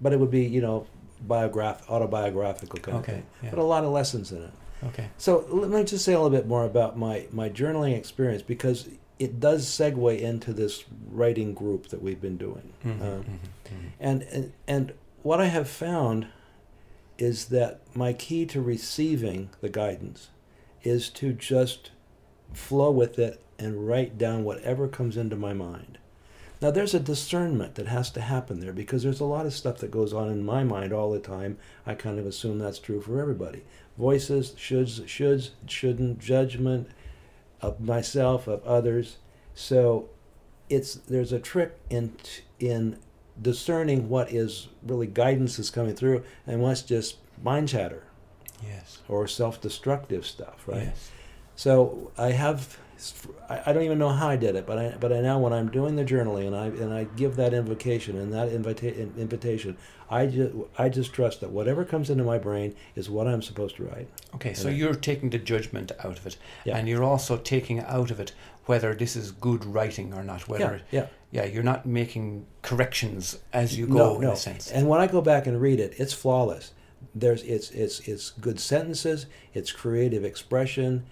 but 0.00 0.12
it 0.12 0.20
would 0.20 0.30
be, 0.30 0.44
you 0.46 0.60
know, 0.62 0.86
biograph, 1.20 1.88
autobiographical 1.90 2.78
kind 2.80 2.96
of 2.98 3.02
Okay, 3.04 3.12
thing. 3.14 3.26
yeah. 3.42 3.50
But 3.50 3.58
a 3.58 3.62
lot 3.64 3.84
of 3.84 3.90
lessons 3.90 4.32
in 4.32 4.42
it. 4.42 4.50
Okay. 4.84 5.08
So 5.18 5.44
let 5.50 5.68
me 5.70 5.84
just 5.84 6.04
say 6.04 6.12
a 6.12 6.20
little 6.20 6.30
bit 6.36 6.46
more 6.46 6.64
about 6.64 6.96
my, 6.98 7.26
my 7.32 7.48
journaling 7.48 7.96
experience 7.96 8.42
because 8.42 8.88
it 9.18 9.38
does 9.40 9.66
segue 9.66 10.18
into 10.20 10.52
this 10.52 10.84
writing 11.10 11.54
group 11.54 11.88
that 11.88 12.02
we've 12.02 12.20
been 12.20 12.36
doing. 12.36 12.72
Mhm, 12.84 13.00
Um, 13.00 13.24
mhm, 13.24 13.24
mhm. 13.24 13.90
and, 14.00 14.22
and 14.24 14.52
and 14.66 14.92
what 15.22 15.40
I 15.40 15.46
have 15.46 15.68
found 15.68 16.26
is 17.18 17.46
that 17.46 17.80
my 17.94 18.12
key 18.12 18.44
to 18.46 18.60
receiving 18.60 19.50
the 19.60 19.68
guidance 19.68 20.28
is 20.82 21.08
to 21.10 21.32
just 21.32 21.90
flow 22.52 22.90
with 22.90 23.18
it 23.18 23.40
and 23.58 23.86
write 23.86 24.18
down 24.18 24.42
whatever 24.44 24.88
comes 24.88 25.16
into 25.16 25.36
my 25.36 25.52
mind. 25.52 25.98
Now 26.60 26.70
there's 26.72 26.94
a 26.94 27.00
discernment 27.00 27.74
that 27.76 27.86
has 27.86 28.10
to 28.12 28.20
happen 28.20 28.60
there 28.60 28.72
because 28.72 29.02
there's 29.02 29.20
a 29.20 29.24
lot 29.24 29.46
of 29.46 29.52
stuff 29.54 29.78
that 29.78 29.90
goes 29.90 30.12
on 30.12 30.28
in 30.28 30.44
my 30.44 30.64
mind 30.64 30.92
all 30.92 31.10
the 31.12 31.18
time. 31.20 31.56
I 31.86 31.94
kind 31.94 32.18
of 32.18 32.26
assume 32.26 32.58
that's 32.58 32.78
true 32.78 33.00
for 33.00 33.20
everybody. 33.20 33.62
Voices, 33.96 34.50
shoulds, 34.56 35.00
shoulds, 35.04 35.50
shouldn't, 35.68 36.18
judgment 36.18 36.88
of 37.64 37.80
myself, 37.80 38.46
of 38.46 38.62
others. 38.64 39.16
So 39.54 40.08
it's 40.68 40.94
there's 40.94 41.32
a 41.32 41.38
trick 41.40 41.78
in 41.90 42.14
in 42.60 42.98
discerning 43.40 44.08
what 44.08 44.32
is 44.32 44.68
really 44.86 45.06
guidance 45.06 45.58
is 45.58 45.70
coming 45.70 45.94
through 45.94 46.22
and 46.46 46.60
what's 46.62 46.82
just 46.82 47.16
mind 47.42 47.68
chatter 47.68 48.04
Yes. 48.62 48.98
or 49.08 49.26
self-destructive 49.26 50.24
stuff, 50.24 50.62
right? 50.66 50.84
Yes. 50.84 51.10
So 51.56 52.12
I 52.16 52.30
have, 52.30 52.78
I 53.48 53.62
I 53.66 53.72
don't 53.72 53.82
even 53.82 53.98
know 53.98 54.10
how 54.10 54.28
I 54.28 54.36
did 54.36 54.56
it, 54.56 54.66
but 54.66 54.78
I 54.78 54.94
but 54.98 55.12
I 55.12 55.20
now 55.20 55.38
when 55.38 55.52
I'm 55.52 55.70
doing 55.70 55.96
the 55.96 56.04
journaling 56.04 56.46
and 56.46 56.56
I 56.56 56.66
and 56.66 56.92
I 56.92 57.04
give 57.16 57.36
that 57.36 57.52
invocation 57.54 58.16
and 58.18 58.32
that 58.32 58.48
invita- 58.48 58.96
invitation, 59.18 59.76
I 60.10 60.26
just 60.26 60.54
I 60.78 60.88
just 60.88 61.12
trust 61.12 61.40
that 61.40 61.50
whatever 61.50 61.84
comes 61.84 62.10
into 62.10 62.24
my 62.24 62.38
brain 62.38 62.74
is 62.94 63.10
what 63.10 63.26
I'm 63.26 63.42
supposed 63.42 63.76
to 63.76 63.84
write. 63.84 64.08
Okay, 64.36 64.54
so 64.54 64.68
Yeah. 64.68 64.74
you're 64.76 64.94
taking 64.94 65.30
the 65.30 65.38
judgment 65.38 65.92
out 66.04 66.18
of 66.18 66.26
it, 66.26 66.36
Yeah. 66.64 66.76
and 66.76 66.88
you're 66.88 67.04
also 67.04 67.36
taking 67.36 67.80
out 67.80 68.10
of 68.10 68.20
it 68.20 68.32
whether 68.66 68.94
this 68.94 69.14
is 69.16 69.30
good 69.30 69.64
writing 69.64 70.14
or 70.14 70.22
not. 70.24 70.48
Whether, 70.48 70.80
yeah, 70.90 71.00
yeah. 71.00 71.42
yeah, 71.42 71.44
you're 71.44 71.62
not 71.62 71.84
making 71.84 72.46
corrections 72.62 73.38
as 73.52 73.76
you 73.78 73.86
go 73.86 73.94
no, 73.94 74.14
in 74.16 74.20
no. 74.22 74.32
a 74.32 74.36
sense. 74.36 74.70
And 74.70 74.88
when 74.88 75.00
I 75.00 75.06
go 75.06 75.20
back 75.20 75.46
and 75.46 75.60
read 75.60 75.80
it, 75.80 75.94
it's 75.98 76.14
flawless. 76.14 76.72
There's 77.14 77.42
it's 77.42 77.70
it's 77.70 78.00
it's 78.08 78.30
good 78.30 78.58
sentences. 78.58 79.26
It's 79.52 79.70
creative 79.70 80.24
expression. 80.24 81.04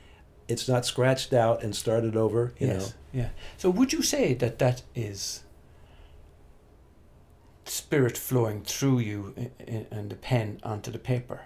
It's 0.52 0.68
not 0.68 0.84
scratched 0.86 1.32
out 1.32 1.62
and 1.62 1.74
started 1.74 2.14
over. 2.16 2.52
You 2.58 2.66
yes, 2.68 2.80
know. 2.80 3.20
yeah. 3.20 3.28
So 3.56 3.70
would 3.70 3.92
you 3.92 4.02
say 4.02 4.34
that 4.34 4.58
that 4.58 4.82
is 4.94 5.42
spirit 7.64 8.16
flowing 8.18 8.62
through 8.62 8.98
you 9.00 9.34
and 9.90 10.10
the 10.10 10.16
pen 10.16 10.60
onto 10.62 10.90
the 10.90 10.98
paper? 10.98 11.40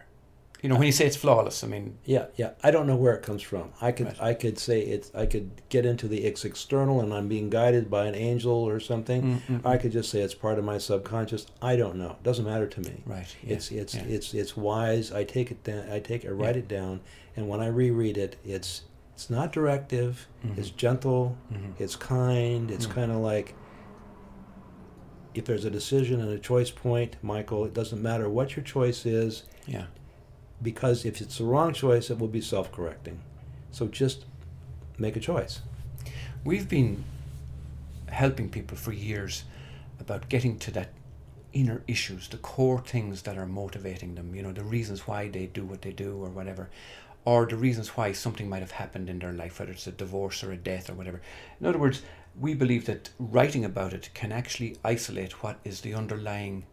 You 0.63 0.71
know, 0.71 0.77
when 0.77 0.87
you 0.87 0.93
say 0.93 1.07
it's 1.07 1.17
flawless, 1.17 1.63
I 1.63 1.67
mean, 1.67 1.99
Yeah, 2.07 2.27
yeah. 2.35 2.53
I 2.63 2.71
don't 2.71 2.87
know 2.87 2.97
where 2.97 3.15
it 3.15 3.23
comes 3.23 3.43
from. 3.43 3.73
I 3.81 3.93
could 3.93 4.07
Right. 4.07 4.23
I 4.31 4.35
could 4.35 4.59
say 4.59 4.81
it's 4.81 5.15
I 5.15 5.27
could 5.27 5.51
get 5.69 5.85
into 5.85 6.09
the 6.09 6.25
it's 6.25 6.45
external 6.47 7.01
and 7.03 7.13
I'm 7.13 7.29
being 7.29 7.51
guided 7.51 7.91
by 7.91 8.07
an 8.07 8.15
angel 8.15 8.55
or 8.55 8.81
something. 8.81 9.23
mm, 9.23 9.41
mm, 9.61 9.67
I 9.67 9.77
mm. 9.77 9.81
could 9.81 9.93
just 9.93 10.11
say 10.11 10.23
it's 10.23 10.35
part 10.35 10.59
of 10.59 10.65
my 10.65 10.79
subconscious. 10.79 11.47
I 11.61 11.77
don't 11.77 11.97
know. 11.97 12.13
It 12.13 12.23
doesn't 12.23 12.47
matter 12.47 12.67
to 12.67 12.81
me. 12.81 13.03
right. 13.05 13.37
Yeah, 13.45 13.53
It's 13.55 13.71
it's 13.71 13.95
yeah. 13.95 14.05
it's 14.17 14.33
it's 14.35 14.57
wise. 14.57 15.13
I 15.13 15.25
take 15.25 15.51
it 15.51 15.63
down. 15.63 15.85
I 15.93 16.01
take 16.01 16.25
it, 16.25 16.33
write 16.33 16.57
Yeah. 16.57 16.63
it 16.63 16.69
down, 16.69 17.01
and 17.37 17.49
when 17.49 17.61
I 17.61 17.67
reread 17.69 18.17
it, 18.17 18.37
it's 18.45 18.83
it's 19.17 19.31
not 19.31 19.51
directive. 19.51 20.29
Mhm. 20.45 20.59
It's 20.59 20.69
gentle. 20.69 21.39
Mhm. 21.51 21.73
It's 21.81 21.97
kind. 21.97 22.71
It's 22.71 22.87
Mm. 22.87 22.91
kind 22.95 23.11
of 23.11 23.19
like 23.19 23.55
if 25.35 25.47
there's 25.47 25.65
a 25.65 25.71
decision 25.71 26.21
and 26.21 26.31
a 26.31 26.39
choice 26.39 26.71
point, 26.71 27.17
Michael. 27.23 27.65
It 27.65 27.73
doesn't 27.73 28.03
matter 28.03 28.29
what 28.29 28.57
your 28.57 28.63
choice 28.65 29.05
is 29.07 29.45
yeah. 29.67 29.87
because 30.63 31.05
if 31.07 31.21
it's 31.23 31.39
the 31.39 31.45
wrong 31.45 31.73
choice, 31.73 32.11
it 32.11 32.19
will 32.19 32.29
be 32.29 32.41
self-correcting. 32.43 33.19
So 33.71 33.87
just 33.89 34.27
make 34.99 35.17
a 35.17 35.21
choice. 35.21 35.61
We've 36.45 36.69
been 36.69 37.05
helping 38.09 38.51
people 38.51 38.77
for 38.77 38.93
years 38.93 39.45
about 39.99 40.29
getting 40.29 40.59
to 40.59 40.71
that 40.73 40.91
inner 41.55 41.83
issues, 41.89 42.29
the 42.29 42.37
core 42.39 42.81
things 42.81 43.23
that 43.23 43.39
are 43.39 43.47
motivating 43.47 44.15
them, 44.15 44.35
you 44.35 44.43
know, 44.43 44.53
the 44.53 44.63
reasons 44.65 45.07
why 45.07 45.29
they 45.29 45.47
do 45.47 45.65
what 45.65 45.81
they 45.83 45.93
do 45.93 46.23
or 46.23 46.29
whatever, 46.29 46.69
or 47.27 47.45
the 47.45 47.57
reasons 47.57 47.89
why 47.97 48.13
something 48.13 48.49
might 48.49 48.63
have 48.63 48.71
happened 48.71 49.11
in 49.11 49.19
their 49.19 49.33
life, 49.33 49.59
whether 49.59 49.73
it's 49.73 49.89
a 49.89 49.93
divorce 49.93 50.45
or 50.45 50.53
a 50.53 50.57
death 50.57 50.89
or 50.89 50.95
whatever. 50.95 51.21
In 51.61 51.67
other 51.67 51.79
words, 51.79 52.03
we 52.39 52.55
believe 52.55 52.87
that 52.87 53.11
writing 53.19 53.65
about 53.65 53.93
it 53.93 54.11
can 54.15 54.31
actually 54.31 54.77
isolate 54.85 55.43
what 55.43 55.59
is 55.65 55.81
the 55.81 55.93
underlying 55.93 56.65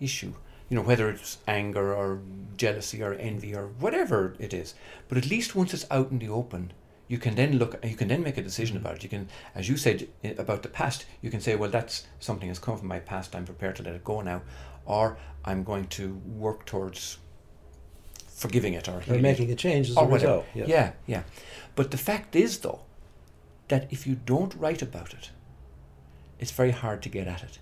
issue. 0.00 0.34
You 0.68 0.76
know, 0.76 0.82
whether 0.82 1.08
it's 1.08 1.38
anger 1.46 1.94
or 1.94 2.20
jealousy 2.56 3.00
or 3.00 3.14
envy 3.14 3.54
or 3.54 3.68
whatever 3.68 4.34
it 4.40 4.52
is. 4.52 4.74
But 5.08 5.18
at 5.18 5.30
least 5.30 5.54
once 5.54 5.72
it's 5.72 5.86
out 5.88 6.10
in 6.10 6.18
the 6.18 6.30
open, 6.30 6.72
you 7.06 7.18
can 7.18 7.34
then 7.34 7.58
look 7.58 7.78
you 7.84 7.94
can 7.94 8.08
then 8.08 8.22
make 8.22 8.38
a 8.38 8.42
decision 8.42 8.76
mm-hmm. 8.76 8.86
about 8.86 8.96
it 8.96 9.02
you 9.02 9.08
can 9.08 9.28
as 9.54 9.68
you 9.68 9.76
said 9.76 10.08
about 10.38 10.62
the 10.62 10.68
past 10.68 11.04
you 11.20 11.30
can 11.30 11.42
say 11.42 11.54
well 11.54 11.68
that's 11.68 12.06
something 12.20 12.48
that's 12.48 12.58
come 12.58 12.78
from 12.78 12.88
my 12.88 13.00
past 13.00 13.36
i'm 13.36 13.44
prepared 13.44 13.76
to 13.76 13.82
let 13.82 13.94
it 13.94 14.02
go 14.02 14.22
now 14.22 14.40
or 14.86 15.18
i'm 15.44 15.62
going 15.62 15.86
to 15.88 16.14
work 16.24 16.64
towards 16.64 17.18
forgiving 18.42 18.74
it 18.74 18.88
or, 18.88 18.96
Or 18.96 19.00
healing 19.00 19.20
it 19.20 19.22
making 19.30 19.50
a 19.52 19.54
change 19.66 19.86
as 19.90 19.96
or 19.96 20.04
a 20.04 20.08
whatever. 20.08 20.32
result. 20.32 20.46
Yes. 20.54 20.68
Yeah, 20.68 20.92
yeah. 21.06 21.22
But 21.76 21.90
the 21.90 21.96
fact 22.10 22.30
is, 22.36 22.58
though, 22.58 22.80
that 23.68 23.82
if 23.90 24.06
you 24.06 24.14
don't 24.32 24.54
write 24.62 24.82
about 24.82 25.10
it, 25.18 25.30
it's 26.38 26.50
very 26.50 26.72
hard 26.72 27.00
to 27.02 27.08
get 27.08 27.26
at 27.28 27.42
it. 27.42 27.58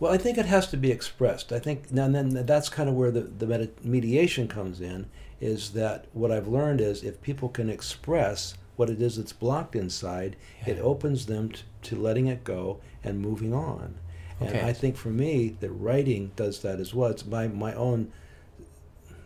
Well, 0.00 0.12
I 0.12 0.18
think 0.18 0.38
it 0.38 0.46
has 0.46 0.68
to 0.68 0.76
be 0.76 0.92
expressed. 0.92 1.52
I 1.52 1.58
think, 1.58 1.78
and 1.90 2.14
then 2.14 2.28
that's 2.46 2.68
kind 2.68 2.88
of 2.88 2.94
where 2.94 3.10
the, 3.10 3.22
the 3.22 3.46
medi- 3.46 3.70
mediation 3.82 4.46
comes 4.48 4.80
in, 4.80 5.06
is 5.40 5.70
that 5.72 6.06
what 6.12 6.30
I've 6.30 6.48
learned 6.48 6.80
is 6.80 7.02
if 7.02 7.20
people 7.20 7.48
can 7.48 7.68
express 7.68 8.54
what 8.76 8.88
it 8.90 9.02
is 9.02 9.16
that's 9.16 9.32
blocked 9.32 9.74
inside, 9.74 10.36
it 10.66 10.78
opens 10.78 11.26
them 11.26 11.50
t- 11.50 11.62
to 11.82 11.96
letting 11.96 12.28
it 12.28 12.44
go 12.44 12.78
and 13.02 13.20
moving 13.20 13.52
on. 13.52 13.96
Okay. 14.40 14.56
And 14.58 14.66
I 14.68 14.72
think 14.72 14.96
for 14.96 15.08
me, 15.10 15.56
that 15.60 15.70
writing 15.70 16.30
does 16.36 16.60
that 16.62 16.78
as 16.78 16.94
well. 16.94 17.10
It's 17.10 17.26
my, 17.26 17.48
my 17.48 17.74
own 17.74 18.12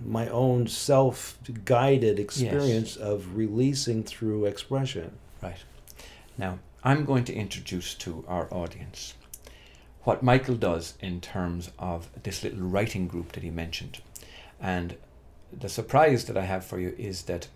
my 0.04 0.28
own 0.28 0.66
self-guided 0.66 2.18
experience 2.18 2.96
of 2.96 3.36
releasing 3.36 4.02
through 4.04 4.46
expression. 4.46 5.12
Right. 5.42 5.62
Now, 6.38 6.58
I'm 6.84 7.04
going 7.04 7.24
to 7.24 7.34
introduce 7.34 7.94
to 7.94 8.24
our 8.26 8.52
audience 8.52 9.14
what 10.02 10.22
Michael 10.22 10.56
does 10.56 10.94
in 11.00 11.20
terms 11.20 11.70
of 11.78 12.08
this 12.22 12.42
little 12.42 12.62
writing 12.62 13.06
group 13.06 13.32
that 13.32 13.42
he 13.42 13.50
mentioned. 13.50 14.00
And 14.60 14.96
the 15.52 15.68
surprise 15.68 16.24
that 16.24 16.36
I 16.36 16.44
have 16.44 16.64
for 16.64 16.80
you 16.80 16.94
is 16.98 17.22
that, 17.22 17.48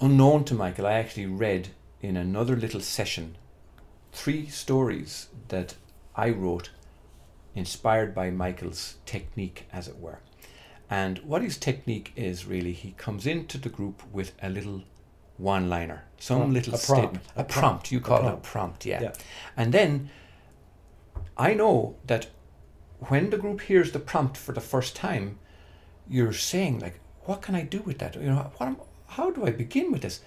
unknown 0.00 0.44
to 0.44 0.54
Michael, 0.54 0.86
I 0.86 0.92
actually 0.92 1.26
read 1.26 1.68
in 2.00 2.16
another 2.16 2.56
little 2.56 2.80
session 2.80 3.36
three 4.12 4.46
stories 4.46 5.28
that 5.48 5.74
I 6.14 6.30
wrote 6.30 6.70
inspired 7.54 8.14
by 8.14 8.30
Michael's 8.30 8.96
technique, 9.06 9.66
as 9.72 9.88
it 9.88 9.98
were. 9.98 10.20
And 11.00 11.18
what 11.30 11.42
his 11.42 11.56
technique 11.56 12.12
is 12.16 12.44
really, 12.54 12.72
he 12.84 12.90
comes 13.04 13.26
into 13.26 13.56
the 13.58 13.70
group 13.78 14.02
with 14.12 14.32
a 14.42 14.50
little 14.50 14.82
one 15.38 15.70
liner, 15.70 16.04
some 16.18 16.38
Prompt. 16.40 16.54
little 16.54 16.74
A 16.74 16.78
prompt. 16.78 17.00
statement. 17.00 17.24
A 17.36 17.40
A 17.40 17.44
prompt. 17.44 17.52
prompt, 17.52 17.92
you 17.92 17.98
A 17.98 18.00
call 18.02 18.18
it 18.18 18.20
a 18.20 18.24
prompt. 18.26 18.42
prompt, 18.52 18.86
yeah. 18.86 19.02
Yeah. 19.02 19.12
And 19.56 19.72
then 19.72 20.10
I 21.48 21.54
know 21.54 21.96
that 22.10 22.26
when 23.10 23.30
the 23.30 23.38
group 23.38 23.60
hears 23.62 23.92
the 23.92 23.98
prompt 24.12 24.36
for 24.36 24.52
the 24.52 24.60
first 24.72 24.94
time, 24.94 25.38
you're 26.08 26.34
saying 26.52 26.80
like, 26.80 26.96
"What 27.26 27.40
can 27.42 27.54
I 27.54 27.62
do 27.76 27.80
with 27.88 27.98
that? 27.98 28.14
You 28.16 28.28
know, 28.32 28.52
what 28.58 28.66
am, 28.66 28.76
how 29.16 29.30
do 29.30 29.46
I 29.46 29.50
begin 29.50 29.92
with 29.92 30.02
this?" 30.02 30.20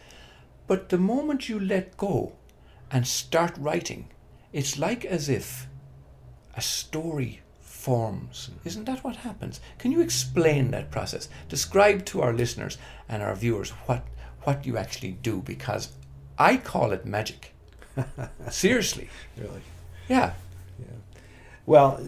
But 0.67 0.89
the 0.89 0.97
moment 0.97 1.47
you 1.49 1.59
let 1.59 1.95
go 1.97 2.33
and 2.89 3.05
start 3.05 3.53
writing, 3.65 4.01
it's 4.51 4.79
like 4.79 5.05
as 5.05 5.29
if 5.29 5.67
a 6.55 6.61
story 6.61 7.41
forms. 7.85 8.49
Isn't 8.63 8.85
that 8.85 9.03
what 9.03 9.17
happens? 9.17 9.61
Can 9.77 9.91
you 9.91 10.01
explain 10.01 10.71
that 10.71 10.89
process? 10.89 11.29
Describe 11.49 12.03
to 12.05 12.21
our 12.23 12.33
listeners 12.33 12.79
and 13.07 13.21
our 13.21 13.35
viewers 13.35 13.69
what 13.85 14.03
what 14.43 14.65
you 14.65 14.75
actually 14.75 15.11
do 15.11 15.41
because 15.41 15.89
I 16.37 16.57
call 16.57 16.91
it 16.91 17.05
magic. 17.05 17.53
Seriously. 18.49 19.07
Really. 19.37 19.61
Yeah. 20.09 20.33
Well, 21.67 21.99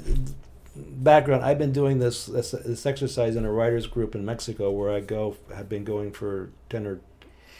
background. 0.76 1.44
I've 1.44 1.60
been 1.60 1.72
doing 1.72 2.00
this, 2.00 2.26
this 2.26 2.52
this 2.52 2.86
exercise 2.86 3.36
in 3.36 3.46
a 3.46 3.52
writers 3.52 3.86
group 3.86 4.16
in 4.16 4.26
Mexico, 4.26 4.72
where 4.72 4.92
I 4.92 5.00
go. 5.00 5.36
Have 5.56 5.70
been 5.70 5.84
going 5.84 6.12
for 6.12 6.50
ten 6.70 6.88
or 6.88 7.00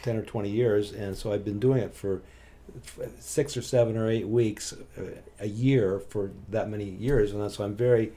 ten 0.02 0.18
or 0.18 0.24
twenty 0.24 0.50
years, 0.50 0.92
and 0.92 1.16
so 1.16 1.32
I've 1.32 1.46
been 1.46 1.60
doing 1.60 1.82
it 1.88 1.94
for 1.94 2.22
six 3.20 3.58
or 3.58 3.62
seven 3.62 3.98
or 3.98 4.10
eight 4.10 4.28
weeks 4.28 4.74
uh, 4.98 5.02
a 5.40 5.48
year 5.48 6.00
for 6.00 6.32
that 6.50 6.70
many 6.70 6.86
years, 6.86 7.32
and 7.32 7.52
so 7.52 7.64
I'm 7.64 7.76
very 7.76 8.14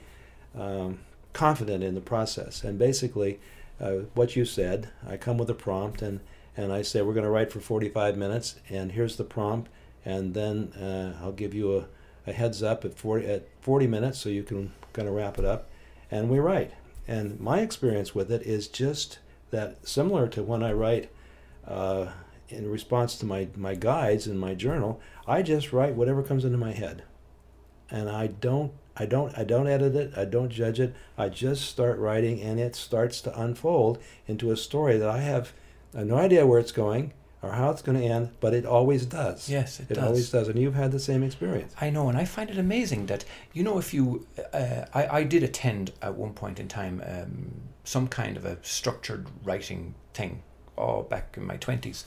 um, 0.57 0.99
confident 1.33 1.83
in 1.83 1.95
the 1.95 2.01
process. 2.01 2.63
And 2.63 2.77
basically, 2.77 3.39
uh, 3.79 3.91
what 4.13 4.35
you 4.35 4.45
said, 4.45 4.89
I 5.07 5.17
come 5.17 5.37
with 5.37 5.49
a 5.49 5.55
prompt, 5.55 6.01
and 6.01 6.19
and 6.57 6.71
I 6.71 6.81
say 6.81 7.01
we're 7.01 7.13
going 7.13 7.23
to 7.23 7.29
write 7.29 7.51
for 7.51 7.59
45 7.61 8.17
minutes, 8.17 8.55
and 8.69 8.91
here's 8.91 9.15
the 9.15 9.23
prompt, 9.23 9.69
and 10.03 10.33
then 10.33 10.73
uh, 10.73 11.23
I'll 11.23 11.31
give 11.31 11.53
you 11.53 11.77
a 11.77 11.85
a 12.27 12.33
heads 12.33 12.61
up 12.61 12.85
at 12.85 12.93
40 12.93 13.25
at 13.25 13.47
40 13.61 13.87
minutes 13.87 14.19
so 14.19 14.29
you 14.29 14.43
can 14.43 14.71
kind 14.93 15.07
of 15.07 15.13
wrap 15.13 15.39
it 15.39 15.45
up 15.45 15.67
and 16.09 16.29
we 16.29 16.39
write 16.39 16.71
and 17.07 17.39
my 17.39 17.59
experience 17.61 18.13
with 18.13 18.31
it 18.31 18.43
is 18.43 18.67
just 18.67 19.19
that 19.49 19.87
similar 19.87 20.27
to 20.27 20.43
when 20.43 20.63
i 20.63 20.71
write 20.71 21.09
uh, 21.67 22.07
in 22.51 22.69
response 22.69 23.15
to 23.17 23.25
my, 23.25 23.47
my 23.55 23.75
guides 23.75 24.27
in 24.27 24.37
my 24.37 24.53
journal 24.53 24.99
i 25.27 25.41
just 25.41 25.71
write 25.73 25.95
whatever 25.95 26.23
comes 26.23 26.43
into 26.45 26.57
my 26.57 26.71
head. 26.71 27.03
And 27.89 28.09
i 28.09 28.27
don't 28.27 28.71
i 28.97 29.05
don't 29.05 29.37
i 29.37 29.43
don't 29.43 29.67
edit 29.67 29.95
it 29.95 30.13
i 30.17 30.25
don't 30.25 30.49
judge 30.49 30.79
it. 30.79 30.93
I 31.17 31.29
just 31.29 31.69
start 31.69 31.99
writing 31.99 32.41
and 32.41 32.59
it 32.59 32.75
starts 32.75 33.21
to 33.21 33.39
unfold 33.39 33.99
into 34.27 34.51
a 34.51 34.57
story 34.57 34.97
that 34.97 35.09
i 35.09 35.19
have 35.19 35.53
no 35.93 36.15
idea 36.15 36.45
where 36.47 36.59
it's 36.59 36.71
going 36.71 37.13
or 37.43 37.51
how 37.53 37.71
it's 37.71 37.81
going 37.81 37.99
to 37.99 38.05
end 38.05 38.29
but 38.39 38.53
it 38.53 38.65
always 38.65 39.05
does. 39.05 39.49
Yes, 39.49 39.79
it, 39.79 39.89
it 39.91 39.95
does. 39.95 40.03
always 40.03 40.29
does 40.29 40.47
and 40.47 40.59
you've 40.59 40.75
had 40.75 40.91
the 40.91 40.99
same 40.99 41.23
experience. 41.23 41.73
I 41.81 41.89
know, 41.89 42.07
and 42.07 42.17
I 42.17 42.25
find 42.25 42.49
it 42.49 42.57
amazing 42.57 43.07
that 43.07 43.25
you 43.53 43.63
know 43.63 43.77
if 43.77 43.93
you, 43.93 44.27
uh, 44.53 44.85
I 44.93 45.07
I 45.19 45.23
did 45.23 45.43
attend 45.43 45.91
at 46.01 46.15
one 46.15 46.33
point 46.33 46.59
in 46.59 46.67
time 46.67 47.01
um, 47.05 47.51
some 47.83 48.07
kind 48.07 48.37
of 48.37 48.45
a 48.45 48.57
structured 48.61 49.27
writing 49.43 49.95
thing, 50.13 50.43
oh 50.77 51.01
back 51.03 51.35
in 51.37 51.45
my 51.45 51.57
twenties, 51.57 52.05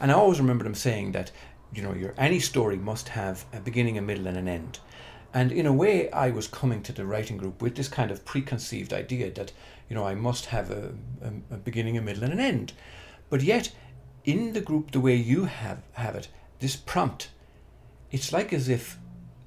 and 0.00 0.10
I 0.10 0.14
always 0.14 0.40
remember 0.40 0.64
them 0.64 0.74
saying 0.74 1.12
that 1.12 1.30
you 1.72 1.82
know 1.82 1.94
your 1.94 2.14
any 2.16 2.40
story 2.40 2.76
must 2.76 3.10
have 3.10 3.44
a 3.52 3.60
beginning, 3.60 3.98
a 3.98 4.02
middle, 4.02 4.26
and 4.26 4.36
an 4.36 4.48
end, 4.48 4.78
and 5.34 5.52
in 5.52 5.66
a 5.66 5.72
way 5.72 6.10
I 6.10 6.30
was 6.30 6.48
coming 6.48 6.82
to 6.82 6.92
the 6.92 7.06
writing 7.06 7.36
group 7.36 7.60
with 7.60 7.76
this 7.76 7.88
kind 7.88 8.10
of 8.10 8.24
preconceived 8.24 8.92
idea 8.92 9.30
that 9.32 9.52
you 9.88 9.94
know 9.96 10.06
I 10.06 10.14
must 10.14 10.46
have 10.46 10.70
a, 10.70 10.94
a, 11.22 11.54
a 11.54 11.56
beginning, 11.58 11.96
a 11.96 12.02
middle, 12.02 12.24
and 12.24 12.32
an 12.32 12.40
end, 12.40 12.72
but 13.30 13.42
yet 13.42 13.72
in 14.24 14.52
the 14.52 14.60
group 14.60 14.90
the 14.90 15.00
way 15.00 15.14
you 15.14 15.44
have 15.44 15.82
have 15.92 16.14
it, 16.14 16.28
this 16.60 16.76
prompt 16.76 17.28
it's 18.12 18.32
like 18.32 18.52
as 18.52 18.68
if 18.68 18.98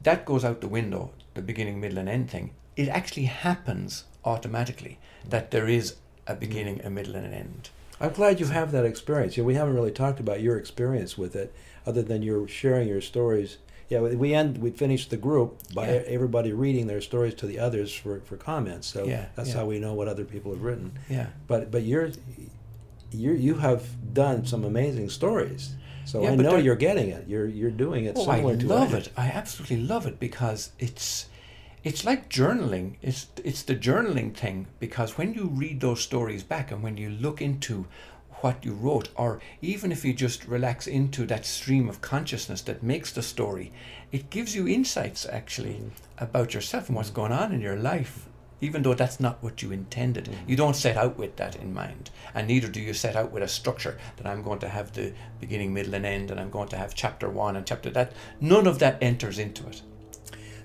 that 0.03 0.25
goes 0.25 0.43
out 0.43 0.61
the 0.61 0.67
window, 0.67 1.11
the 1.33 1.41
beginning, 1.41 1.79
middle, 1.79 1.97
and 1.97 2.09
end 2.09 2.29
thing. 2.29 2.51
It 2.75 2.87
actually 2.89 3.25
happens 3.25 4.05
automatically 4.25 4.99
that 5.27 5.51
there 5.51 5.67
is 5.67 5.95
a 6.27 6.35
beginning, 6.35 6.81
a 6.83 6.89
middle, 6.89 7.15
and 7.15 7.25
an 7.25 7.33
end. 7.33 7.69
I'm 8.01 8.13
glad 8.13 8.39
you 8.39 8.45
have 8.47 8.71
that 8.71 8.85
experience. 8.85 9.35
Yeah, 9.37 9.43
we 9.43 9.55
haven't 9.55 9.75
really 9.75 9.91
talked 9.91 10.19
about 10.19 10.41
your 10.41 10.57
experience 10.57 11.17
with 11.17 11.35
it, 11.35 11.53
other 11.85 12.01
than 12.01 12.21
you're 12.21 12.47
sharing 12.47 12.87
your 12.87 13.01
stories. 13.01 13.57
Yeah, 13.89 14.01
we- 14.01 14.33
end 14.35 14.59
we 14.59 14.69
finish 14.69 15.07
the 15.09 15.17
group 15.17 15.61
by 15.73 15.87
Yeah. 15.87 16.01
everybody 16.05 16.53
reading 16.53 16.85
their 16.87 17.01
stories 17.01 17.33
to 17.35 17.47
the 17.47 17.57
others 17.59 17.93
for, 17.93 18.19
for 18.21 18.37
comments. 18.37 18.87
So 18.87 19.05
Yeah, 19.05 19.25
that's 19.35 19.49
yeah. 19.49 19.55
how 19.55 19.65
we 19.65 19.79
know 19.79 19.93
what 19.95 20.07
other 20.07 20.25
people 20.25 20.51
have 20.51 20.61
written. 20.63 20.91
Yeah. 21.09 21.27
But 21.47 21.71
but 21.71 21.81
you're 21.83 22.11
you 23.11 23.31
you 23.33 23.55
have 23.55 24.13
done 24.13 24.45
some 24.45 24.63
amazing 24.63 25.09
stories. 25.09 25.75
So 26.05 26.21
Yeah, 26.23 26.31
I 26.31 26.35
know 26.35 26.55
you're 26.57 26.75
getting 26.75 27.09
it. 27.09 27.27
You're 27.27 27.47
you're 27.47 27.71
doing 27.71 28.05
it 28.05 28.13
Oh, 28.15 28.29
I 28.29 28.41
to 28.41 28.67
love 28.67 28.93
it. 28.93 29.09
I 29.17 29.25
absolutely 29.27 29.77
love 29.77 30.05
it 30.05 30.19
because 30.19 30.71
it's 30.79 31.25
it's 31.83 32.03
like 32.03 32.29
journaling. 32.29 32.95
It's 33.01 33.27
it's 33.43 33.63
the 33.63 33.75
journaling 33.75 34.35
thing 34.35 34.67
because 34.79 35.17
when 35.17 35.33
you 35.33 35.47
read 35.47 35.79
those 35.79 36.01
stories 36.01 36.43
back 36.43 36.71
and 36.71 36.83
when 36.83 36.97
you 36.97 37.09
look 37.09 37.41
into 37.41 37.87
what 38.41 38.63
you 38.63 38.73
wrote, 38.73 39.09
or 39.15 39.41
even 39.61 39.91
if 39.91 40.05
you 40.05 40.13
just 40.13 40.45
relax 40.45 40.87
into 40.87 41.25
that 41.25 41.45
stream 41.45 41.89
of 41.89 42.01
consciousness 42.01 42.61
that 42.61 42.83
makes 42.83 43.11
the 43.11 43.21
story, 43.21 43.71
it 44.11 44.29
gives 44.29 44.55
you 44.55 44.67
insights 44.67 45.25
actually 45.25 45.73
mm-hmm. 45.73 46.23
about 46.23 46.53
yourself 46.53 46.87
and 46.87 46.95
what's 46.95 47.09
mm-hmm. 47.09 47.15
going 47.15 47.31
on 47.31 47.51
in 47.53 47.61
your 47.61 47.75
life. 47.75 48.25
Even 48.61 48.81
though 48.81 48.93
that's 48.93 49.21
not 49.21 49.41
what 49.41 49.61
you 49.61 49.71
intended, 49.71 50.25
mm-hmm. 50.25 50.49
you 50.49 50.57
don't 50.57 50.75
set 50.75 50.97
out 50.97 51.17
with 51.17 51.37
that 51.37 51.55
in 51.55 51.73
mind, 51.73 52.09
and 52.33 52.47
neither 52.47 52.67
do 52.67 52.81
you 52.81 52.93
set 52.93 53.15
out 53.15 53.31
with 53.31 53.41
a 53.41 53.47
structure 53.47 53.97
that 54.17 54.27
I'm 54.27 54.43
going 54.43 54.59
to 54.59 54.67
have 54.67 54.91
the 54.91 55.13
beginning, 55.39 55.73
middle, 55.73 55.93
and 55.93 56.05
end, 56.05 56.29
and 56.29 56.41
I'm 56.41 56.49
going 56.49 56.67
to 56.69 56.77
have 56.77 56.93
chapter 56.93 57.29
one 57.29 57.55
and 57.55 57.65
chapter 57.65 57.89
that. 57.91 58.11
None 58.41 58.67
of 58.67 58.79
that 58.79 59.01
enters 59.01 59.39
into 59.39 59.65
it. 59.67 59.81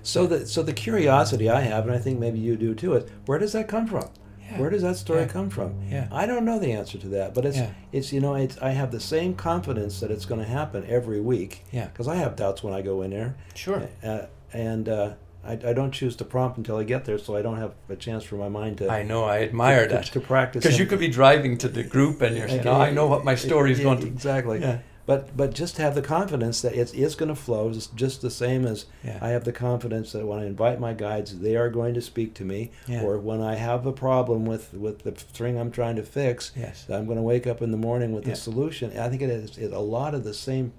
So 0.05 0.27
the 0.27 0.45
so 0.45 0.61
the 0.63 0.73
curiosity 0.73 1.49
I 1.49 1.61
have, 1.61 1.85
and 1.87 1.95
I 1.95 1.99
think 1.99 2.19
maybe 2.19 2.39
you 2.39 2.55
do 2.55 2.73
too, 2.75 2.93
is 2.95 3.09
where 3.25 3.39
does 3.39 3.53
that 3.53 3.67
come 3.67 3.87
from? 3.87 4.07
Yeah. 4.39 4.59
Where 4.59 4.69
does 4.69 4.83
that 4.83 4.95
story 4.97 5.21
Yeah. 5.21 5.27
come 5.27 5.49
from? 5.49 5.73
Yeah. 5.89 6.07
I 6.11 6.27
don't 6.27 6.45
know 6.45 6.59
the 6.59 6.71
answer 6.73 6.99
to 6.99 7.07
that, 7.09 7.33
but 7.33 7.45
it's 7.45 7.57
Yeah. 7.57 7.71
it's 7.91 8.13
you 8.13 8.19
know 8.21 8.35
it's 8.35 8.57
I 8.61 8.69
have 8.71 8.91
the 8.91 8.99
same 8.99 9.33
confidence 9.33 9.99
that 10.01 10.11
it's 10.11 10.25
going 10.25 10.39
to 10.41 10.47
happen 10.47 10.85
every 10.87 11.19
week. 11.19 11.63
Yeah. 11.71 11.87
Because 11.87 12.07
I 12.07 12.15
have 12.17 12.35
doubts 12.35 12.63
when 12.63 12.73
I 12.73 12.81
go 12.83 13.01
in 13.01 13.09
there. 13.09 13.35
Sure. 13.55 13.81
Uh, 14.03 14.27
and 14.53 14.87
uh, 14.87 15.13
I, 15.43 15.53
I 15.53 15.73
don't 15.73 15.91
choose 15.91 16.15
to 16.17 16.25
prompt 16.25 16.57
until 16.59 16.77
I 16.77 16.83
get 16.83 17.05
there, 17.05 17.17
so 17.17 17.35
I 17.35 17.41
don't 17.41 17.57
have 17.57 17.73
a 17.89 17.95
chance 17.95 18.23
for 18.23 18.35
my 18.35 18.49
mind 18.49 18.77
to 18.79 18.89
I 18.89 19.01
know. 19.03 19.23
I 19.25 19.41
admire 19.41 19.87
to, 19.87 19.93
that 19.95 20.05
to 20.05 20.19
practice. 20.19 20.63
because 20.63 20.77
you 20.79 20.85
could 20.85 20.99
be 20.99 21.07
driving 21.09 21.57
to 21.59 21.67
the 21.67 21.83
group 21.83 22.21
and 22.21 22.37
you're 22.37 22.47
saying, 22.47 22.67
"Oh, 22.67 22.79
I 22.79 22.91
know 22.91 23.07
what 23.07 23.23
my 23.25 23.35
story 23.35 23.71
is 23.71 23.79
going 23.79 23.99
to." 24.01 24.07
exactly. 24.07 24.59
Yeah. 24.59 24.79
But 25.05 25.37
but 25.37 25.53
just 25.53 25.77
have 25.77 25.93
the 25.93 26.01
confidence 26.01 26.61
that 26.61 26.73
it's 26.73 26.91
it's 26.93 27.13
going 27.15 27.29
to 27.29 27.35
flow. 27.35 27.69
It's 27.69 27.87
just 27.87 28.21
the 28.21 28.31
same 28.31 28.65
as 28.65 28.85
Yeah. 29.03 29.19
I 29.21 29.29
have 29.29 29.43
the 29.43 29.51
confidence 29.51 30.11
that 30.13 30.25
when 30.25 30.39
I 30.39 30.45
invite 30.47 30.79
my 30.79 30.93
guides, 30.93 31.39
they 31.39 31.55
are 31.55 31.69
going 31.69 31.93
to 31.93 32.01
speak 32.01 32.33
to 32.35 32.43
me. 32.45 32.71
Yeah. 32.87 33.03
Or 33.03 33.19
when 33.19 33.39
I 33.41 33.55
have 33.55 33.85
a 33.85 33.91
problem 33.93 34.45
with 34.45 34.73
with 34.73 35.03
the 35.03 35.13
string 35.17 35.59
I'm 35.59 35.71
trying 35.71 35.95
to 35.97 36.03
fix, 36.03 36.51
Yes. 36.55 36.87
I'm 36.89 37.05
going 37.05 37.17
to 37.17 37.21
wake 37.23 37.45
up 37.45 37.61
in 37.61 37.69
the 37.71 37.77
morning 37.77 38.13
with 38.13 38.25
Yeah. 38.25 38.33
a 38.33 38.35
solution. 38.37 38.97
I 38.97 39.09
think 39.09 39.21
it 39.21 39.29
is 39.29 39.57
it, 39.59 39.71
a 39.73 39.79
lot 39.79 40.15
of 40.15 40.23
the 40.23 40.33
same 40.33 40.73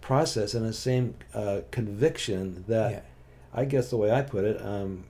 process 0.00 0.54
and 0.54 0.64
the 0.64 0.72
same 0.72 1.14
uh, 1.34 1.60
conviction 1.70 2.64
that. 2.68 3.04
I 3.52 3.64
guess 3.64 3.90
the 3.90 3.96
way 3.96 4.12
I 4.12 4.22
put 4.22 4.44
it, 4.44 4.64
um, 4.64 5.06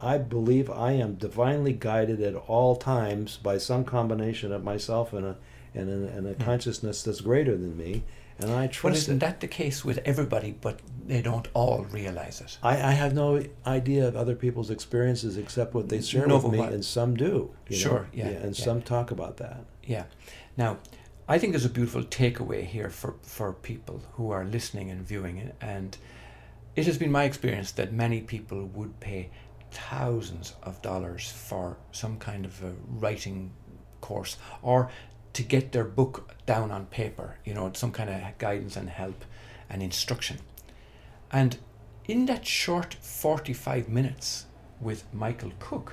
I 0.00 0.18
believe 0.18 0.68
I 0.68 0.90
am 0.90 1.14
divinely 1.14 1.72
guided 1.72 2.20
at 2.20 2.34
all 2.34 2.74
times 2.74 3.36
by 3.36 3.58
some 3.58 3.84
combination 3.84 4.50
of 4.52 4.64
myself 4.64 5.12
and 5.12 5.24
a 5.24 5.36
and 5.76 5.88
a, 5.90 6.08
and 6.16 6.26
a 6.26 6.32
Hmm. 6.34 6.42
consciousness 6.42 7.02
that's 7.02 7.20
greater 7.20 7.56
than 7.56 7.76
me, 7.76 8.02
and 8.38 8.50
I 8.50 8.66
But 8.66 8.72
trust 8.72 8.96
isn't 8.98 9.16
it. 9.16 9.20
that 9.20 9.40
the 9.40 9.48
case 9.48 9.84
with 9.84 9.98
everybody, 10.04 10.52
but 10.60 10.80
they 11.06 11.22
don't 11.22 11.48
all 11.54 11.84
realize 11.84 12.40
it? 12.40 12.58
I, 12.62 12.74
I 12.74 12.92
have 12.92 13.14
no 13.14 13.42
idea 13.66 14.06
of 14.08 14.16
other 14.16 14.34
people's 14.34 14.70
experiences 14.70 15.36
except 15.36 15.74
what 15.74 15.88
they 15.88 16.00
share 16.00 16.26
No, 16.26 16.36
with 16.38 16.52
me, 16.52 16.58
what- 16.58 16.72
and 16.72 16.84
some 16.84 17.14
do. 17.16 17.50
Sure, 17.70 18.08
yeah, 18.12 18.26
and 18.28 18.58
yeah. 18.58 18.64
some 18.64 18.82
talk 18.82 19.10
about 19.10 19.36
that. 19.38 19.60
Yeah. 19.84 20.04
Now, 20.56 20.78
I 21.28 21.38
think 21.38 21.52
there's 21.52 21.64
a 21.64 21.70
beautiful 21.70 22.02
takeaway 22.04 22.64
here 22.64 22.88
for, 22.90 23.14
for 23.22 23.52
people 23.52 24.02
who 24.14 24.30
are 24.30 24.44
listening 24.44 24.90
and 24.90 25.00
viewing 25.02 25.38
it. 25.38 25.54
And 25.60 25.96
it 26.76 26.86
has 26.86 26.98
been 26.98 27.10
my 27.10 27.24
experience 27.24 27.72
that 27.72 27.92
many 27.92 28.20
people 28.20 28.64
would 28.66 29.00
pay 29.00 29.30
thousands 29.72 30.54
of 30.62 30.80
dollars 30.82 31.30
for 31.30 31.76
some 31.92 32.18
kind 32.18 32.44
of 32.44 32.62
a 32.62 32.72
writing 32.88 33.50
course 34.00 34.36
or 34.62 34.88
to 35.36 35.42
get 35.42 35.72
their 35.72 35.84
book 35.84 36.32
down 36.46 36.70
on 36.70 36.86
paper, 36.86 37.36
you 37.44 37.52
know, 37.52 37.70
some 37.74 37.92
kind 37.92 38.08
of 38.08 38.38
guidance 38.38 38.74
and 38.74 38.88
help 38.88 39.22
and 39.68 39.82
instruction. 39.82 40.38
And 41.30 41.58
in 42.06 42.24
that 42.24 42.46
short 42.46 42.94
45 42.94 43.86
minutes 43.86 44.46
with 44.80 45.04
Michael 45.12 45.52
Koch, 45.58 45.92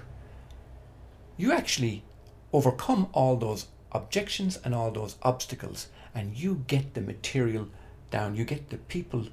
you 1.36 1.52
actually 1.52 2.06
overcome 2.54 3.10
all 3.12 3.36
those 3.36 3.68
objections 3.92 4.58
and 4.64 4.74
all 4.74 4.92
those 4.92 5.18
obstacles 5.24 5.90
and 6.16 6.38
you 6.38 6.64
get 6.68 6.94
the 6.94 7.02
material 7.02 7.68
down 8.12 8.36
you 8.36 8.46
get 8.46 8.70
the 8.70 8.78
people 8.78 9.28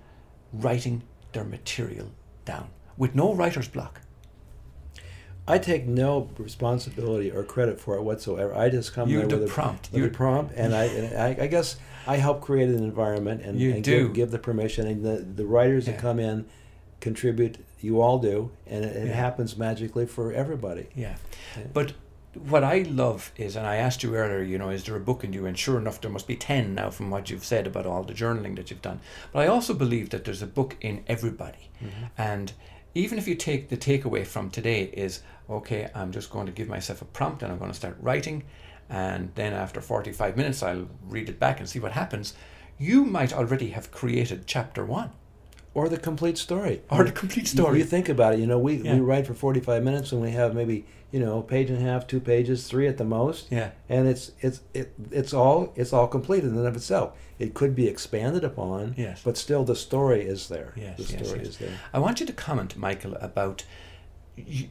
writing 0.52 1.02
their 1.32 1.44
material 1.44 2.11
down 2.44 2.68
with 2.96 3.14
no 3.14 3.32
writer's 3.32 3.68
block 3.68 4.00
I 5.51 5.59
take 5.59 5.86
no 5.86 6.30
responsibility 6.38 7.30
or 7.30 7.42
credit 7.44 7.80
for 7.80 7.96
it 7.96 8.03
whatsoever. 8.03 8.55
I 8.55 8.68
just 8.68 8.92
come 8.94 9.09
You're 9.09 9.26
there 9.26 9.38
the 9.38 9.44
with, 9.44 9.53
prompt. 9.53 9.88
a, 9.88 9.92
with 9.92 9.98
You're- 10.01 10.11
a 10.11 10.14
prompt, 10.14 10.55
and 10.57 10.74
I, 10.74 10.84
and 10.84 11.18
I, 11.18 11.44
I 11.44 11.46
guess 11.46 11.76
I 12.07 12.16
help 12.16 12.40
create 12.40 12.68
an 12.68 12.82
environment 12.82 13.42
and, 13.42 13.61
and. 13.61 13.84
Give, 13.84 14.12
give 14.12 14.30
the 14.30 14.38
permission, 14.38 14.86
and 14.86 15.05
the, 15.05 15.16
the 15.18 15.44
writers 15.46 15.86
Yeah. 15.86 15.92
that 15.94 16.01
come 16.01 16.18
in 16.18 16.46
contribute. 17.01 17.59
You 17.80 18.01
all 18.03 18.18
do, 18.18 18.51
and 18.66 18.84
it, 18.84 18.94
it 18.96 19.07
Yeah. 19.09 19.14
happens 19.14 19.57
magically 19.57 20.07
for 20.07 20.32
everybody. 20.32 20.86
yeah 20.94 21.16
Yeah. 21.57 21.64
but 21.72 21.92
what 22.34 22.62
I 22.62 22.82
love 22.82 23.32
is, 23.36 23.57
and 23.57 23.66
I 23.66 23.76
asked 23.76 24.03
you 24.05 24.14
earlier, 24.14 24.42
you 24.42 24.57
know, 24.59 24.68
is 24.70 24.84
there 24.84 24.94
a 24.96 25.01
book 25.01 25.24
in 25.24 25.32
you? 25.32 25.46
And 25.46 25.59
sure 25.59 25.78
enough, 25.78 26.01
there 26.01 26.11
must 26.12 26.28
be 26.28 26.36
10 26.36 26.74
now 26.76 26.90
from 26.90 27.11
what 27.11 27.28
you've 27.28 27.44
said 27.44 27.66
about 27.66 27.86
all 27.86 28.05
the 28.05 28.12
journaling 28.12 28.55
that 28.57 28.70
you've 28.70 28.82
done. 28.82 29.01
But 29.32 29.40
I 29.40 29.46
also 29.48 29.74
believe 29.74 30.11
that 30.11 30.24
there's 30.24 30.40
a 30.42 30.46
book 30.46 30.76
in 30.80 31.03
everybody. 31.09 31.70
Mm-hmm. 31.82 32.05
And 32.16 32.53
even 32.95 33.18
if 33.18 33.28
you 33.28 33.34
take 33.34 33.68
the 33.68 33.76
takeaway 33.76 34.26
from 34.26 34.51
today 34.51 34.84
is, 34.84 35.22
okay, 35.49 35.91
I'm 35.95 36.12
just 36.12 36.30
going 36.30 36.47
to 36.47 36.53
give 36.53 36.68
myself 36.68 37.03
a 37.03 37.05
prompt 37.07 37.43
and 37.43 37.53
I'm 37.53 37.59
going 37.59 37.70
to 37.70 37.76
start 37.76 37.97
writing. 38.01 38.45
And 38.88 39.32
then 39.34 39.53
after 39.53 39.80
45 39.80 40.36
minutes, 40.36 40.62
I'll 40.62 40.88
read 41.07 41.28
it 41.28 41.38
back 41.38 41.61
and 41.61 41.68
see 41.68 41.78
what 41.78 41.93
happens. 41.93 42.34
You 42.78 43.05
might 43.05 43.32
already 43.32 43.70
have 43.70 43.93
created 43.93 44.47
chapter 44.47 44.84
one 44.84 45.11
Or 45.72 45.88
the 45.88 45.98
complete 45.98 46.36
story. 46.38 46.82
or 46.90 47.04
the 47.04 47.12
complete 47.12 47.46
story. 47.46 47.78
You 47.78 47.84
think 47.84 48.08
about 48.08 48.34
it. 48.34 48.40
You 48.40 48.46
know, 48.46 48.58
we, 48.58 48.76
Yeah. 48.76 48.94
we 48.94 49.00
write 49.00 49.26
for 49.26 49.34
forty 49.34 49.60
five 49.60 49.82
minutes, 49.84 50.10
and 50.12 50.20
we 50.20 50.32
have 50.32 50.54
maybe 50.54 50.84
you 51.12 51.20
know 51.20 51.38
a 51.38 51.42
page 51.42 51.70
and 51.70 51.78
a 51.78 51.82
half, 51.82 52.06
two 52.06 52.20
pages, 52.20 52.66
three 52.66 52.88
at 52.88 52.96
the 52.96 53.04
most. 53.04 53.46
yeah. 53.50 53.70
and 53.88 54.08
it's 54.08 54.32
it's 54.40 54.60
it, 54.74 54.92
it's 55.12 55.32
all 55.32 55.72
it's 55.76 55.92
all 55.92 56.08
completed 56.08 56.50
in 56.50 56.56
and 56.58 56.66
of 56.66 56.74
itself. 56.76 57.16
It 57.38 57.54
could 57.54 57.74
be 57.74 57.86
expanded 57.86 58.42
upon, 58.44 58.94
Yes. 58.98 59.22
but 59.24 59.36
still 59.36 59.64
the 59.64 59.76
story 59.76 60.22
is 60.22 60.48
there. 60.48 60.72
Yes, 60.76 60.96
the 60.98 61.04
story 61.04 61.38
yes. 61.40 61.48
is 61.48 61.56
there. 61.58 61.72
I 61.92 61.98
want 62.00 62.18
you 62.20 62.26
to 62.26 62.32
comment, 62.32 62.76
Michael, 62.76 63.14
about 63.20 63.64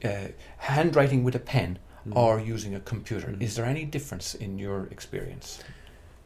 uh, 0.04 0.10
handwriting 0.58 1.24
with 1.24 1.36
a 1.36 1.40
pen 1.40 1.80
Mm-hmm. 2.08 2.18
or 2.18 2.40
using 2.40 2.74
a 2.74 2.80
computer. 2.80 3.36
Is 3.42 3.56
there 3.58 3.66
any 3.66 3.84
difference 3.84 4.34
in 4.34 4.58
your 4.58 4.88
experience? 4.90 5.60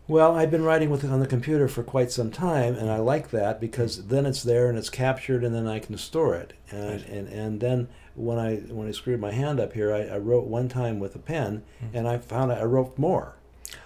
Well, 0.08 0.36
I've 0.36 0.51
been 0.51 0.64
writing 0.66 0.89
with 0.89 1.04
it 1.06 1.12
on 1.12 1.22
the 1.22 1.28
computer 1.28 1.68
for 1.70 1.82
quite 1.82 2.12
some 2.12 2.30
time, 2.30 2.76
and 2.76 2.91
I 2.91 2.97
like 2.97 3.30
that 3.32 3.62
because 3.62 4.08
then 4.08 4.26
it's 4.26 4.43
there 4.43 4.68
and 4.68 4.78
it's 4.78 4.89
captured, 4.89 5.43
and 5.45 5.56
then 5.56 5.66
I 5.68 5.80
can 5.80 5.97
store 5.97 6.36
it. 6.36 6.54
And 6.72 6.89
Right. 7.01 7.08
and, 7.10 7.28
and 7.30 7.60
then 7.62 7.88
when 8.16 8.38
I 8.38 8.58
when 8.58 8.88
I 8.88 8.91
screwed 8.91 9.22
my 9.22 9.32
hand 9.32 9.60
up 9.62 9.74
here, 9.74 9.93
I, 9.93 10.01
I 10.04 10.18
wrote 10.18 10.45
one 10.45 10.68
time 10.68 10.99
with 10.99 11.16
a 11.16 11.20
pen, 11.20 11.64
and 11.93 12.08
I 12.08 12.18
found 12.18 12.51
I 12.51 12.64
wrote 12.64 12.97
more, 12.97 13.36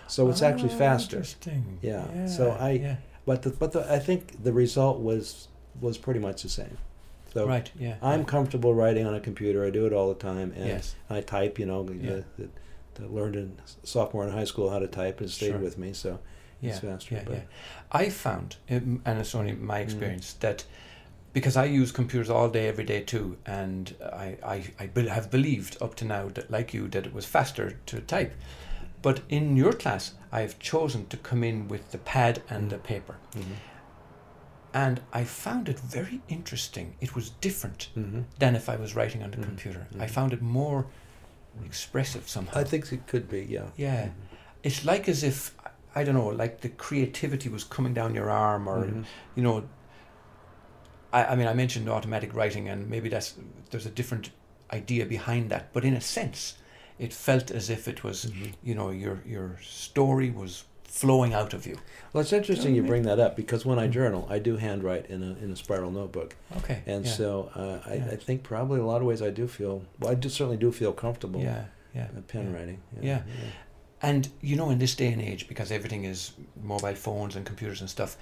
so 0.07 0.28
it's 0.30 0.41
actually 0.41 0.74
Ah, 0.74 0.78
faster. 0.78 1.18
Interesting. 1.18 1.78
Yeah, 1.84 2.26
so 2.26 2.51
I- 2.59 2.72
yeah. 2.72 2.95
But 3.26 3.41
the, 3.41 3.49
but 3.49 3.74
the, 3.74 3.91
I 3.93 3.99
think 3.99 4.41
the 4.43 4.53
result 4.53 4.99
was 5.01 5.49
was 5.82 5.97
pretty 5.99 6.20
much 6.20 6.41
the 6.43 6.49
same. 6.49 6.78
So 7.34 7.45
right. 7.45 7.70
Yeah. 7.78 7.95
I'm 8.01 8.22
yeah. 8.22 8.26
comfortable 8.26 8.74
writing 8.74 9.05
on 9.05 9.13
a 9.13 9.20
computer. 9.20 9.63
I 9.65 9.70
do 9.70 9.86
it 9.86 9.93
all 9.93 10.07
the 10.09 10.20
time, 10.20 10.51
and 10.55 10.65
Yes. 10.65 10.95
I 11.09 11.22
type. 11.22 11.59
You 11.59 11.65
know, 11.68 11.88
Yeah. 11.91 12.09
the, 12.09 12.26
the 12.43 12.49
learned 13.00 13.36
in 13.36 13.58
sophomore 13.84 14.26
in 14.26 14.32
high 14.34 14.45
school 14.45 14.70
how 14.70 14.80
to 14.80 14.88
type 14.88 15.20
and 15.22 15.30
stayed 15.30 15.52
Sure. 15.52 15.58
with 15.60 15.78
me. 15.78 15.93
So 15.93 16.20
yeah, 16.62 16.72
it's 16.72 16.80
faster. 16.80 17.16
Yeah, 17.16 17.24
but 17.26 17.34
yeah. 17.34 17.41
I 17.91 18.10
found, 18.10 18.58
and 18.68 19.02
it's 19.06 19.36
only 19.36 19.54
my 19.54 19.80
Mm. 19.80 19.84
experience, 19.84 20.34
that 20.39 20.66
because 21.34 21.56
I 21.56 21.66
use 21.66 21.91
computers 21.91 22.30
all 22.30 22.50
day, 22.50 22.68
every 22.68 22.84
day 22.86 23.02
too, 23.02 23.38
and 23.45 23.93
I, 24.02 24.38
I, 24.43 24.64
I 24.80 24.88
be- 24.88 25.08
have 25.08 25.30
believed 25.30 25.78
up 25.82 25.93
to 25.95 26.06
now 26.06 26.30
that, 26.30 26.50
like 26.50 26.74
you, 26.74 26.88
that 26.88 27.06
it 27.06 27.14
was 27.14 27.26
faster 27.26 27.78
to 27.86 28.00
type. 28.02 28.34
But 29.04 29.22
in 29.30 29.56
your 29.56 29.74
class, 29.74 30.16
I've 30.32 30.58
chosen 30.58 31.06
to 31.08 31.18
come 31.18 31.43
in 31.43 31.68
with 31.68 31.91
the 31.91 32.00
pad 32.00 32.41
and 32.50 32.66
Mm. 32.68 32.70
the 32.72 32.78
paper. 32.80 33.16
Mhm. 33.36 33.43
And 34.74 35.02
I 35.14 35.24
found 35.24 35.70
it 35.70 35.80
very 35.80 36.22
interesting. 36.28 36.95
It 37.02 37.16
was 37.16 37.30
different 37.41 37.89
Mhm. 37.95 38.26
than 38.39 38.56
if 38.56 38.68
I 38.70 38.76
was 38.76 38.95
writing 38.95 39.22
on 39.24 39.32
the 39.32 39.38
Mhm. 39.38 39.43
computer. 39.43 39.88
I 40.00 40.06
Mhm. 40.06 40.10
found 40.10 40.34
it 40.34 40.41
more 40.41 40.88
expressive 41.66 42.28
somehow. 42.30 42.60
I 42.60 42.64
think 42.64 42.91
it 42.91 43.08
could 43.08 43.30
be. 43.30 43.45
Yeah. 43.49 43.68
Yeah. 43.78 44.10
It's 44.64 44.84
like 44.86 45.08
as 45.10 45.24
if 45.24 45.53
I 45.95 46.03
don't 46.03 46.16
know, 46.16 46.28
like 46.28 46.62
the 46.62 46.70
creativity 46.70 47.49
was 47.49 47.64
coming 47.64 47.93
down 47.93 48.14
your 48.16 48.30
arm, 48.30 48.68
or 48.68 48.86
Mhm. 48.86 49.05
you 49.36 49.43
know. 49.43 49.64
I, 51.14 51.26
I 51.26 51.36
mean, 51.36 51.47
I 51.47 51.53
mentioned 51.53 51.89
automatic 51.89 52.34
writing, 52.36 52.68
and 52.70 52.89
maybe 52.89 53.10
that's 53.10 53.36
there's 53.72 53.86
a 53.86 53.89
different 53.91 54.32
idea 54.72 55.05
behind 55.05 55.49
that, 55.49 55.72
but 55.74 55.86
in 55.86 55.93
a 55.93 56.01
sense, 56.01 56.55
it 56.99 57.14
felt 57.14 57.49
as 57.51 57.70
if 57.70 57.88
it 57.88 58.03
was, 58.03 58.26
Mhm. 58.26 58.53
you 58.64 58.76
know, 58.76 58.89
your 58.89 59.22
your 59.26 59.58
story 59.62 60.30
was 60.30 60.66
flowing 60.88 61.33
out 61.33 61.53
of 61.53 61.67
you. 61.67 61.77
Well, 62.13 62.21
it's 62.21 62.33
interesting 62.33 62.73
you 62.75 62.83
Mhm. 62.83 62.88
bring 62.88 63.03
that 63.03 63.19
up 63.19 63.35
because 63.35 63.65
when 63.65 63.77
I 63.77 63.88
journal, 63.88 64.25
I 64.29 64.39
do 64.39 64.57
handwrite 64.57 65.05
in 65.07 65.21
a 65.21 65.35
in 65.43 65.51
a 65.51 65.55
spiral 65.55 65.91
notebook, 65.91 66.35
Okay. 66.57 66.81
and 66.85 67.05
yeah. 67.05 67.11
so 67.11 67.51
uh, 67.55 67.79
I, 67.89 67.93
Yeah. 67.95 68.07
I 68.13 68.15
think 68.15 68.43
probably 68.43 68.79
a 68.79 68.85
lot 68.85 69.01
of 69.01 69.07
ways 69.07 69.21
I 69.21 69.29
do 69.29 69.47
feel. 69.47 69.83
Well, 69.99 70.11
I 70.11 70.15
do 70.15 70.29
certainly 70.29 70.57
do 70.57 70.71
feel 70.71 70.93
comfortable. 70.93 71.41
yeah, 71.41 71.65
yeah, 71.93 72.07
uh, 72.17 72.21
pen 72.27 72.51
yeah. 72.51 72.57
writing. 72.57 72.79
Yeah. 73.01 73.21
And 74.01 74.29
you 74.41 74.55
know, 74.55 74.69
in 74.69 74.77
this 74.79 74.95
day 74.95 75.11
and 75.11 75.21
age, 75.21 75.47
because 75.47 75.71
everything 75.71 76.05
is 76.05 76.33
mobile 76.63 76.95
phones 76.95 77.35
and 77.35 77.45
computers 77.45 77.81
and 77.81 77.89
stuff, 77.89 78.15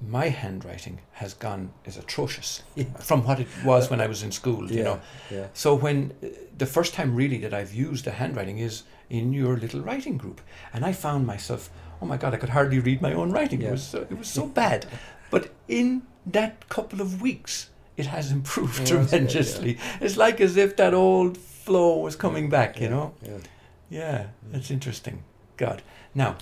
my 0.00 0.28
handwriting 0.28 1.00
has 1.12 1.34
gone 1.34 1.70
is 1.84 1.96
atrocious 1.96 2.62
Yeah. 2.76 2.84
from 3.00 3.24
what 3.24 3.40
it 3.40 3.48
was 3.64 3.90
when 3.90 4.00
I 4.00 4.06
was 4.06 4.22
in 4.22 4.32
school. 4.32 4.70
You 4.70 4.84
know, 4.84 5.00
yeah. 5.30 5.46
so 5.54 5.74
when 5.74 6.12
uh, 6.22 6.28
the 6.56 6.66
first 6.66 6.94
time 6.94 7.14
really 7.16 7.38
that 7.38 7.52
I've 7.52 7.74
used 7.74 8.04
the 8.04 8.12
handwriting 8.12 8.58
is 8.58 8.84
in 9.10 9.32
your 9.32 9.56
little 9.56 9.80
writing 9.80 10.16
group, 10.18 10.40
and 10.72 10.84
I 10.84 10.92
found 10.92 11.26
myself, 11.26 11.70
oh 12.00 12.06
my 12.06 12.16
god, 12.16 12.34
I 12.34 12.36
could 12.36 12.50
hardly 12.50 12.78
read 12.78 13.00
my 13.02 13.12
own 13.12 13.32
writing. 13.32 13.62
It 13.62 13.70
was 13.70 13.82
so, 13.82 14.00
it 14.02 14.18
was 14.18 14.28
so 14.28 14.46
bad, 14.62 14.86
but 15.30 15.50
in 15.68 16.02
that 16.26 16.68
couple 16.68 17.00
of 17.00 17.20
weeks, 17.22 17.70
it 17.96 18.06
has 18.06 18.30
improved 18.30 18.80
Oh, 18.80 18.84
that's 18.84 18.90
good, 18.90 19.00
yeah. 19.02 19.06
tremendously. 19.08 19.78
It's 20.00 20.16
like 20.16 20.40
as 20.40 20.56
if 20.56 20.76
that 20.76 20.94
old 20.94 21.36
flow 21.38 21.98
was 21.98 22.16
coming 22.16 22.48
back. 22.48 22.80
You 22.80 22.88
know. 22.90 23.14
Yeah. 23.22 23.38
Yeah, 23.90 24.18
mm. 24.22 24.52
that's 24.52 24.70
interesting. 24.70 25.24
God. 25.56 25.82
Now, 26.14 26.36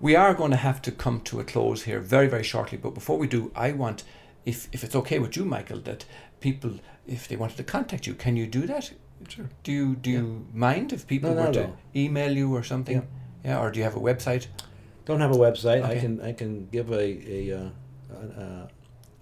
we 0.00 0.14
are 0.14 0.34
going 0.34 0.50
to 0.50 0.56
have 0.58 0.82
to 0.82 0.92
come 0.92 1.20
to 1.22 1.40
a 1.40 1.44
close 1.44 1.84
here 1.84 2.00
very, 2.00 2.28
very 2.28 2.42
shortly. 2.44 2.76
But 2.78 2.90
before 2.94 3.16
we 3.18 3.26
do, 3.26 3.50
I 3.56 3.72
want, 3.72 4.04
if, 4.44 4.68
if 4.72 4.84
it's 4.84 4.94
okay 4.94 5.18
with 5.18 5.36
you, 5.36 5.44
Michael, 5.46 5.80
that 5.80 6.04
people, 6.40 6.72
if 7.06 7.28
they 7.28 7.36
wanted 7.36 7.56
to 7.56 7.64
contact 7.64 8.06
you, 8.06 8.14
can 8.14 8.36
you 8.36 8.46
do 8.46 8.66
that? 8.66 8.92
Sure. 9.28 9.48
Do 9.64 9.72
you 9.72 9.96
do 9.96 10.10
you 10.10 10.46
mind 10.52 10.92
if 10.92 11.06
people 11.06 11.34
No, 11.34 11.46
were 11.46 11.52
to 11.54 11.64
all. 11.64 11.76
email 11.94 12.30
you 12.36 12.54
or 12.54 12.62
something? 12.62 12.96
Yeah. 12.96 13.02
Yeah, 13.52 13.60
or 13.60 13.70
do 13.70 13.78
you 13.78 13.84
have 13.84 13.96
a 13.96 14.00
website? 14.00 14.48
Don't 15.06 15.20
have 15.20 15.30
a 15.30 15.38
website. 15.38 15.82
I 15.84 15.98
can 15.98 16.20
I 16.20 16.32
can 16.32 16.66
give 16.66 16.90
a 16.90 16.96
a 17.00 17.56
uh, 17.58 17.68
an, 18.20 18.32
uh, 18.32 18.68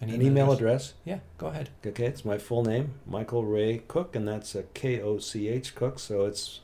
An 0.00 0.10
an 0.10 0.22
email 0.22 0.50
address. 0.50 0.94
Yeah, 1.04 1.18
go 1.38 1.46
ahead. 1.48 1.68
Okay, 1.86 2.06
it's 2.06 2.24
my 2.24 2.38
full 2.38 2.64
name, 2.64 2.94
Michael 3.06 3.44
Ray 3.44 3.82
Koch, 3.86 4.16
and 4.16 4.26
that's 4.26 4.54
a 4.54 4.62
K 4.74 5.00
O 5.00 5.18
C 5.18 5.48
H 5.48 5.74
Koch. 5.74 5.98
So 5.98 6.24
it's 6.24 6.60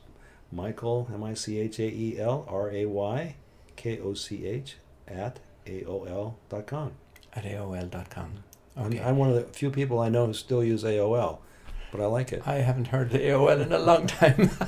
Michael 0.51 1.07
M 1.13 1.23
I 1.23 1.33
C 1.35 1.59
H 1.59 1.79
A 1.79 1.83
E 1.87 2.19
L 2.19 2.45
R 2.49 2.69
A 2.71 2.85
Y 2.85 3.35
K 3.75 3.99
O 3.99 4.13
C 4.15 4.45
H 4.45 4.77
at 5.07 5.39
AOL.com. 5.67 6.91
At 7.33 7.43
AOL.com. 7.45 8.31
I'm, 8.75 8.85
Okay. 8.87 9.01
I'm 9.01 9.17
one 9.17 9.29
of 9.29 9.35
the 9.35 9.43
few 9.53 9.69
people 9.69 9.99
I 9.99 10.09
know 10.09 10.25
who 10.27 10.33
still 10.33 10.63
use 10.63 10.83
AOL, 10.83 11.39
but 11.91 12.01
I 12.01 12.05
like 12.07 12.31
it. 12.33 12.41
I 12.47 12.55
haven't 12.55 12.87
heard 12.87 13.11
the 13.11 13.19
AOL 13.19 13.61
in 13.61 13.71
a 13.71 13.79
long 13.79 14.07
time. 14.07 14.49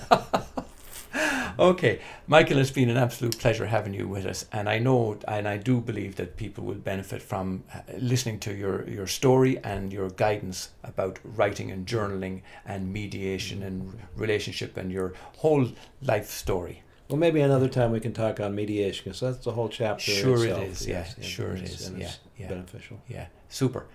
okay, 1.59 1.99
Michael, 2.27 2.57
it's 2.57 2.71
been 2.71 2.89
an 2.89 2.97
absolute 2.97 3.37
pleasure 3.37 3.65
having 3.65 3.93
you 3.93 4.07
with 4.07 4.25
us, 4.25 4.45
and 4.51 4.69
I 4.69 4.79
know 4.79 5.17
and 5.27 5.47
I 5.47 5.57
do 5.57 5.81
believe 5.81 6.15
that 6.15 6.37
people 6.37 6.63
will 6.63 6.75
benefit 6.75 7.21
from 7.21 7.63
uh, 7.73 7.79
listening 7.97 8.39
to 8.39 8.53
your, 8.53 8.87
your 8.89 9.07
story 9.07 9.59
and 9.63 9.91
your 9.91 10.09
guidance 10.09 10.69
about 10.83 11.19
writing 11.23 11.71
and 11.71 11.85
journaling 11.85 12.41
and 12.65 12.91
mediation 12.91 13.63
and 13.63 13.99
relationship 14.15 14.77
and 14.77 14.91
your 14.91 15.13
whole 15.37 15.69
life 16.01 16.29
story. 16.29 16.83
Well, 17.09 17.19
maybe 17.19 17.41
another 17.41 17.67
time 17.67 17.91
we 17.91 17.99
can 17.99 18.13
talk 18.13 18.39
on 18.39 18.55
mediation 18.55 19.03
because 19.03 19.19
that's 19.19 19.45
the 19.45 19.51
whole 19.51 19.69
chapter. 19.69 20.11
Sure 20.11 20.37
it 20.37 20.49
itself, 20.49 20.63
is, 20.63 20.87
yeah, 20.87 21.05
and 21.15 21.25
sure 21.25 21.49
and 21.51 21.59
it's 21.59 21.89
yeah, 21.89 22.11
yeah. 22.37 22.47
beneficial. 22.47 23.01
Yeah, 23.07 23.27
super. 23.49 23.85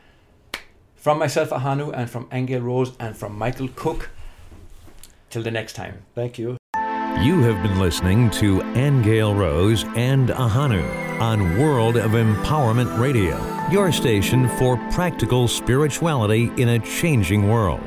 From 0.95 1.19
myself, 1.19 1.51
Ahanu, 1.51 1.93
and 1.95 2.11
from 2.11 2.29
Angel 2.33 2.61
Rose, 2.61 2.93
and 3.01 3.17
from 3.17 3.39
Michael 3.39 3.69
Koch. 3.69 4.09
Till 5.31 5.43
the 5.43 5.51
next 5.51 5.75
time. 5.75 6.05
Thank 6.15 6.39
you. 6.39 6.58
You 7.23 7.43
have 7.43 7.61
been 7.65 7.81
listening 7.81 8.31
to 8.33 8.63
Angel 8.77 9.35
Rose 9.35 9.85
and 9.97 10.29
Ahanu 10.29 11.21
on 11.21 11.59
World 11.59 11.97
of 11.97 12.13
Empowerment 12.13 12.97
Radio, 12.97 13.37
your 13.73 13.91
station 13.91 14.49
for 14.51 14.77
practical 14.93 15.49
spirituality 15.49 16.53
in 16.57 16.69
a 16.69 16.79
changing 16.79 17.49
world. 17.49 17.81